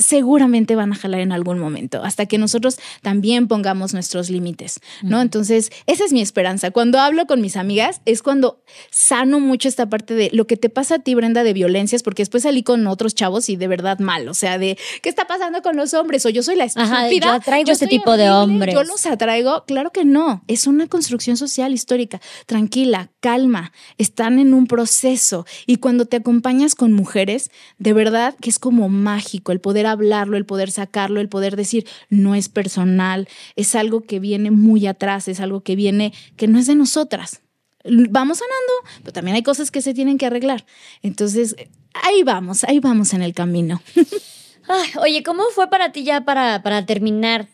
seguramente 0.00 0.74
van 0.74 0.92
a 0.92 0.96
jalar 0.96 1.20
en 1.20 1.32
algún 1.32 1.58
momento, 1.58 2.02
hasta 2.02 2.26
que 2.26 2.38
nosotros 2.38 2.78
también 3.02 3.46
pongamos 3.48 3.92
nuestros 3.92 4.30
límites, 4.30 4.80
¿no? 5.02 5.20
Entonces, 5.20 5.70
esa 5.86 6.04
es 6.04 6.12
mi 6.12 6.20
esperanza. 6.20 6.70
Cuando 6.70 6.98
hablo 6.98 7.26
con 7.26 7.40
mis 7.40 7.56
amigas, 7.56 8.00
es 8.06 8.22
cuando 8.22 8.62
sano 8.90 9.40
mucho 9.40 9.68
esta 9.68 9.88
parte 9.88 10.14
de 10.14 10.30
lo 10.32 10.46
que 10.46 10.56
te 10.56 10.70
pasa 10.70 10.96
a 10.96 10.98
ti, 11.00 11.14
Brenda, 11.14 11.44
de 11.44 11.52
violencias, 11.52 12.02
porque 12.02 12.22
después 12.22 12.42
salí 12.42 12.62
con 12.62 12.86
otros 12.86 13.14
chavos 13.14 13.48
y 13.48 13.56
de 13.56 13.68
verdad 13.68 13.98
mal, 13.98 14.28
o 14.28 14.34
sea, 14.34 14.58
de 14.58 14.78
¿qué 15.02 15.08
está 15.08 15.26
pasando 15.26 15.62
con 15.62 15.76
los 15.76 15.94
hombres? 15.94 16.24
O 16.26 16.30
yo 16.30 16.42
soy 16.42 16.56
la 16.56 16.64
estúpida. 16.64 17.10
yo 17.10 17.30
atraigo 17.30 17.70
este 17.70 17.86
tipo 17.86 18.16
de 18.16 18.30
hombres. 18.30 18.74
Yo 18.74 18.82
los 18.84 19.06
atraigo, 19.06 19.64
claro 19.66 19.90
que 19.90 20.04
no, 20.04 20.42
es 20.48 20.66
una 20.66 20.86
construcción 20.86 21.36
social 21.36 21.72
histórica. 21.72 22.20
Tranquila, 22.46 23.10
calma, 23.20 23.72
están 23.98 24.38
en 24.38 24.54
un 24.54 24.66
proceso 24.66 25.46
y 25.66 25.76
cuando 25.76 26.06
te 26.06 26.16
acompañas 26.16 26.74
con 26.74 26.92
mujeres, 26.92 27.50
de 27.78 27.92
verdad 27.92 28.34
que 28.40 28.50
es 28.50 28.58
como 28.58 28.88
mágico 28.88 29.52
el 29.52 29.60
poder 29.60 29.86
hablarlo, 29.90 30.36
el 30.36 30.46
poder 30.46 30.70
sacarlo, 30.70 31.20
el 31.20 31.28
poder 31.28 31.56
decir, 31.56 31.86
no 32.08 32.34
es 32.34 32.48
personal, 32.48 33.28
es 33.56 33.74
algo 33.74 34.02
que 34.02 34.20
viene 34.20 34.50
muy 34.50 34.86
atrás, 34.86 35.28
es 35.28 35.40
algo 35.40 35.62
que 35.62 35.76
viene, 35.76 36.12
que 36.36 36.48
no 36.48 36.58
es 36.58 36.66
de 36.66 36.74
nosotras. 36.74 37.42
Vamos 37.84 38.38
sanando, 38.38 39.00
pero 39.02 39.12
también 39.12 39.36
hay 39.36 39.42
cosas 39.42 39.70
que 39.70 39.80
se 39.80 39.94
tienen 39.94 40.18
que 40.18 40.26
arreglar. 40.26 40.66
Entonces, 41.02 41.56
ahí 41.94 42.22
vamos, 42.22 42.64
ahí 42.64 42.78
vamos 42.78 43.14
en 43.14 43.22
el 43.22 43.32
camino. 43.32 43.80
oye, 45.00 45.22
¿cómo 45.22 45.44
fue 45.54 45.68
para 45.70 45.92
ti 45.92 46.04
ya 46.04 46.22
para, 46.22 46.62
para 46.62 46.84
terminar? 46.86 47.48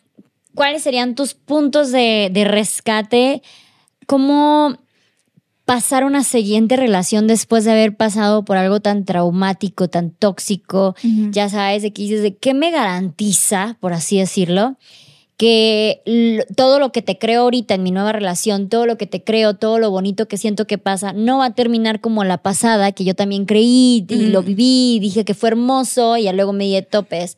¿Cuáles 0.55 0.83
serían 0.83 1.15
tus 1.15 1.35
puntos 1.35 1.93
de, 1.93 2.31
de 2.33 2.45
rescate? 2.45 3.43
¿Cómo 4.07 4.79
pasar 5.67 6.05
una 6.05 6.23
siguiente 6.23 6.77
relación 6.77 7.27
después 7.27 7.65
de 7.65 7.73
haber 7.73 7.97
pasado 7.97 8.45
por 8.45 8.57
algo 8.57 8.81
tan 8.81 9.05
traumático, 9.05 9.89
tan 9.89 10.11
tóxico, 10.11 10.95
ya 11.31 11.49
sabes, 11.49 11.83
de 11.83 11.93
que 11.93 12.03
dices, 12.03 12.23
¿de 12.23 12.37
qué 12.37 12.55
me 12.55 12.71
garantiza, 12.71 13.77
por 13.81 13.93
así 13.93 14.19
decirlo? 14.19 14.77
que 15.37 16.01
todo 16.57 16.79
lo 16.79 16.93
que 16.93 17.03
te 17.03 17.19
creo 17.19 17.43
ahorita 17.43 17.75
en 17.75 17.83
mi 17.83 17.91
nueva 17.91 18.13
relación, 18.13 18.71
todo 18.71 18.87
lo 18.87 18.97
que 18.97 19.07
te 19.07 19.23
creo, 19.23 19.55
todo 19.55 19.79
lo 19.79 19.91
bonito 19.91 20.29
que 20.29 20.39
siento 20.39 20.67
que 20.67 20.79
pasa, 20.79 21.13
no 21.13 21.39
va 21.39 21.47
a 21.47 21.55
terminar 21.55 22.01
como 22.01 22.25
la 22.25 22.39
pasada, 22.39 22.93
que 22.93 23.05
yo 23.05 23.15
también 23.15 23.45
creí 23.45 24.07
y 24.09 24.27
lo 24.29 24.43
viví, 24.43 24.99
dije 24.99 25.27
que 25.27 25.35
fue 25.35 25.51
hermoso 25.51 26.17
y 26.17 26.33
luego 26.33 26.55
me 26.55 26.65
di 26.65 26.81
topes. 26.81 27.37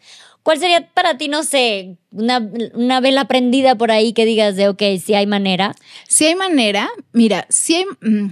¿Cuál 0.48 0.60
sería 0.60 0.88
para 0.94 1.18
ti, 1.18 1.28
no 1.28 1.44
sé, 1.44 1.98
una, 2.10 2.38
una, 2.72 3.00
vela 3.00 3.26
prendida 3.26 3.74
por 3.74 3.90
ahí 3.90 4.14
que 4.14 4.24
digas 4.24 4.56
de, 4.56 4.70
ok, 4.70 4.82
si 4.98 5.12
hay 5.12 5.26
manera? 5.26 5.76
Si 6.08 6.24
hay 6.24 6.36
manera, 6.36 6.88
mira, 7.12 7.44
si 7.50 7.74
hay... 7.74 7.84
Mm, 8.00 8.30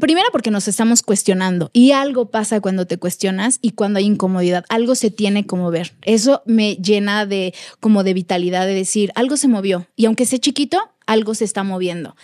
primero 0.00 0.28
porque 0.32 0.50
nos 0.50 0.66
estamos 0.66 1.02
cuestionando 1.02 1.68
y 1.74 1.92
algo 1.92 2.30
pasa 2.30 2.62
cuando 2.62 2.86
te 2.86 2.96
cuestionas 2.96 3.58
y 3.60 3.72
cuando 3.72 3.98
hay 3.98 4.06
incomodidad, 4.06 4.64
algo 4.70 4.94
se 4.94 5.10
tiene 5.10 5.44
como 5.46 5.70
ver. 5.70 5.92
Eso 6.00 6.42
me 6.46 6.76
llena 6.76 7.26
de 7.26 7.52
como 7.80 8.02
de 8.02 8.14
vitalidad 8.14 8.66
de 8.66 8.72
decir, 8.72 9.12
algo 9.14 9.36
se 9.36 9.48
movió 9.48 9.86
y 9.94 10.06
aunque 10.06 10.24
sea 10.24 10.38
chiquito, 10.38 10.80
algo 11.04 11.34
se 11.34 11.44
está 11.44 11.64
moviendo. 11.64 12.16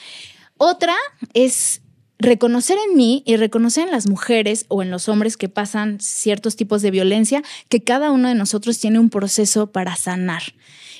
Otra 0.56 0.94
es 1.34 1.82
reconocer 2.18 2.76
en 2.88 2.96
mí 2.96 3.22
y 3.26 3.36
reconocer 3.36 3.86
en 3.86 3.92
las 3.92 4.08
mujeres 4.08 4.66
o 4.68 4.82
en 4.82 4.90
los 4.90 5.08
hombres 5.08 5.36
que 5.36 5.48
pasan 5.48 6.00
ciertos 6.00 6.56
tipos 6.56 6.82
de 6.82 6.90
violencia 6.90 7.42
que 7.68 7.82
cada 7.82 8.10
uno 8.10 8.28
de 8.28 8.34
nosotros 8.34 8.78
tiene 8.78 8.98
un 8.98 9.10
proceso 9.10 9.68
para 9.68 9.96
sanar. 9.96 10.42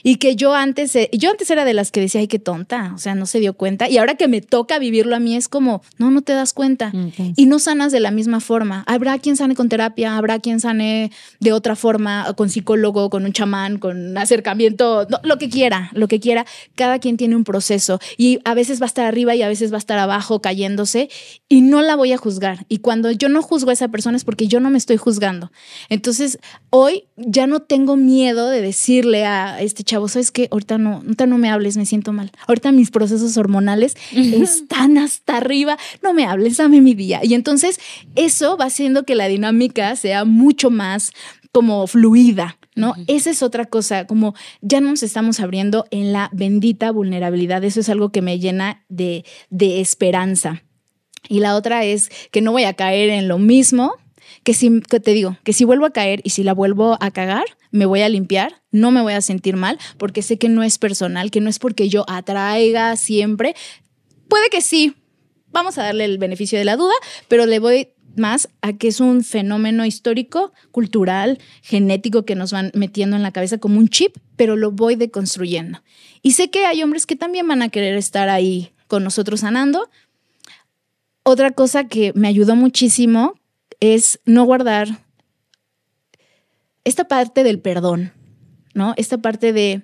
Y 0.03 0.17
que 0.17 0.37
yo 0.37 0.55
antes, 0.55 0.95
eh, 0.97 1.11
yo 1.13 1.31
antes 1.31 1.51
era 1.51 1.65
de 1.65 1.75
las 1.75 1.91
que 1.91 2.01
decía, 2.01 2.21
ay, 2.21 2.29
qué 2.29 2.39
tonta, 2.39 2.93
o 2.95 2.99
sea, 2.99 3.15
no 3.15 3.27
se 3.27 3.41
dio 3.41 3.55
cuenta. 3.55 3.89
Y 3.89 3.99
ahora 3.99 4.15
que 4.15 4.29
me 4.29 4.41
toca 4.41 4.79
vivirlo 4.79 5.17
a 5.17 5.21
mí 5.21 5.37
es 5.37 5.49
como, 5.49 5.83
no, 5.99 6.11
no 6.11 6.23
te 6.23 6.33
das 6.33 6.53
cuenta. 6.53 6.93
Y 7.37 7.47
no 7.47 7.59
sanas 7.59 7.93
de 7.93 8.01
la 8.01 8.11
misma 8.11 8.41
forma. 8.41 8.85
Habrá 8.87 9.19
quien 9.19 9.37
sane 9.37 9.55
con 9.55 9.69
terapia, 9.69 10.17
habrá 10.17 10.39
quien 10.39 10.61
sane 10.61 11.11
de 11.41 11.53
otra 11.53 11.77
forma, 11.77 12.33
con 12.37 12.49
psicólogo, 12.49 13.11
con 13.11 13.25
un 13.25 13.33
chamán, 13.33 13.79
con 13.79 14.17
acercamiento, 14.17 15.07
lo 15.23 15.39
que 15.39 15.49
quiera, 15.49 15.91
lo 15.93 16.09
que 16.09 16.21
quiera. 16.21 16.47
Cada 16.75 16.99
quien 16.99 17.17
tiene 17.17 17.37
un 17.37 17.45
proceso 17.45 18.01
y 18.17 18.41
a 18.45 18.55
veces 18.55 18.81
va 18.81 18.85
a 18.85 18.89
estar 18.89 19.05
arriba 19.05 19.35
y 19.35 19.43
a 19.43 19.49
veces 19.49 19.73
va 19.73 19.77
a 19.77 19.79
estar 19.79 19.99
abajo 19.99 20.41
cayéndose 20.41 21.09
y 21.49 21.61
no 21.61 21.83
la 21.83 21.97
voy 21.97 22.13
a 22.13 22.19
juzgar. 22.19 22.67
Y 22.69 22.79
cuando 22.79 23.11
yo 23.11 23.29
no 23.29 23.43
juzgo 23.43 23.71
a 23.71 23.73
esa 23.73 23.89
persona 23.89 24.17
es 24.17 24.25
porque 24.25 24.49
yo 24.49 24.61
no 24.61 24.71
me 24.71 24.79
estoy 24.79 24.97
juzgando. 24.97 25.51
Entonces, 25.89 26.39
hoy 26.71 27.05
ya 27.17 27.47
no 27.47 27.61
tengo 27.61 27.97
miedo 27.97 28.49
de 28.49 28.63
decirle 28.63 29.25
a 29.25 29.61
este 29.61 29.85
chavo, 29.89 30.07
¿sabes 30.07 30.31
qué? 30.31 30.49
Ahorita 30.53 30.79
no, 30.79 30.97
ahorita 30.97 31.27
no 31.27 31.39
me 31.39 31.51
hables, 31.51 31.77
me 31.77 31.87
siento 31.87 32.13
mal. 32.13 32.31
Ahorita 32.47 32.71
mis 32.71 32.91
procesos 32.91 33.37
hormonales 33.37 33.97
están 34.13 34.99
hasta 34.99 35.39
arriba, 35.39 35.79
no 36.03 36.13
me 36.13 36.27
hables, 36.27 36.59
dame 36.59 36.81
mi 36.81 36.95
día. 36.95 37.21
Y 37.25 37.35
entonces 37.35 37.81
eso 38.15 38.57
va 38.57 38.67
haciendo 38.67 39.05
que 39.05 39.15
la 39.15 39.27
dinámica 39.27 39.97
sea 39.97 40.25
mucho 40.25 40.71
más 40.71 41.13
como 41.51 41.87
fluida, 41.87 42.59
¿no? 42.77 42.95
Esa 43.07 43.31
es 43.31 43.43
otra 43.43 43.65
cosa, 43.65 44.07
como 44.07 44.35
ya 44.61 44.81
nos 44.81 45.03
estamos 45.03 45.41
abriendo 45.41 45.87
en 45.91 46.13
la 46.13 46.29
bendita 46.33 46.93
vulnerabilidad. 46.93 47.65
Eso 47.65 47.81
es 47.81 47.89
algo 47.89 48.11
que 48.11 48.23
me 48.23 48.39
llena 48.39 48.85
de, 48.89 49.25
de 49.51 49.81
esperanza. 49.81 50.63
Y 51.29 51.41
la 51.41 51.57
otra 51.57 51.85
es 51.85 52.11
que 52.31 52.43
no 52.43 52.53
voy 52.53 52.65
a 52.65 52.75
caer 52.75 53.09
en 53.09 53.27
lo 53.27 53.39
mismo 53.39 53.95
que 54.43 54.55
si 54.55 54.81
que 54.81 55.01
te 55.01 55.13
digo, 55.13 55.37
que 55.45 55.53
si 55.53 55.65
vuelvo 55.65 55.87
a 55.87 55.91
caer 55.91 56.21
y 56.25 56.31
si 56.31 56.43
la 56.43 56.55
vuelvo 56.55 56.97
a 57.01 57.11
cagar, 57.11 57.45
me 57.71 57.87
voy 57.87 58.01
a 58.03 58.09
limpiar, 58.09 58.63
no 58.71 58.91
me 58.91 59.03
voy 59.03 59.13
a 59.13 59.21
sentir 59.21 59.57
mal, 59.57 59.79
porque 59.97 60.23
sé 60.23 60.39
que 60.39 60.49
no 60.49 60.63
es 60.63 60.79
personal, 60.79 61.31
que 61.31 61.41
no 61.41 61.51
es 61.51 61.59
porque 61.59 61.89
yo 61.89 62.05
atraiga 62.09 62.97
siempre. 62.97 63.55
Puede 64.29 64.49
que 64.51 64.61
sí, 64.61 64.95
vamos 65.51 65.79
a 65.79 65.83
darle 65.83 66.05
el 66.05 66.19
beneficio 66.19 66.59
de 66.59 66.65
la 66.65 66.77
duda, 66.77 66.95
pero 67.29 67.47
le 67.47 67.59
voy 67.59 67.89
más 68.17 68.49
a 68.63 68.73
que 68.73 68.89
es 68.89 69.01
un 69.01 69.23
fenómeno 69.23 69.85
histórico, 69.85 70.53
cultural, 70.71 71.39
genético 71.63 72.25
que 72.25 72.35
nos 72.35 72.53
van 72.53 72.71
metiendo 72.75 73.17
en 73.17 73.23
la 73.23 73.33
cabeza 73.33 73.59
como 73.59 73.79
un 73.79 73.89
chip, 73.89 74.17
pero 74.37 74.57
lo 74.57 74.73
voy 74.73 74.97
deconstruyendo. 74.97 75.83
Y 76.23 76.33
sé 76.33 76.51
que 76.51 76.67
hay 76.67 76.83
hombres 76.83 77.07
que 77.07 77.17
también 77.17 77.47
van 77.47 77.63
a 77.63 77.69
querer 77.69 77.97
estar 77.97 78.29
ahí 78.29 78.73
con 78.89 79.05
nosotros 79.05 79.41
sanando. 79.41 79.89
Otra 81.23 81.53
cosa 81.53 81.87
que 81.89 82.13
me 82.15 82.29
ayudó 82.29 82.57
muchísimo 82.57 83.35
es 83.81 84.21
no 84.25 84.45
guardar 84.45 85.05
esta 86.85 87.07
parte 87.07 87.45
del 87.45 87.61
perdón, 87.61 88.13
¿no? 88.75 88.95
Esta 88.97 89.19
parte 89.19 89.53
de, 89.53 89.83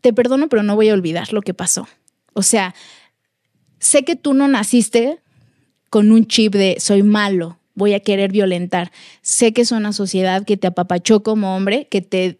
te 0.00 0.12
perdono, 0.12 0.48
pero 0.48 0.62
no 0.62 0.76
voy 0.76 0.88
a 0.88 0.94
olvidar 0.94 1.32
lo 1.32 1.42
que 1.42 1.54
pasó. 1.54 1.88
O 2.34 2.42
sea, 2.42 2.74
sé 3.78 4.04
que 4.04 4.16
tú 4.16 4.34
no 4.34 4.46
naciste 4.48 5.20
con 5.90 6.12
un 6.12 6.26
chip 6.26 6.54
de 6.54 6.76
soy 6.80 7.02
malo, 7.02 7.58
voy 7.74 7.94
a 7.94 8.00
querer 8.00 8.30
violentar. 8.30 8.92
Sé 9.22 9.52
que 9.52 9.62
es 9.62 9.72
una 9.72 9.92
sociedad 9.92 10.44
que 10.44 10.56
te 10.56 10.66
apapachó 10.66 11.22
como 11.22 11.56
hombre, 11.56 11.88
que 11.88 12.02
te 12.02 12.36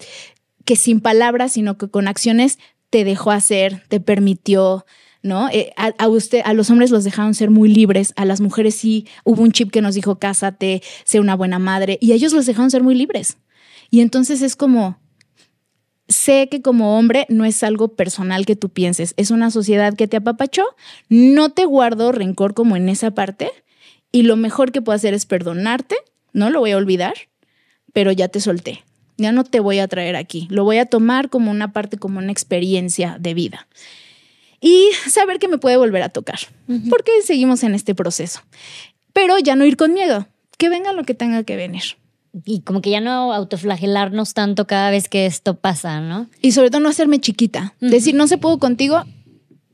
que 0.64 0.76
sin 0.76 1.00
palabras, 1.00 1.52
sino 1.52 1.78
que 1.78 1.88
con 1.88 2.08
acciones 2.08 2.58
te 2.90 3.04
dejó 3.04 3.30
hacer, 3.30 3.82
te 3.88 4.00
permitió, 4.00 4.84
¿no? 5.22 5.48
Eh, 5.50 5.72
a, 5.76 6.08
usted, 6.08 6.42
a 6.44 6.52
los 6.52 6.70
hombres 6.70 6.90
los 6.90 7.04
dejaron 7.04 7.34
ser 7.34 7.50
muy 7.50 7.68
libres, 7.68 8.12
a 8.16 8.24
las 8.24 8.40
mujeres 8.40 8.74
sí 8.74 9.06
hubo 9.24 9.42
un 9.42 9.52
chip 9.52 9.70
que 9.70 9.82
nos 9.82 9.94
dijo 9.94 10.18
cásate, 10.18 10.82
sé 11.04 11.20
una 11.20 11.34
buena 11.34 11.58
madre, 11.58 11.98
y 12.00 12.12
ellos 12.12 12.32
los 12.32 12.46
dejaron 12.46 12.70
ser 12.70 12.82
muy 12.82 12.94
libres. 12.94 13.36
Y 13.90 14.00
entonces 14.00 14.42
es 14.42 14.54
como, 14.54 14.98
sé 16.08 16.48
que 16.50 16.62
como 16.62 16.98
hombre 16.98 17.26
no 17.28 17.44
es 17.44 17.62
algo 17.62 17.88
personal 17.88 18.46
que 18.46 18.56
tú 18.56 18.68
pienses, 18.68 19.14
es 19.16 19.30
una 19.30 19.50
sociedad 19.50 19.94
que 19.94 20.08
te 20.08 20.18
apapachó, 20.18 20.64
no 21.08 21.50
te 21.50 21.64
guardo 21.64 22.12
rencor 22.12 22.54
como 22.54 22.76
en 22.76 22.88
esa 22.88 23.10
parte, 23.10 23.50
y 24.12 24.22
lo 24.22 24.36
mejor 24.36 24.72
que 24.72 24.82
puedo 24.82 24.96
hacer 24.96 25.14
es 25.14 25.26
perdonarte, 25.26 25.96
no 26.32 26.50
lo 26.50 26.60
voy 26.60 26.70
a 26.70 26.76
olvidar, 26.76 27.14
pero 27.92 28.12
ya 28.12 28.28
te 28.28 28.40
solté. 28.40 28.84
Ya 29.20 29.32
no 29.32 29.42
te 29.42 29.58
voy 29.58 29.80
a 29.80 29.88
traer 29.88 30.14
aquí, 30.14 30.46
lo 30.48 30.62
voy 30.62 30.78
a 30.78 30.86
tomar 30.86 31.28
como 31.28 31.50
una 31.50 31.72
parte, 31.72 31.98
como 31.98 32.20
una 32.20 32.30
experiencia 32.30 33.16
de 33.18 33.34
vida 33.34 33.66
y 34.60 34.90
saber 35.08 35.38
que 35.38 35.48
me 35.48 35.58
puede 35.58 35.76
volver 35.76 36.02
a 36.02 36.08
tocar, 36.08 36.40
porque 36.90 37.12
seguimos 37.22 37.62
en 37.62 37.74
este 37.74 37.94
proceso. 37.94 38.40
Pero 39.12 39.38
ya 39.38 39.56
no 39.56 39.64
ir 39.64 39.76
con 39.76 39.92
miedo, 39.92 40.28
que 40.56 40.68
venga 40.68 40.92
lo 40.92 41.04
que 41.04 41.14
tenga 41.14 41.44
que 41.44 41.56
venir. 41.56 41.82
Y 42.44 42.60
como 42.60 42.82
que 42.82 42.90
ya 42.90 43.00
no 43.00 43.32
autoflagelarnos 43.32 44.34
tanto 44.34 44.66
cada 44.66 44.90
vez 44.90 45.08
que 45.08 45.26
esto 45.26 45.54
pasa, 45.54 46.00
¿no? 46.00 46.28
Y 46.42 46.52
sobre 46.52 46.70
todo 46.70 46.80
no 46.80 46.88
hacerme 46.88 47.20
chiquita. 47.20 47.74
Decir, 47.80 48.14
no 48.14 48.28
se 48.28 48.38
puedo 48.38 48.58
contigo, 48.58 49.04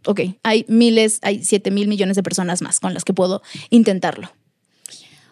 ok, 0.06 0.20
hay 0.42 0.64
miles, 0.68 1.18
hay 1.22 1.42
siete 1.44 1.70
mil 1.70 1.88
millones 1.88 2.16
de 2.16 2.22
personas 2.22 2.62
más 2.62 2.80
con 2.80 2.94
las 2.94 3.04
que 3.04 3.12
puedo 3.12 3.42
intentarlo. 3.70 4.30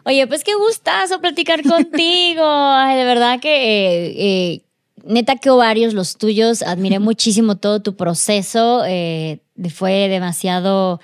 Oye, 0.05 0.27
pues 0.27 0.43
qué 0.43 0.55
gustazo 0.55 1.21
platicar 1.21 1.63
contigo. 1.69 2.45
Ay, 2.45 2.97
de 2.97 3.05
verdad 3.05 3.41
que 3.41 3.55
eh, 3.55 4.15
eh, 4.17 4.63
neta 5.05 5.37
que 5.37 5.51
ovarios 5.51 5.95
los 5.95 6.17
tuyos. 6.17 6.63
Admiré 6.63 6.99
muchísimo 6.99 7.57
todo 7.57 7.81
tu 7.83 7.97
proceso. 7.97 8.85
Eh, 8.87 9.41
fue 9.71 10.09
demasiado 10.09 11.01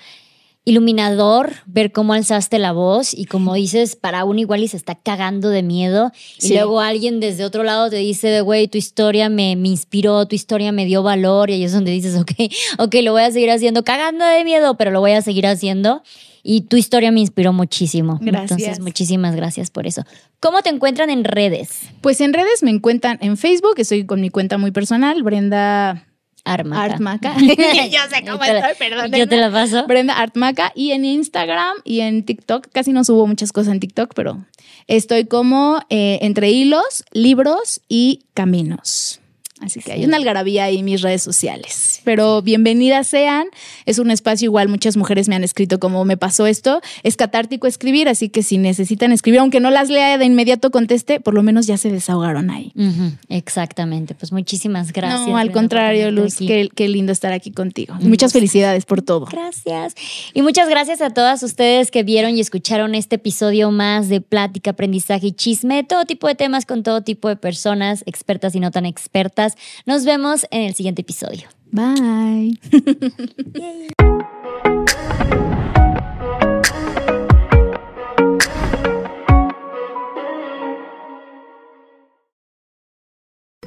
iluminador 0.65 1.53
ver 1.65 1.91
cómo 1.91 2.13
alzaste 2.13 2.59
la 2.59 2.73
voz 2.73 3.13
y 3.13 3.25
como 3.25 3.55
dices, 3.55 3.95
para 3.95 4.23
uno 4.23 4.39
igual 4.39 4.61
y 4.61 4.67
se 4.67 4.77
está 4.77 4.93
cagando 4.95 5.49
de 5.49 5.63
miedo 5.63 6.11
y 6.39 6.53
luego 6.53 6.79
alguien 6.79 7.19
desde 7.19 7.43
otro 7.43 7.63
lado 7.63 7.89
te 7.89 7.95
dice 7.95 8.27
de, 8.27 8.41
güey, 8.41 8.67
tu 8.67 8.77
historia 8.77 9.29
me, 9.29 9.55
me, 9.55 9.69
inspiró, 9.69 10.27
tu 10.27 10.35
historia 10.35 10.71
me 10.71 10.85
dio 10.85 11.01
valor 11.01 11.49
y 11.49 11.53
ahí 11.53 11.63
es 11.63 11.71
donde 11.71 11.91
dices, 11.91 12.15
ok, 12.15 12.31
ok, 12.77 12.95
lo 13.01 13.13
voy 13.13 13.23
a 13.23 13.31
seguir 13.31 13.49
haciendo 13.49 13.83
cagando 13.83 14.25
de 14.25 14.43
miedo, 14.43 14.75
pero 14.77 14.91
lo 14.91 14.99
voy 14.99 15.11
a 15.13 15.21
seguir 15.21 15.47
haciendo 15.47 16.03
y 16.43 16.61
tu 16.61 16.77
historia 16.77 17.11
me 17.11 17.19
inspiró 17.19 17.53
muchísimo. 17.53 18.19
Gracias. 18.21 18.51
Entonces, 18.51 18.79
muchísimas 18.79 19.35
gracias 19.35 19.71
por 19.71 19.87
eso. 19.87 20.03
¿Cómo 20.39 20.61
te 20.61 20.69
encuentran 20.69 21.09
en 21.09 21.23
redes? 21.23 21.81
Pues 22.01 22.21
en 22.21 22.33
redes 22.33 22.63
me 22.63 22.71
encuentran 22.71 23.17
en 23.21 23.37
Facebook, 23.37 23.75
estoy 23.77 24.05
con 24.05 24.21
mi 24.21 24.29
cuenta 24.29 24.57
muy 24.57 24.71
personal, 24.71 25.21
Brenda 25.23 26.05
Artmaca. 26.45 26.83
Artmaca. 26.83 27.35
yo 27.39 27.99
sé 28.09 28.23
cómo 28.27 28.43
estoy, 28.43 28.73
perdón. 28.77 29.11
Yo 29.11 29.27
te 29.27 29.37
la 29.37 29.51
paso. 29.51 29.85
Brenda 29.87 30.13
Artmaca. 30.17 30.71
Y 30.75 30.91
en 30.91 31.05
Instagram 31.05 31.77
y 31.83 32.01
en 32.01 32.23
TikTok, 32.23 32.67
casi 32.71 32.91
no 32.91 33.03
subo 33.03 33.27
muchas 33.27 33.51
cosas 33.51 33.73
en 33.73 33.79
TikTok, 33.79 34.13
pero 34.15 34.45
estoy 34.87 35.25
como 35.25 35.79
eh, 35.89 36.19
entre 36.21 36.49
hilos, 36.49 37.05
libros 37.11 37.81
y 37.87 38.25
caminos. 38.33 39.19
Así 39.61 39.81
que 39.81 39.91
hay 39.91 40.05
una 40.05 40.17
algarabía 40.17 40.65
ahí 40.65 40.77
en 40.77 40.85
mis 40.85 41.01
redes 41.01 41.21
sociales. 41.21 42.01
Pero 42.03 42.41
bienvenidas 42.41 43.07
sean. 43.07 43.47
Es 43.85 43.99
un 43.99 44.09
espacio 44.11 44.45
igual, 44.45 44.69
muchas 44.69 44.95
mujeres 44.97 45.27
me 45.27 45.35
han 45.35 45.43
escrito 45.43 45.79
como 45.79 46.05
me 46.05 46.17
pasó 46.17 46.47
esto. 46.47 46.81
Es 47.03 47.17
catártico 47.17 47.67
escribir, 47.67 48.07
así 48.07 48.29
que 48.29 48.43
si 48.43 48.57
necesitan 48.57 49.11
escribir, 49.11 49.41
aunque 49.41 49.59
no 49.59 49.69
las 49.69 49.89
lea 49.89 50.17
de 50.17 50.25
inmediato 50.25 50.71
conteste, 50.71 51.19
por 51.19 51.33
lo 51.33 51.43
menos 51.43 51.67
ya 51.67 51.77
se 51.77 51.91
desahogaron 51.91 52.49
ahí. 52.49 52.73
Exactamente. 53.27 54.15
Pues 54.15 54.31
muchísimas 54.31 54.93
gracias. 54.93 55.27
No, 55.27 55.37
al 55.37 55.51
contrario, 55.51 56.11
Luz, 56.11 56.37
qué, 56.37 56.69
qué, 56.73 56.87
lindo 56.87 57.11
estar 57.11 57.33
aquí 57.33 57.51
contigo. 57.51 57.95
muchas 58.01 58.33
felicidades 58.33 58.85
por 58.85 59.01
todo. 59.01 59.25
Gracias. 59.25 59.95
Y 60.33 60.41
muchas 60.41 60.69
gracias 60.69 61.01
a 61.01 61.09
todas 61.09 61.43
ustedes 61.43 61.91
que 61.91 62.03
vieron 62.03 62.35
y 62.35 62.39
escucharon 62.39 62.95
este 62.95 63.15
episodio 63.15 63.71
más 63.71 64.09
de 64.09 64.21
plática, 64.21 64.71
aprendizaje 64.71 65.27
y 65.27 65.31
chisme, 65.31 65.83
todo 65.83 66.05
tipo 66.05 66.27
de 66.27 66.35
temas 66.35 66.65
con 66.65 66.83
todo 66.83 67.01
tipo 67.01 67.27
de 67.27 67.35
personas, 67.35 68.03
expertas 68.05 68.55
y 68.55 68.59
no 68.59 68.71
tan 68.71 68.85
expertas. 68.85 69.48
Nos 69.85 70.05
vemos 70.05 70.45
en 70.51 70.63
el 70.63 70.75
siguiente 70.75 71.01
episodio. 71.01 71.47
Bye. 71.71 72.59